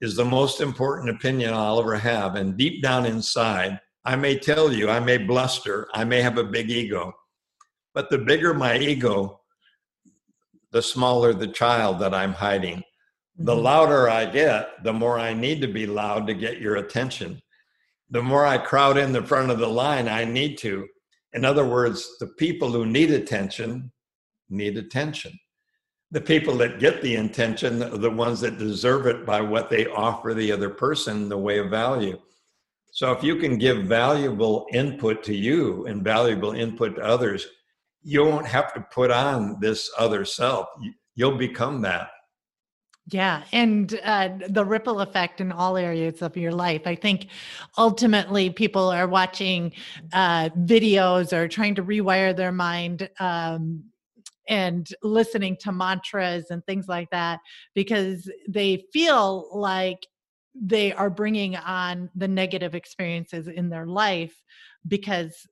is 0.00 0.16
the 0.16 0.24
most 0.24 0.60
important 0.60 1.10
opinion 1.10 1.52
I'll 1.52 1.80
ever 1.80 1.96
have. 1.96 2.36
And 2.36 2.56
deep 2.56 2.82
down 2.82 3.04
inside, 3.04 3.80
I 4.04 4.16
may 4.16 4.38
tell 4.38 4.72
you, 4.72 4.88
I 4.88 5.00
may 5.00 5.18
bluster, 5.18 5.88
I 5.92 6.04
may 6.04 6.22
have 6.22 6.38
a 6.38 6.44
big 6.44 6.70
ego, 6.70 7.12
but 7.94 8.10
the 8.10 8.18
bigger 8.18 8.54
my 8.54 8.78
ego, 8.78 9.40
the 10.70 10.82
smaller 10.82 11.32
the 11.32 11.48
child 11.48 11.98
that 12.00 12.14
I'm 12.14 12.32
hiding. 12.32 12.82
The 13.36 13.52
mm-hmm. 13.52 13.62
louder 13.62 14.08
I 14.08 14.26
get, 14.26 14.84
the 14.84 14.92
more 14.92 15.18
I 15.18 15.34
need 15.34 15.60
to 15.62 15.68
be 15.68 15.86
loud 15.86 16.26
to 16.26 16.34
get 16.34 16.60
your 16.60 16.76
attention. 16.76 17.40
The 18.10 18.22
more 18.22 18.46
I 18.46 18.58
crowd 18.58 18.96
in 18.96 19.12
the 19.12 19.22
front 19.22 19.50
of 19.50 19.58
the 19.58 19.68
line, 19.68 20.08
I 20.08 20.24
need 20.24 20.58
to. 20.58 20.86
In 21.34 21.44
other 21.44 21.66
words, 21.66 22.16
the 22.20 22.28
people 22.38 22.70
who 22.70 22.86
need 22.86 23.10
attention 23.10 23.92
need 24.48 24.78
attention 24.78 25.38
the 26.10 26.20
people 26.20 26.56
that 26.56 26.80
get 26.80 27.02
the 27.02 27.16
intention 27.16 27.82
are 27.82 27.98
the 27.98 28.10
ones 28.10 28.40
that 28.40 28.58
deserve 28.58 29.06
it 29.06 29.26
by 29.26 29.40
what 29.40 29.68
they 29.68 29.86
offer 29.88 30.32
the 30.32 30.50
other 30.50 30.70
person 30.70 31.28
the 31.28 31.36
way 31.36 31.58
of 31.58 31.70
value. 31.70 32.18
So 32.92 33.12
if 33.12 33.22
you 33.22 33.36
can 33.36 33.58
give 33.58 33.84
valuable 33.84 34.66
input 34.72 35.22
to 35.24 35.34
you 35.34 35.86
and 35.86 36.02
valuable 36.02 36.52
input 36.52 36.96
to 36.96 37.02
others, 37.02 37.46
you 38.02 38.24
won't 38.24 38.46
have 38.46 38.72
to 38.72 38.86
put 38.92 39.10
on 39.10 39.58
this 39.60 39.90
other 39.98 40.24
self. 40.24 40.68
You'll 41.14 41.36
become 41.36 41.82
that. 41.82 42.08
Yeah, 43.10 43.44
and 43.52 43.98
uh, 44.04 44.30
the 44.50 44.64
ripple 44.64 45.00
effect 45.00 45.40
in 45.40 45.50
all 45.50 45.78
areas 45.78 46.20
of 46.20 46.36
your 46.36 46.52
life. 46.52 46.82
I 46.84 46.94
think 46.94 47.28
ultimately 47.78 48.50
people 48.50 48.88
are 48.90 49.08
watching 49.08 49.72
uh, 50.12 50.50
videos 50.50 51.32
or 51.32 51.48
trying 51.48 51.74
to 51.76 51.82
rewire 51.82 52.36
their 52.36 52.52
mind 52.52 53.08
um, 53.18 53.82
and 54.46 54.88
listening 55.02 55.56
to 55.60 55.72
mantras 55.72 56.50
and 56.50 56.62
things 56.66 56.86
like 56.86 57.08
that 57.10 57.40
because 57.74 58.30
they 58.46 58.84
feel 58.92 59.48
like 59.56 60.06
they 60.54 60.92
are 60.92 61.10
bringing 61.10 61.56
on 61.56 62.10
the 62.14 62.28
negative 62.28 62.74
experiences 62.74 63.48
in 63.48 63.70
their 63.70 63.86
life 63.86 64.42
because 64.86 65.46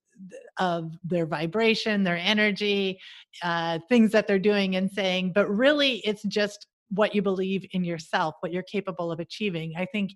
of 0.59 0.92
their 1.04 1.24
vibration, 1.26 2.04
their 2.04 2.18
energy, 2.18 2.98
uh, 3.42 3.78
things 3.88 4.12
that 4.12 4.26
they're 4.26 4.38
doing 4.38 4.76
and 4.76 4.90
saying, 4.90 5.32
but 5.34 5.48
really 5.48 5.98
it's 6.04 6.22
just 6.24 6.66
what 6.91 7.14
you 7.14 7.22
believe 7.22 7.64
in 7.72 7.84
yourself, 7.84 8.34
what 8.41 8.53
you're 8.53 8.62
capable 8.62 9.11
of 9.11 9.20
achieving. 9.20 9.74
I 9.76 9.87
think 9.87 10.12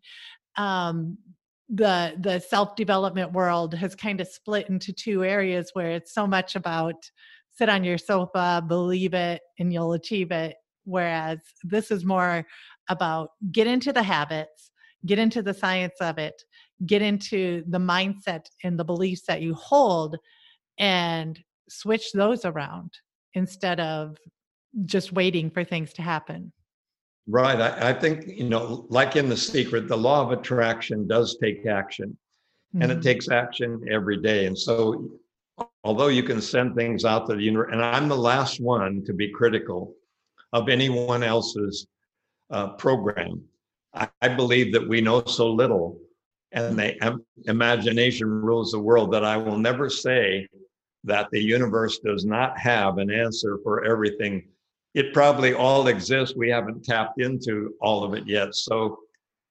um, 0.57 1.19
the 1.69 2.15
the 2.19 2.41
self 2.41 2.75
development 2.77 3.33
world 3.33 3.75
has 3.75 3.95
kind 3.95 4.21
of 4.21 4.29
split 4.29 4.69
into 4.69 4.93
two 4.93 5.25
areas 5.25 5.71
where 5.73 5.91
it's 5.91 6.13
so 6.13 6.27
much 6.27 6.57
about 6.57 6.95
sit 7.53 7.69
on 7.69 7.85
your 7.85 7.99
sofa, 7.99 8.65
believe 8.67 9.15
it, 9.15 9.43
and 9.59 9.73
you'll 9.73 9.93
achieve 9.93 10.31
it. 10.31 10.57
Whereas 10.85 11.39
this 11.63 11.91
is 11.91 12.05
more 12.05 12.45
about 12.89 13.31
get 13.53 13.67
into 13.67 13.93
the 13.93 14.03
habits, 14.03 14.71
get 15.07 15.19
into 15.19 15.43
the 15.43 15.55
science 15.55 15.95
of 16.01 16.19
it, 16.19 16.43
get 16.87 17.03
into 17.03 17.63
the 17.69 17.79
mindset 17.79 18.47
and 18.65 18.79
the 18.79 18.85
beliefs 18.85 19.23
that 19.29 19.43
you 19.43 19.55
hold, 19.55 20.17
and 20.79 21.39
switch 21.69 22.13
those 22.13 22.45
around 22.45 22.93
instead 23.35 23.79
of 23.79 24.17
just 24.87 25.13
waiting 25.13 25.51
for 25.51 25.65
things 25.65 25.93
to 25.93 26.03
happen. 26.03 26.53
Right. 27.27 27.61
I, 27.61 27.91
I, 27.91 27.93
think, 27.93 28.27
you 28.27 28.49
know, 28.49 28.87
like 28.89 29.17
in 29.17 29.29
The 29.29 29.37
Secret, 29.37 29.89
the 29.89 29.97
law 29.97 30.23
of 30.23 30.33
attraction 30.33 31.07
does 31.07 31.37
take 31.37 31.67
action 31.67 32.17
mm-hmm. 32.75 32.83
and 32.83 32.91
it 32.91 32.97
mm-hmm. 32.97 33.03
takes 33.03 33.31
action 33.31 33.85
every 33.91 34.17
day. 34.17 34.47
And 34.47 34.59
so 34.59 35.11
although 35.85 36.09
you 36.09 36.23
can 36.23 36.41
send 36.41 36.75
things 36.75 37.05
out 37.05 37.27
to 37.27 37.37
the 37.37 37.43
universe, 37.43 37.71
and 37.73 37.83
I'm 37.83 38.09
the 38.09 38.17
last 38.17 38.61
one 38.61 39.05
to 39.05 39.13
be 39.13 39.31
critical 39.31 39.95
of 40.53 40.69
anyone 40.69 41.23
else's 41.23 41.87
uh, 42.51 42.69
program. 42.71 43.43
I, 43.95 44.09
I, 44.23 44.29
believe 44.29 44.73
that 44.73 44.89
we 44.89 45.01
know 45.01 45.25
so 45.25 45.51
little, 45.51 45.99
and 46.53 46.79
the 46.79 47.19
imagination 47.47 48.29
rules 48.29 48.73
the 48.73 48.79
world. 48.79 49.13
That 49.13 49.25
I 49.25 49.37
will 49.37 49.59
never 49.59 49.89
say 49.89 50.49
that 51.05 51.29
the 51.31 51.41
universe 51.41 51.99
does 52.01 52.25
not 52.25 52.59
have 52.59 52.99
an 52.99 53.11
answer 53.11 53.59
for 53.63 53.85
everything. 53.85 54.49
It 54.95 55.13
probably 55.15 55.55
all 55.55 55.87
exists. 55.87 56.37
We 56.37 56.51
haven't 56.51 56.85
tapped 56.85 57.21
into 57.21 57.75
all 57.81 58.03
of 58.03 58.15
it 58.15 58.27
yet. 58.27 58.55
So 58.55 58.99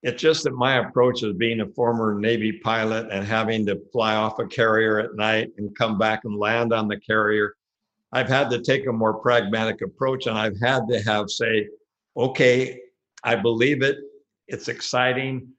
it's 0.03 0.21
just 0.21 0.43
that 0.43 0.53
my 0.53 0.79
approach 0.79 1.23
as 1.23 1.33
being 1.33 1.61
a 1.61 1.67
former 1.67 2.19
Navy 2.19 2.53
pilot 2.53 3.07
and 3.11 3.25
having 3.25 3.65
to 3.65 3.81
fly 3.91 4.15
off 4.15 4.39
a 4.39 4.47
carrier 4.47 4.99
at 4.99 5.15
night 5.15 5.51
and 5.57 5.75
come 5.77 5.97
back 5.97 6.25
and 6.25 6.35
land 6.35 6.73
on 6.73 6.87
the 6.87 6.99
carrier, 6.99 7.55
I've 8.11 8.29
had 8.29 8.49
to 8.51 8.61
take 8.61 8.87
a 8.87 8.93
more 8.93 9.13
pragmatic 9.13 9.81
approach 9.81 10.27
and 10.27 10.37
I've 10.37 10.59
had 10.59 10.87
to 10.89 11.01
have 11.01 11.29
say, 11.29 11.67
okay, 12.17 12.79
I 13.23 13.35
believe 13.35 13.81
it. 13.81 13.97
It's 14.47 14.67
exciting. 14.67 15.49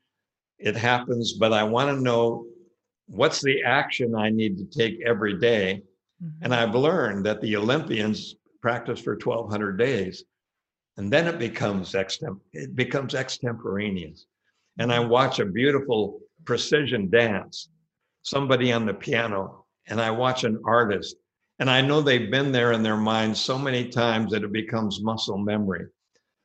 It 0.58 0.76
happens, 0.76 1.34
but 1.34 1.52
I 1.52 1.62
want 1.62 1.96
to 1.96 2.02
know 2.02 2.46
what's 3.06 3.40
the 3.40 3.62
action 3.62 4.14
I 4.14 4.30
need 4.30 4.56
to 4.58 4.64
take 4.64 5.00
every 5.04 5.38
day? 5.38 5.82
Mm-hmm. 6.22 6.44
And 6.44 6.54
I've 6.54 6.74
learned 6.74 7.24
that 7.26 7.40
the 7.40 7.56
Olympians 7.56 8.36
practice 8.60 9.00
for 9.00 9.16
1200 9.16 9.78
days 9.78 10.24
and 10.96 11.12
then 11.12 11.26
it 11.26 11.38
becomes 11.38 11.92
extem- 11.92 12.40
it 12.52 12.74
becomes 12.74 13.14
extemporaneous 13.14 14.26
and 14.78 14.92
I 14.92 15.00
watch 15.00 15.40
a 15.40 15.44
beautiful 15.44 16.20
precision 16.46 17.10
dance, 17.10 17.68
somebody 18.22 18.72
on 18.72 18.86
the 18.86 18.94
piano, 18.94 19.66
and 19.88 20.00
I 20.00 20.10
watch 20.10 20.44
an 20.44 20.58
artist, 20.64 21.16
and 21.58 21.68
I 21.68 21.82
know 21.82 22.00
they've 22.00 22.30
been 22.30 22.50
there 22.50 22.72
in 22.72 22.82
their 22.82 22.96
mind 22.96 23.36
so 23.36 23.58
many 23.58 23.88
times 23.88 24.32
that 24.32 24.44
it 24.44 24.52
becomes 24.52 25.02
muscle 25.02 25.36
memory. 25.36 25.86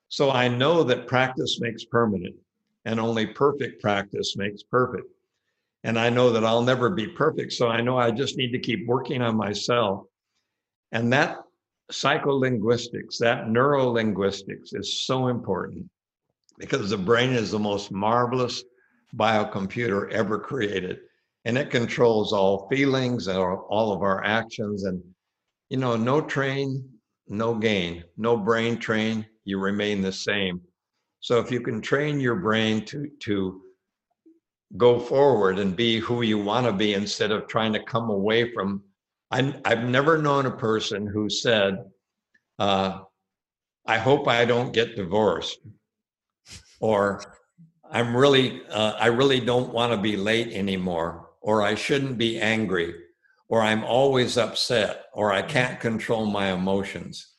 So 0.10 0.32
I 0.32 0.50
know 0.50 0.84
that 0.84 1.08
practice 1.08 1.60
makes 1.62 1.86
permanent, 1.86 2.36
and 2.84 3.00
only 3.00 3.26
perfect 3.26 3.82
practice 3.82 4.36
makes 4.36 4.64
perfect. 4.64 5.08
And 5.84 5.98
I 5.98 6.10
know 6.10 6.32
that 6.32 6.44
I'll 6.44 6.64
never 6.64 6.90
be 6.90 7.08
perfect. 7.08 7.54
So 7.54 7.70
I 7.70 7.80
know 7.80 7.98
I 7.98 8.12
just 8.12 8.38
need 8.38 8.52
to 8.52 8.60
keep 8.60 8.86
working 8.86 9.22
on 9.22 9.38
myself. 9.38 10.08
And 10.92 11.14
that 11.14 11.38
psycholinguistics, 11.92 13.18
that 13.20 13.46
neurolinguistics 13.46 14.74
is 14.74 15.06
so 15.06 15.28
important 15.28 15.90
because 16.58 16.90
the 16.90 16.98
brain 16.98 17.32
is 17.32 17.52
the 17.52 17.60
most 17.60 17.92
marvelous 17.92 18.64
biocomputer 19.16 20.12
ever 20.12 20.40
created. 20.40 21.00
And 21.46 21.58
it 21.58 21.70
controls 21.70 22.34
all 22.34 22.68
feelings 22.70 23.28
and 23.28 23.38
all 23.38 23.94
of 23.94 24.02
our 24.02 24.24
actions. 24.24 24.84
And, 24.84 25.02
you 25.70 25.78
know, 25.78 25.96
no 25.96 26.22
train, 26.22 26.90
no 27.28 27.54
gain, 27.54 28.04
no 28.18 28.36
brain 28.36 28.78
train, 28.78 29.26
you 29.44 29.60
remain 29.60 30.02
the 30.02 30.12
same. 30.12 30.62
So 31.20 31.40
if 31.40 31.52
you 31.52 31.62
can 31.62 31.82
train 31.82 32.20
your 32.20 32.36
brain 32.36 32.84
to, 32.86 33.08
to 33.22 33.62
go 34.78 35.00
forward 35.00 35.60
and 35.60 35.76
be 35.76 36.00
who 36.00 36.24
you 36.24 36.40
want 36.40 36.66
to 36.66 36.74
be 36.74 36.94
instead 36.94 37.32
of 37.32 37.48
trying 37.48 37.74
to 37.74 37.84
come 37.84 38.10
away 38.10 38.52
from, 38.54 38.84
I, 39.32 39.54
I've 39.66 39.84
never 39.84 40.18
known 40.18 40.46
a 40.46 40.52
person 40.52 41.08
who 41.08 41.30
said, 41.30 41.86
uh, 42.60 43.00
I 43.86 43.98
hope 43.98 44.28
I 44.28 44.46
don't 44.46 44.74
get 44.74 44.96
divorced 44.96 45.60
or 46.80 47.22
I'm 47.90 48.16
really, 48.16 48.62
uh, 48.70 48.94
I 49.00 49.08
really 49.08 49.40
don't 49.40 49.74
want 49.74 49.92
to 49.92 49.98
be 49.98 50.18
late 50.18 50.54
anymore, 50.54 51.30
or 51.42 51.62
I 51.62 51.76
shouldn't 51.76 52.18
be 52.18 52.40
angry, 52.40 52.94
or 53.48 53.62
I'm 53.62 53.84
always 53.84 54.38
upset, 54.38 55.06
or 55.14 55.32
I 55.32 55.42
can't 55.42 55.80
control 55.80 56.26
my 56.26 56.52
emotions. 56.52 57.36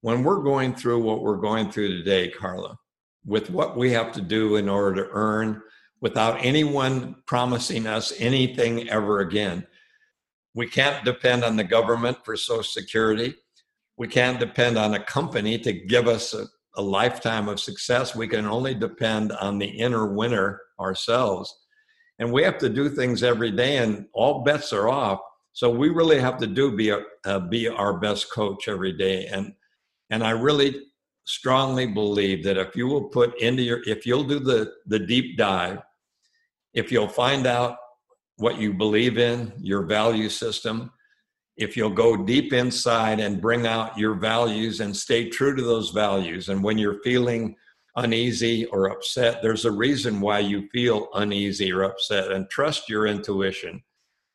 When 0.00 0.22
we're 0.22 0.42
going 0.42 0.74
through 0.74 1.02
what 1.02 1.22
we're 1.22 1.36
going 1.36 1.70
through 1.70 1.98
today, 1.98 2.28
Carla, 2.30 2.78
with 3.24 3.50
what 3.50 3.76
we 3.76 3.92
have 3.92 4.12
to 4.12 4.20
do 4.20 4.56
in 4.56 4.68
order 4.68 5.04
to 5.04 5.10
earn 5.12 5.62
without 6.00 6.44
anyone 6.44 7.16
promising 7.26 7.86
us 7.86 8.12
anything 8.18 8.88
ever 8.88 9.20
again, 9.20 9.66
we 10.56 10.66
can't 10.66 11.04
depend 11.04 11.44
on 11.44 11.56
the 11.56 11.64
government 11.64 12.16
for 12.24 12.34
Social 12.34 12.62
Security. 12.62 13.34
We 13.98 14.08
can't 14.08 14.40
depend 14.40 14.78
on 14.78 14.94
a 14.94 15.04
company 15.04 15.58
to 15.58 15.72
give 15.72 16.08
us 16.08 16.32
a, 16.32 16.46
a 16.76 16.82
lifetime 16.82 17.46
of 17.50 17.60
success. 17.60 18.16
We 18.16 18.26
can 18.26 18.46
only 18.46 18.74
depend 18.74 19.32
on 19.32 19.58
the 19.58 19.66
inner 19.66 20.06
winner 20.06 20.62
ourselves. 20.80 21.54
And 22.18 22.32
we 22.32 22.42
have 22.42 22.56
to 22.58 22.70
do 22.70 22.88
things 22.88 23.22
every 23.22 23.50
day, 23.50 23.76
and 23.76 24.06
all 24.14 24.44
bets 24.44 24.72
are 24.72 24.88
off. 24.88 25.20
So 25.52 25.70
we 25.70 25.90
really 25.90 26.18
have 26.18 26.38
to 26.38 26.46
do 26.46 26.74
be 26.74 26.88
a, 26.88 27.02
uh, 27.26 27.40
be 27.40 27.68
our 27.68 28.00
best 28.00 28.32
coach 28.32 28.66
every 28.66 28.92
day. 28.92 29.26
And 29.26 29.52
and 30.08 30.24
I 30.24 30.30
really 30.30 30.86
strongly 31.24 31.86
believe 31.86 32.44
that 32.44 32.56
if 32.56 32.74
you 32.74 32.86
will 32.86 33.08
put 33.08 33.38
into 33.42 33.62
your 33.62 33.82
if 33.86 34.06
you'll 34.06 34.24
do 34.24 34.40
the 34.40 34.72
the 34.86 35.00
deep 35.00 35.36
dive, 35.36 35.82
if 36.72 36.90
you'll 36.90 37.08
find 37.08 37.46
out 37.46 37.76
what 38.36 38.58
you 38.58 38.72
believe 38.72 39.18
in, 39.18 39.52
your 39.58 39.82
value 39.82 40.28
system, 40.28 40.90
if 41.56 41.76
you'll 41.76 41.90
go 41.90 42.16
deep 42.16 42.52
inside 42.52 43.18
and 43.18 43.40
bring 43.40 43.66
out 43.66 43.96
your 43.96 44.14
values 44.14 44.80
and 44.80 44.94
stay 44.94 45.28
true 45.28 45.56
to 45.56 45.62
those 45.62 45.90
values. 45.90 46.50
And 46.50 46.62
when 46.62 46.76
you're 46.76 47.00
feeling 47.02 47.56
uneasy 47.96 48.66
or 48.66 48.90
upset, 48.90 49.40
there's 49.42 49.64
a 49.64 49.70
reason 49.70 50.20
why 50.20 50.40
you 50.40 50.68
feel 50.70 51.08
uneasy 51.14 51.72
or 51.72 51.82
upset, 51.82 52.30
and 52.30 52.48
trust 52.50 52.90
your 52.90 53.06
intuition 53.06 53.82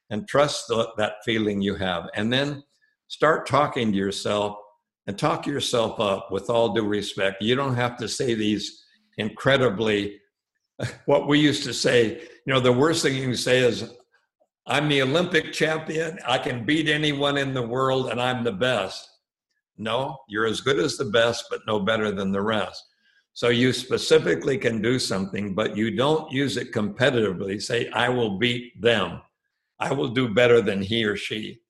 and 0.10 0.28
trust 0.28 0.68
the, 0.68 0.90
that 0.98 1.16
feeling 1.24 1.62
you 1.62 1.76
have. 1.76 2.10
And 2.16 2.34
then 2.34 2.64
start 3.08 3.48
talking 3.48 3.92
to 3.92 3.98
yourself 3.98 4.58
and 5.08 5.18
talk 5.18 5.46
yourself 5.46 6.00
up 6.00 6.32
with 6.32 6.50
all 6.50 6.74
due 6.74 6.88
respect. 6.88 7.42
You 7.42 7.56
don't 7.56 7.76
have 7.76 7.98
to 7.98 8.08
say 8.08 8.34
these 8.34 8.84
incredibly, 9.18 10.20
what 11.06 11.28
we 11.28 11.40
used 11.40 11.64
to 11.64 11.74
say, 11.74 12.22
you 12.46 12.54
know, 12.54 12.60
the 12.60 12.72
worst 12.72 13.04
thing 13.04 13.16
you 13.16 13.24
can 13.24 13.36
say 13.36 13.60
is, 13.60 13.92
I'm 14.68 14.88
the 14.88 15.02
Olympic 15.02 15.52
champion. 15.54 16.20
I 16.28 16.38
can 16.38 16.66
beat 16.66 16.88
anyone 16.88 17.38
in 17.38 17.54
the 17.54 17.66
world 17.66 18.10
and 18.10 18.22
I'm 18.22 18.44
the 18.44 18.52
best. 18.52 19.08
No, 19.78 20.20
you're 20.28 20.46
as 20.46 20.62
good 20.62 20.80
as 20.80 20.98
the 20.98 21.06
best, 21.06 21.46
but 21.50 21.62
no 21.66 21.80
better 21.80 22.12
than 22.12 22.32
the 22.32 22.42
rest. 22.42 22.84
So 23.34 23.50
you 23.50 23.74
specifically 23.74 24.58
can 24.58 24.82
do 24.82 25.00
something, 25.00 25.56
but 25.56 25.76
you 25.76 25.96
don't 25.96 26.32
use 26.32 26.58
it 26.58 26.74
competitively. 26.74 27.62
Say, 27.62 27.90
I 27.90 28.10
will 28.10 28.38
beat 28.38 28.80
them. 28.82 29.22
I 29.80 29.94
will 29.94 30.10
do 30.10 30.34
better 30.34 30.62
than 30.62 30.82
he 30.82 31.06
or 31.06 31.16
she. 31.16 31.62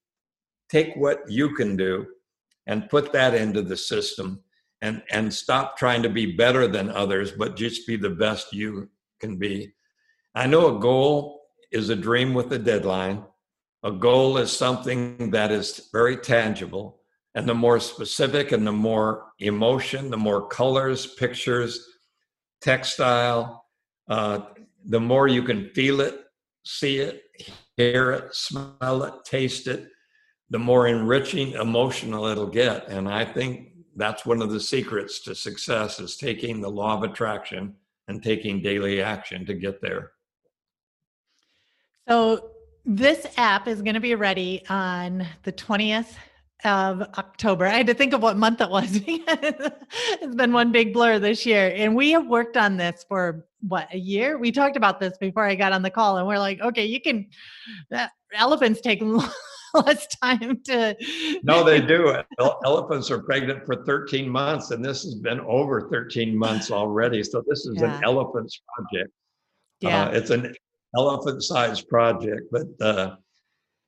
Take 0.69 0.95
what 0.95 1.19
you 1.29 1.55
can 1.55 1.77
do 1.77 2.07
and 2.67 2.89
put 2.89 3.13
that 3.13 3.33
into 3.33 3.61
the 3.61 3.77
system 3.77 4.41
and, 4.81 5.01
and 5.11 5.33
stop 5.33 5.77
trying 5.77 6.03
to 6.03 6.09
be 6.09 6.35
better 6.35 6.67
than 6.67 6.89
others, 6.89 7.31
but 7.31 7.55
just 7.55 7.87
be 7.87 7.95
the 7.95 8.09
best 8.09 8.51
you 8.51 8.89
can 9.21 9.37
be. 9.37 9.71
I 10.35 10.47
know 10.47 10.75
a 10.75 10.79
goal 10.79 11.41
is 11.71 11.89
a 11.89 11.95
dream 11.95 12.33
with 12.33 12.51
a 12.51 12.59
deadline. 12.59 13.23
A 13.83 13.91
goal 13.91 14.37
is 14.37 14.51
something 14.51 15.31
that 15.31 15.51
is 15.51 15.89
very 15.93 16.17
tangible. 16.17 16.99
And 17.33 17.47
the 17.47 17.53
more 17.53 17.79
specific 17.79 18.51
and 18.51 18.67
the 18.67 18.73
more 18.73 19.27
emotion, 19.39 20.09
the 20.09 20.17
more 20.17 20.47
colors, 20.47 21.05
pictures, 21.05 21.87
textile, 22.61 23.65
uh, 24.09 24.41
the 24.85 24.99
more 24.99 25.27
you 25.27 25.43
can 25.43 25.69
feel 25.69 26.01
it, 26.01 26.19
see 26.65 26.97
it, 26.97 27.23
hear 27.77 28.11
it, 28.11 28.35
smell 28.35 29.03
it, 29.03 29.13
taste 29.23 29.67
it, 29.67 29.87
the 30.49 30.59
more 30.59 30.87
enriching, 30.87 31.53
emotional 31.53 32.25
it'll 32.25 32.47
get. 32.47 32.87
And 32.89 33.07
I 33.07 33.23
think 33.23 33.69
that's 33.95 34.25
one 34.25 34.41
of 34.41 34.51
the 34.51 34.59
secrets 34.59 35.21
to 35.21 35.33
success 35.33 35.99
is 35.99 36.17
taking 36.17 36.59
the 36.59 36.69
law 36.69 36.97
of 36.97 37.03
attraction 37.03 37.75
and 38.07 38.21
taking 38.21 38.61
daily 38.61 39.01
action 39.01 39.45
to 39.45 39.53
get 39.53 39.81
there. 39.81 40.11
So 42.07 42.51
this 42.85 43.27
app 43.37 43.67
is 43.67 43.81
going 43.81 43.93
to 43.93 44.01
be 44.01 44.15
ready 44.15 44.63
on 44.69 45.25
the 45.43 45.51
20th 45.51 46.15
of 46.63 47.01
October. 47.17 47.65
I 47.65 47.71
had 47.71 47.87
to 47.87 47.93
think 47.93 48.13
of 48.13 48.21
what 48.21 48.37
month 48.37 48.61
it 48.61 48.69
was. 48.69 48.99
Because 48.99 49.71
it's 50.21 50.35
been 50.35 50.53
one 50.53 50.71
big 50.71 50.93
blur 50.93 51.19
this 51.19 51.45
year. 51.45 51.71
And 51.75 51.95
we 51.95 52.11
have 52.11 52.27
worked 52.27 52.57
on 52.57 52.77
this 52.77 53.05
for 53.07 53.45
what, 53.67 53.87
a 53.93 53.97
year? 53.97 54.37
We 54.37 54.51
talked 54.51 54.77
about 54.77 54.99
this 54.99 55.17
before 55.17 55.45
I 55.45 55.55
got 55.55 55.73
on 55.73 55.81
the 55.81 55.89
call 55.89 56.17
and 56.17 56.27
we're 56.27 56.39
like, 56.39 56.59
okay, 56.61 56.85
you 56.85 56.99
can, 56.99 57.27
uh, 57.93 58.07
elephants 58.33 58.81
take 58.81 59.01
less 59.85 60.07
time 60.17 60.61
to. 60.65 60.95
no, 61.43 61.63
they 61.63 61.81
do. 61.81 62.15
Elephants 62.65 63.09
are 63.11 63.21
pregnant 63.21 63.65
for 63.65 63.83
13 63.85 64.29
months 64.29 64.71
and 64.71 64.83
this 64.83 65.03
has 65.03 65.15
been 65.15 65.39
over 65.41 65.89
13 65.89 66.35
months 66.35 66.71
already. 66.71 67.23
So 67.23 67.43
this 67.47 67.65
is 67.65 67.81
yeah. 67.81 67.97
an 67.97 68.03
elephant's 68.03 68.61
project. 68.75 69.11
Yeah. 69.79 70.05
Uh, 70.05 70.11
it's 70.11 70.29
an 70.29 70.53
elephant 70.95 71.43
sized 71.43 71.87
project, 71.87 72.51
but 72.51 72.67
uh, 72.85 73.15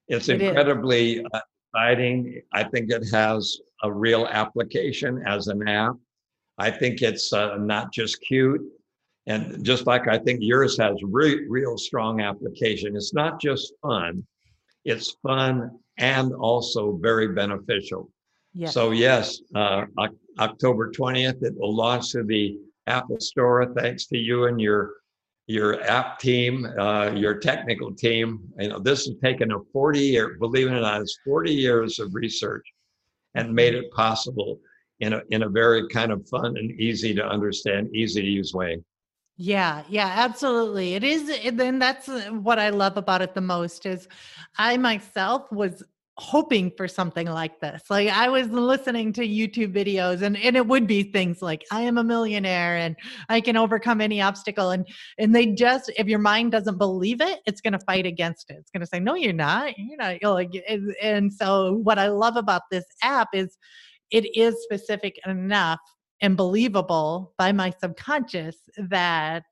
it's 0.07 0.29
it 0.29 0.41
incredibly 0.41 1.19
is. 1.19 1.25
exciting. 1.73 2.41
I 2.53 2.63
think 2.63 2.91
it 2.91 3.03
has 3.11 3.57
a 3.83 3.91
real 3.91 4.27
application 4.27 5.23
as 5.27 5.47
an 5.47 5.67
app. 5.67 5.95
I 6.57 6.71
think 6.71 7.01
it's 7.01 7.33
uh, 7.33 7.57
not 7.57 7.91
just 7.91 8.21
cute. 8.21 8.61
And 9.25 9.63
just 9.63 9.87
like 9.87 10.07
I 10.07 10.17
think 10.17 10.39
yours 10.41 10.77
has 10.77 10.97
re- 11.01 11.45
real 11.47 11.77
strong 11.77 12.21
application, 12.21 12.95
it's 12.95 13.13
not 13.13 13.39
just 13.39 13.73
fun, 13.81 14.25
it's 14.85 15.15
fun 15.23 15.71
and 15.97 16.33
also 16.33 16.97
very 17.01 17.29
beneficial. 17.29 18.09
Yes. 18.53 18.73
So, 18.73 18.91
yes, 18.91 19.41
uh, 19.55 19.85
October 20.39 20.91
20th, 20.91 21.43
it 21.43 21.53
will 21.57 21.75
launch 21.75 22.11
to 22.11 22.23
the 22.23 22.57
Apple 22.87 23.19
Store. 23.19 23.73
Thanks 23.75 24.05
to 24.07 24.17
you 24.17 24.45
and 24.45 24.59
your 24.59 24.93
your 25.47 25.83
app 25.83 26.19
team, 26.19 26.65
uh, 26.79 27.11
your 27.13 27.35
technical 27.35 27.93
team. 27.93 28.39
You 28.57 28.69
know, 28.69 28.79
this 28.79 29.05
has 29.05 29.15
taken 29.21 29.51
a 29.51 29.59
40 29.73 29.99
year, 29.99 30.37
believe 30.39 30.67
it 30.67 30.73
or 30.73 30.79
not, 30.79 31.01
it's 31.01 31.19
40 31.25 31.51
years 31.51 31.99
of 31.99 32.15
research 32.15 32.65
and 33.35 33.53
made 33.53 33.75
it 33.75 33.91
possible 33.91 34.59
in 34.99 35.13
a, 35.13 35.21
in 35.31 35.43
a 35.43 35.49
very 35.49 35.87
kind 35.89 36.11
of 36.11 36.27
fun 36.29 36.55
and 36.57 36.71
easy 36.79 37.13
to 37.15 37.25
understand, 37.25 37.93
easy 37.93 38.21
to 38.21 38.27
use 38.27 38.53
way. 38.53 38.81
Yeah, 39.37 39.83
yeah, 39.89 40.11
absolutely. 40.15 40.93
It 40.93 41.03
is. 41.03 41.29
And 41.43 41.59
then 41.59 41.79
that's 41.79 42.07
uh, 42.07 42.29
what 42.31 42.59
I 42.59 42.69
love 42.69 42.97
about 42.97 43.21
it 43.21 43.33
the 43.33 43.41
most 43.41 43.85
is 43.85 44.07
I 44.57 44.77
myself 44.77 45.51
was 45.51 45.81
hoping 46.17 46.71
for 46.77 46.87
something 46.87 47.25
like 47.25 47.59
this. 47.59 47.81
Like 47.89 48.09
I 48.09 48.29
was 48.29 48.47
listening 48.49 49.11
to 49.13 49.27
YouTube 49.27 49.73
videos 49.73 50.21
and 50.21 50.37
and 50.37 50.55
it 50.55 50.67
would 50.67 50.85
be 50.85 51.01
things 51.01 51.41
like 51.41 51.63
I 51.71 51.81
am 51.81 51.97
a 51.97 52.03
millionaire 52.03 52.77
and 52.77 52.95
I 53.29 53.41
can 53.41 53.57
overcome 53.57 53.99
any 53.99 54.21
obstacle 54.21 54.69
and 54.69 54.85
and 55.17 55.33
they 55.33 55.47
just 55.47 55.91
if 55.97 56.05
your 56.05 56.19
mind 56.19 56.51
doesn't 56.51 56.77
believe 56.77 57.19
it, 57.19 57.39
it's 57.47 57.61
going 57.61 57.73
to 57.73 57.79
fight 57.79 58.05
against 58.05 58.51
it. 58.51 58.57
It's 58.59 58.69
going 58.69 58.81
to 58.81 58.87
say 58.87 58.99
no 58.99 59.15
you're 59.15 59.33
not. 59.33 59.75
You're 59.79 59.97
not 59.97 60.21
you're 60.21 60.31
like 60.31 60.51
and, 60.69 60.93
and 61.01 61.33
so 61.33 61.73
what 61.81 61.97
I 61.97 62.09
love 62.09 62.35
about 62.35 62.61
this 62.69 62.85
app 63.01 63.29
is 63.33 63.57
it 64.11 64.25
is 64.37 64.55
specific 64.63 65.19
enough 65.25 65.79
and 66.23 66.35
believable 66.35 67.35
by 67.37 67.51
my 67.51 67.71
subconscious 67.79 68.57
that 68.89 69.45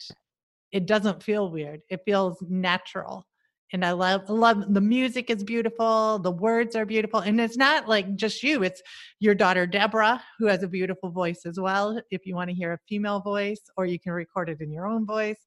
it 0.72 0.88
doesn't 0.88 1.22
feel 1.22 1.52
weird. 1.52 1.82
It 1.90 2.02
feels 2.06 2.38
natural 2.50 3.28
and 3.74 3.86
I 3.86 3.92
love 3.92 4.30
love 4.30 4.74
the 4.74 4.82
music 4.82 5.30
is 5.30 5.44
beautiful, 5.44 6.20
the 6.20 6.32
words 6.32 6.76
are 6.76 6.86
beautiful, 6.86 7.22
and 7.22 7.40
it's 7.40 7.58
not 7.58 7.88
like 7.88 8.16
just 8.16 8.44
you. 8.44 8.64
It's 8.64 8.82
your 9.20 9.36
daughter 9.36 9.66
Deborah 9.66 10.22
who 10.40 10.48
has 10.48 10.64
a 10.64 10.68
beautiful 10.68 11.10
voice 11.10 11.46
as 11.46 11.60
well. 11.60 12.02
If 12.12 12.26
you 12.26 12.36
want 12.36 12.50
to 12.50 12.56
hear 12.56 12.74
a 12.74 12.80
female 12.90 13.22
voice, 13.22 13.62
or 13.78 13.86
you 13.86 14.00
can 14.00 14.12
record 14.12 14.50
it 14.50 14.62
in 14.62 14.72
your 14.72 14.88
own 14.88 15.06
voice. 15.06 15.40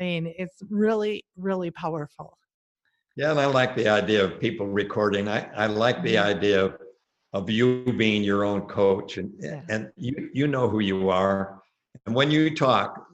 I 0.00 0.04
mean, 0.04 0.34
it's 0.38 0.62
really 0.70 1.24
really 1.36 1.70
powerful. 1.70 2.38
Yeah, 3.16 3.30
and 3.30 3.40
I 3.40 3.46
like 3.46 3.76
the 3.76 3.88
idea 3.88 4.24
of 4.24 4.40
people 4.40 4.66
recording. 4.66 5.28
I 5.28 5.48
I 5.54 5.66
like 5.66 6.02
the 6.02 6.14
mm-hmm. 6.14 6.28
idea 6.28 6.64
of, 6.64 6.76
of 7.34 7.50
you 7.50 7.92
being 7.98 8.22
your 8.22 8.44
own 8.44 8.62
coach, 8.62 9.18
and 9.18 9.32
yeah. 9.38 9.60
and 9.68 9.90
you 9.96 10.30
you 10.32 10.46
know 10.46 10.68
who 10.68 10.78
you 10.78 11.10
are, 11.10 11.60
and 12.06 12.14
when 12.14 12.30
you 12.30 12.54
talk, 12.54 13.06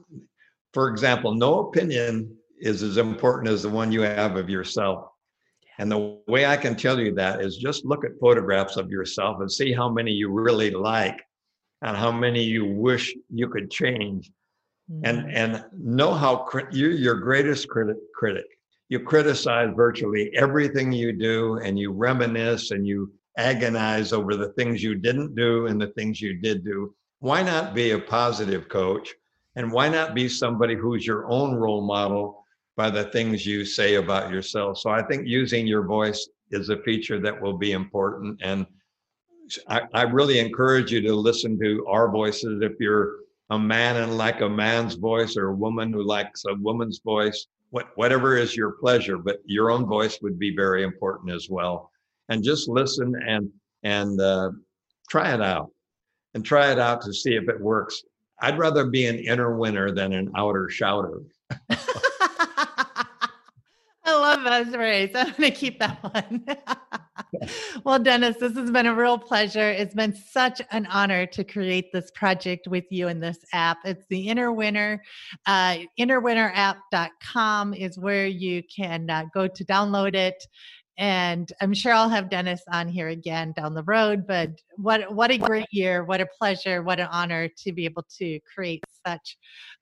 for 0.73 0.87
example, 0.89 1.33
no 1.33 1.67
opinion 1.67 2.37
is 2.59 2.83
as 2.83 2.97
important 2.97 3.51
as 3.51 3.63
the 3.63 3.69
one 3.69 3.91
you 3.91 4.01
have 4.01 4.37
of 4.37 4.49
yourself. 4.49 5.07
And 5.79 5.91
the 5.91 6.19
way 6.27 6.45
I 6.45 6.55
can 6.55 6.75
tell 6.75 6.99
you 6.99 7.11
that 7.15 7.41
is 7.41 7.57
just 7.57 7.83
look 7.85 8.05
at 8.05 8.11
photographs 8.21 8.77
of 8.77 8.91
yourself 8.91 9.39
and 9.39 9.51
see 9.51 9.73
how 9.73 9.89
many 9.89 10.11
you 10.11 10.29
really 10.29 10.69
like 10.69 11.19
and 11.81 11.97
how 11.97 12.11
many 12.11 12.43
you 12.43 12.65
wish 12.65 13.15
you 13.33 13.49
could 13.49 13.71
change. 13.71 14.31
Mm-hmm. 14.91 15.05
And 15.05 15.31
and 15.31 15.65
know 15.73 16.13
how 16.13 16.47
you're 16.71 16.91
your 16.91 17.15
greatest 17.15 17.67
critic 17.69 17.97
critic. 18.13 18.45
You 18.89 18.99
criticize 18.99 19.73
virtually 19.75 20.29
everything 20.35 20.91
you 20.91 21.11
do 21.13 21.55
and 21.55 21.79
you 21.79 21.91
reminisce 21.91 22.69
and 22.69 22.85
you 22.85 23.11
agonize 23.37 24.13
over 24.13 24.35
the 24.35 24.53
things 24.53 24.83
you 24.83 24.95
didn't 24.95 25.35
do 25.35 25.67
and 25.67 25.81
the 25.81 25.87
things 25.87 26.21
you 26.21 26.35
did 26.35 26.63
do. 26.63 26.93
Why 27.19 27.43
not 27.43 27.73
be 27.73 27.91
a 27.91 27.99
positive 27.99 28.67
coach? 28.67 29.13
And 29.55 29.71
why 29.71 29.89
not 29.89 30.15
be 30.15 30.29
somebody 30.29 30.75
who's 30.75 31.05
your 31.05 31.29
own 31.29 31.55
role 31.55 31.81
model 31.81 32.45
by 32.77 32.89
the 32.89 33.05
things 33.05 33.45
you 33.45 33.65
say 33.65 33.95
about 33.95 34.31
yourself? 34.31 34.77
So 34.77 34.89
I 34.89 35.03
think 35.03 35.27
using 35.27 35.67
your 35.67 35.83
voice 35.83 36.29
is 36.51 36.69
a 36.69 36.81
feature 36.83 37.19
that 37.19 37.41
will 37.41 37.57
be 37.57 37.73
important. 37.73 38.39
And 38.41 38.65
I, 39.67 39.81
I 39.93 40.03
really 40.03 40.39
encourage 40.39 40.91
you 40.91 41.01
to 41.01 41.13
listen 41.13 41.59
to 41.59 41.85
our 41.87 42.09
voices 42.09 42.61
if 42.61 42.73
you're 42.79 43.17
a 43.49 43.59
man 43.59 43.97
and 43.97 44.17
like 44.17 44.39
a 44.41 44.49
man's 44.49 44.95
voice 44.95 45.35
or 45.35 45.49
a 45.49 45.55
woman 45.55 45.91
who 45.91 46.03
likes 46.03 46.45
a 46.45 46.55
woman's 46.55 47.01
voice 47.03 47.47
what, 47.71 47.89
whatever 47.95 48.37
is 48.37 48.55
your 48.55 48.71
pleasure 48.71 49.17
but 49.17 49.39
your 49.45 49.71
own 49.71 49.85
voice 49.85 50.19
would 50.21 50.39
be 50.39 50.55
very 50.55 50.83
important 50.83 51.33
as 51.33 51.49
well 51.49 51.90
and 52.31 52.43
just 52.43 52.69
listen 52.69 53.13
and 53.27 53.49
and 53.83 54.21
uh, 54.21 54.51
try 55.09 55.33
it 55.33 55.41
out 55.41 55.69
and 56.33 56.45
try 56.45 56.71
it 56.71 56.79
out 56.79 57.01
to 57.01 57.13
see 57.13 57.35
if 57.35 57.47
it 57.49 57.59
works 57.59 58.03
i'd 58.41 58.57
rather 58.57 58.85
be 58.85 59.05
an 59.05 59.19
inner 59.19 59.57
winner 59.57 59.91
than 59.91 60.13
an 60.13 60.31
outer 60.35 60.69
shouter 60.69 61.21
I 64.11 64.13
love 64.13 64.43
that 64.43 64.73
phrase. 64.73 65.11
I'm 65.15 65.31
going 65.31 65.51
to 65.51 65.51
keep 65.51 65.79
that 65.79 66.03
one. 66.03 66.45
well, 67.83 67.99
Dennis, 67.99 68.37
this 68.37 68.55
has 68.55 68.71
been 68.71 68.87
a 68.87 68.95
real 68.95 69.17
pleasure. 69.17 69.69
It's 69.69 69.93
been 69.93 70.13
such 70.13 70.61
an 70.71 70.85
honor 70.87 71.25
to 71.27 71.43
create 71.43 71.91
this 71.91 72.11
project 72.11 72.67
with 72.67 72.85
you 72.89 73.07
in 73.07 73.19
this 73.19 73.39
app. 73.53 73.79
It's 73.85 74.05
the 74.09 74.27
Inner 74.27 74.51
Winner. 74.51 75.01
Uh, 75.45 75.79
InnerWinnerApp.com 75.99 77.73
is 77.73 77.97
where 77.97 78.27
you 78.27 78.63
can 78.63 79.09
uh, 79.09 79.25
go 79.33 79.47
to 79.47 79.65
download 79.65 80.15
it. 80.15 80.45
And 81.01 81.51
I'm 81.59 81.73
sure 81.73 81.91
I'll 81.93 82.09
have 82.09 82.29
Dennis 82.29 82.61
on 82.71 82.87
here 82.87 83.07
again 83.07 83.53
down 83.53 83.73
the 83.73 83.81
road. 83.81 84.27
But 84.27 84.51
what 84.75 85.11
what 85.11 85.31
a 85.31 85.37
great 85.39 85.65
year! 85.71 86.03
What 86.03 86.21
a 86.21 86.27
pleasure! 86.27 86.83
What 86.83 86.99
an 86.99 87.07
honor 87.11 87.49
to 87.63 87.71
be 87.71 87.85
able 87.85 88.05
to 88.19 88.39
create 88.53 88.83
such 89.05 89.35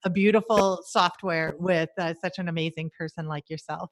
a 0.05 0.09
beautiful 0.09 0.79
software 0.87 1.55
with 1.59 1.89
uh, 1.99 2.13
such 2.21 2.39
an 2.39 2.47
amazing 2.47 2.89
person 2.97 3.27
like 3.27 3.49
yourself. 3.49 3.89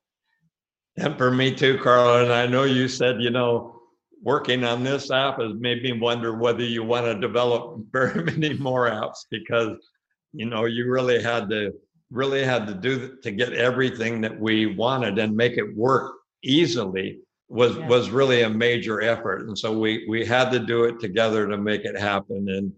And 0.95 1.17
for 1.17 1.29
me 1.29 1.53
too, 1.53 1.77
Carla. 1.79 2.23
And 2.23 2.31
I 2.31 2.47
know 2.47 2.63
you 2.63 2.87
said, 2.87 3.21
you 3.21 3.29
know, 3.29 3.81
working 4.23 4.63
on 4.63 4.85
this 4.85 5.11
app 5.11 5.41
has 5.41 5.51
made 5.55 5.83
me 5.83 5.99
wonder 5.99 6.37
whether 6.37 6.63
you 6.63 6.85
want 6.85 7.07
to 7.07 7.19
develop 7.19 7.81
very 7.91 8.23
many 8.23 8.53
more 8.53 8.89
apps 8.89 9.25
because, 9.29 9.75
you 10.31 10.45
know, 10.45 10.63
you 10.63 10.89
really 10.89 11.21
had 11.21 11.49
to 11.49 11.73
really 12.09 12.45
had 12.45 12.65
to 12.67 12.73
do 12.73 13.17
to 13.21 13.31
get 13.31 13.51
everything 13.51 14.21
that 14.21 14.39
we 14.39 14.65
wanted 14.65 15.19
and 15.19 15.35
make 15.35 15.57
it 15.57 15.75
work 15.75 16.13
easily 16.43 17.19
was 17.49 17.77
yeah. 17.77 17.87
was 17.87 18.09
really 18.09 18.41
a 18.41 18.49
major 18.49 19.01
effort 19.01 19.47
and 19.47 19.57
so 19.57 19.77
we 19.77 20.05
we 20.09 20.25
had 20.25 20.49
to 20.51 20.59
do 20.59 20.83
it 20.83 20.99
together 20.99 21.47
to 21.47 21.57
make 21.57 21.85
it 21.85 21.97
happen 21.97 22.45
and 22.49 22.71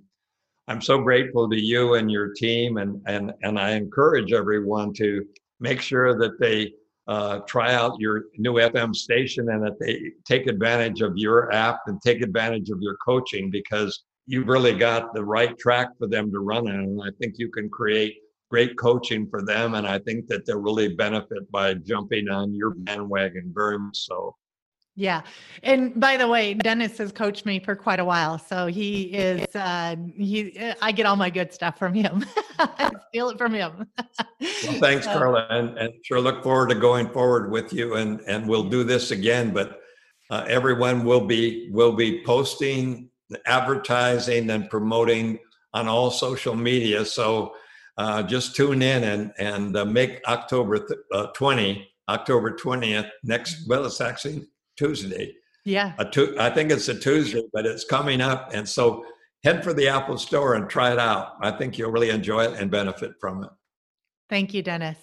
i'm 0.68 0.82
so 0.82 1.02
grateful 1.02 1.50
to 1.50 1.60
you 1.60 1.96
and 1.96 2.12
your 2.12 2.34
team 2.34 2.78
and 2.78 3.02
and 3.08 3.34
and 3.42 3.60
i 3.60 3.72
encourage 3.72 4.32
everyone 4.32 4.94
to 4.94 5.26
make 5.60 5.82
sure 5.82 6.18
that 6.18 6.40
they 6.40 6.72
uh, 7.10 7.40
try 7.48 7.74
out 7.74 8.00
your 8.00 8.26
new 8.38 8.54
FM 8.54 8.96
station 8.96 9.50
and 9.50 9.64
that 9.64 9.80
they 9.80 10.12
take 10.26 10.46
advantage 10.46 11.02
of 11.02 11.14
your 11.18 11.52
app 11.52 11.80
and 11.88 12.00
take 12.04 12.22
advantage 12.22 12.70
of 12.70 12.78
your 12.82 12.96
coaching 13.04 13.50
because 13.50 14.04
you've 14.28 14.48
really 14.48 14.78
got 14.78 15.12
the 15.16 15.26
right 15.26 15.58
track 15.58 15.88
for 15.98 16.08
them 16.08 16.32
to 16.32 16.38
run 16.38 16.68
on. 16.68 16.76
And 16.76 17.02
I 17.02 17.10
think 17.20 17.36
you 17.40 17.50
can 17.50 17.68
create 17.68 18.18
great 18.50 18.78
coaching 18.78 19.28
for 19.30 19.42
them. 19.42 19.76
And 19.76 19.88
I 19.88 20.00
think 20.00 20.28
that 20.28 20.46
they'll 20.46 20.60
really 20.60 20.96
benefit 20.96 21.50
by 21.52 21.76
jumping 21.76 22.30
on 22.30 22.54
your 22.54 22.72
bandwagon 22.72 23.52
very 23.54 23.78
much 23.78 23.98
so. 23.98 24.36
Yeah. 24.96 25.22
And 25.64 25.98
by 25.98 26.18
the 26.18 26.28
way, 26.28 26.56
Dennis 26.56 26.98
has 26.98 27.14
coached 27.14 27.46
me 27.46 27.62
for 27.62 27.74
quite 27.74 28.02
a 28.02 28.06
while. 28.06 28.38
So 28.38 28.68
he 28.68 29.04
is 29.04 29.46
uh 29.56 29.96
he 30.14 30.60
I 30.82 30.92
get 30.92 31.06
all 31.06 31.16
my 31.16 31.30
good 31.30 31.54
stuff 31.54 31.80
from 31.80 31.94
him. 31.94 32.26
I 32.60 32.92
steal 33.08 33.30
it 33.30 33.38
from 33.38 33.54
him. 33.54 33.88
well, 33.98 34.80
thanks, 34.82 35.06
Carla. 35.06 35.48
And, 35.50 35.78
and 35.78 35.94
sure 36.04 36.20
look 36.20 36.44
forward 36.44 36.70
to 36.70 36.76
going 36.76 37.08
forward 37.12 37.50
with 37.50 37.72
you 37.72 37.96
and 37.96 38.20
and 38.28 38.46
we'll 38.46 38.68
do 38.68 38.84
this 38.84 39.12
again. 39.12 39.54
But 39.54 39.80
uh, 40.30 40.44
everyone 40.50 41.06
will 41.06 41.26
be 41.26 41.70
will 41.72 41.94
be 41.94 42.22
posting, 42.26 43.10
advertising, 43.46 44.50
and 44.50 44.70
promoting 44.70 45.40
on 45.74 45.88
all 45.88 46.12
social 46.12 46.56
media. 46.56 47.06
So 47.06 47.54
uh, 48.00 48.24
just 48.24 48.56
tune 48.56 48.82
in 48.82 49.04
and 49.04 49.34
and 49.38 49.76
uh, 49.76 49.84
make 49.84 50.22
October 50.26 50.80
th- 50.80 51.00
uh, 51.12 51.28
20, 51.28 51.86
October 52.08 52.52
20th 52.56 53.10
next. 53.24 53.68
Well, 53.68 53.86
it's 53.86 54.00
actually 54.00 54.48
Tuesday. 54.78 55.36
Yeah. 55.66 55.94
Tu- 56.12 56.36
I 56.40 56.50
think 56.50 56.72
it's 56.72 56.88
a 56.88 56.98
Tuesday, 56.98 57.44
but 57.52 57.66
it's 57.66 57.84
coming 57.84 58.22
up. 58.22 58.52
And 58.54 58.68
so 58.68 59.04
head 59.44 59.66
for 59.66 59.74
the 59.74 59.90
Apple 59.90 60.18
Store 60.18 60.56
and 60.56 60.70
try 60.70 60.94
it 60.94 60.98
out. 60.98 61.34
I 61.42 61.52
think 61.52 61.78
you'll 61.78 61.92
really 61.92 62.10
enjoy 62.10 62.46
it 62.46 62.54
and 62.54 62.72
benefit 62.72 63.12
from 63.20 63.44
it. 63.44 63.50
Thank 64.30 64.54
you, 64.54 64.64
Dennis. 64.64 64.98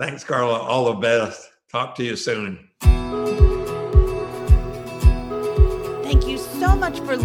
Thanks, 0.00 0.24
Carla. 0.24 0.58
All 0.58 0.86
the 0.86 0.94
best. 0.94 1.46
Talk 1.70 1.94
to 1.96 2.04
you 2.04 2.16
soon. 2.16 2.70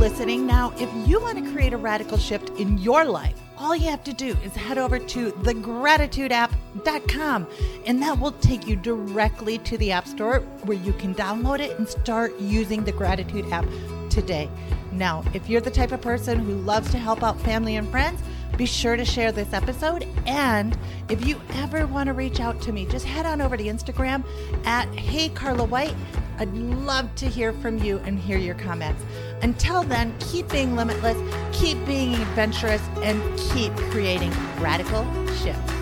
Listening. 0.03 0.45
Now, 0.45 0.73
if 0.79 0.89
you 1.07 1.21
want 1.21 1.41
to 1.41 1.51
create 1.53 1.71
a 1.71 1.77
radical 1.77 2.17
shift 2.17 2.49
in 2.59 2.77
your 2.77 3.05
life, 3.05 3.39
all 3.57 3.73
you 3.73 3.89
have 3.89 4.03
to 4.03 4.11
do 4.11 4.35
is 4.43 4.53
head 4.53 4.77
over 4.77 4.99
to 4.99 5.31
thegratitudeapp.com 5.31 7.47
and 7.85 8.01
that 8.01 8.19
will 8.19 8.33
take 8.33 8.67
you 8.67 8.75
directly 8.75 9.59
to 9.59 9.77
the 9.77 9.93
App 9.93 10.05
Store 10.05 10.41
where 10.63 10.77
you 10.77 10.91
can 10.91 11.15
download 11.15 11.61
it 11.61 11.79
and 11.79 11.87
start 11.87 12.37
using 12.37 12.83
the 12.83 12.91
Gratitude 12.91 13.49
app 13.53 13.65
today. 14.09 14.49
Now, 14.91 15.23
if 15.33 15.47
you're 15.47 15.61
the 15.61 15.71
type 15.71 15.93
of 15.93 16.01
person 16.01 16.37
who 16.37 16.55
loves 16.55 16.91
to 16.91 16.97
help 16.97 17.23
out 17.23 17.39
family 17.39 17.77
and 17.77 17.89
friends, 17.89 18.19
be 18.57 18.65
sure 18.65 18.95
to 18.95 19.05
share 19.05 19.31
this 19.31 19.53
episode. 19.53 20.07
And 20.25 20.77
if 21.09 21.25
you 21.25 21.39
ever 21.53 21.87
want 21.87 22.07
to 22.07 22.13
reach 22.13 22.39
out 22.39 22.61
to 22.63 22.71
me, 22.71 22.85
just 22.85 23.05
head 23.05 23.25
on 23.25 23.41
over 23.41 23.57
to 23.57 23.63
Instagram 23.63 24.23
at 24.65 24.87
Hey 24.95 25.29
Carla 25.29 25.63
White. 25.63 25.95
I'd 26.37 26.53
love 26.53 27.13
to 27.15 27.27
hear 27.27 27.53
from 27.53 27.77
you 27.83 27.99
and 27.99 28.17
hear 28.19 28.37
your 28.37 28.55
comments. 28.55 29.03
Until 29.41 29.83
then, 29.83 30.15
keep 30.19 30.49
being 30.49 30.75
limitless, 30.75 31.17
keep 31.51 31.83
being 31.85 32.15
adventurous, 32.15 32.81
and 33.03 33.21
keep 33.37 33.73
creating 33.91 34.31
radical 34.59 35.03
shifts. 35.35 35.73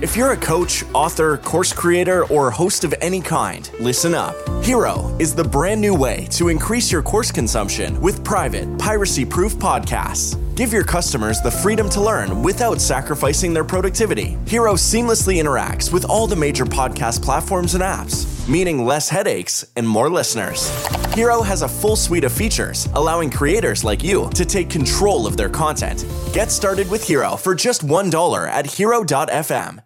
If 0.00 0.16
you're 0.16 0.32
a 0.32 0.36
coach, 0.36 0.82
author, 0.94 1.36
course 1.36 1.74
creator, 1.74 2.24
or 2.28 2.50
host 2.50 2.84
of 2.84 2.94
any 3.02 3.20
kind, 3.20 3.70
listen 3.80 4.14
up. 4.14 4.34
Hiro 4.64 5.14
is 5.18 5.34
the 5.34 5.44
brand 5.44 5.80
new 5.80 5.94
way 5.94 6.26
to 6.30 6.48
increase 6.48 6.90
your 6.90 7.02
course 7.02 7.30
consumption 7.30 8.00
with 8.00 8.24
private, 8.24 8.78
piracy 8.78 9.26
proof 9.26 9.56
podcasts. 9.56 10.38
Give 10.60 10.74
your 10.74 10.84
customers 10.84 11.40
the 11.40 11.50
freedom 11.50 11.88
to 11.88 12.02
learn 12.02 12.42
without 12.42 12.82
sacrificing 12.82 13.54
their 13.54 13.64
productivity. 13.64 14.36
Hiro 14.46 14.74
seamlessly 14.74 15.40
interacts 15.40 15.90
with 15.90 16.04
all 16.04 16.26
the 16.26 16.36
major 16.36 16.66
podcast 16.66 17.22
platforms 17.22 17.74
and 17.74 17.82
apps, 17.82 18.46
meaning 18.46 18.84
less 18.84 19.08
headaches 19.08 19.64
and 19.76 19.88
more 19.88 20.10
listeners. 20.10 20.68
Hiro 21.14 21.40
has 21.40 21.62
a 21.62 21.68
full 21.68 21.96
suite 21.96 22.24
of 22.24 22.32
features, 22.32 22.90
allowing 22.92 23.30
creators 23.30 23.84
like 23.84 24.04
you 24.04 24.28
to 24.34 24.44
take 24.44 24.68
control 24.68 25.26
of 25.26 25.38
their 25.38 25.48
content. 25.48 26.04
Get 26.34 26.50
started 26.50 26.90
with 26.90 27.08
Hiro 27.08 27.36
for 27.36 27.54
just 27.54 27.80
$1 27.86 28.46
at 28.46 28.66
hiro.fm 28.66 29.80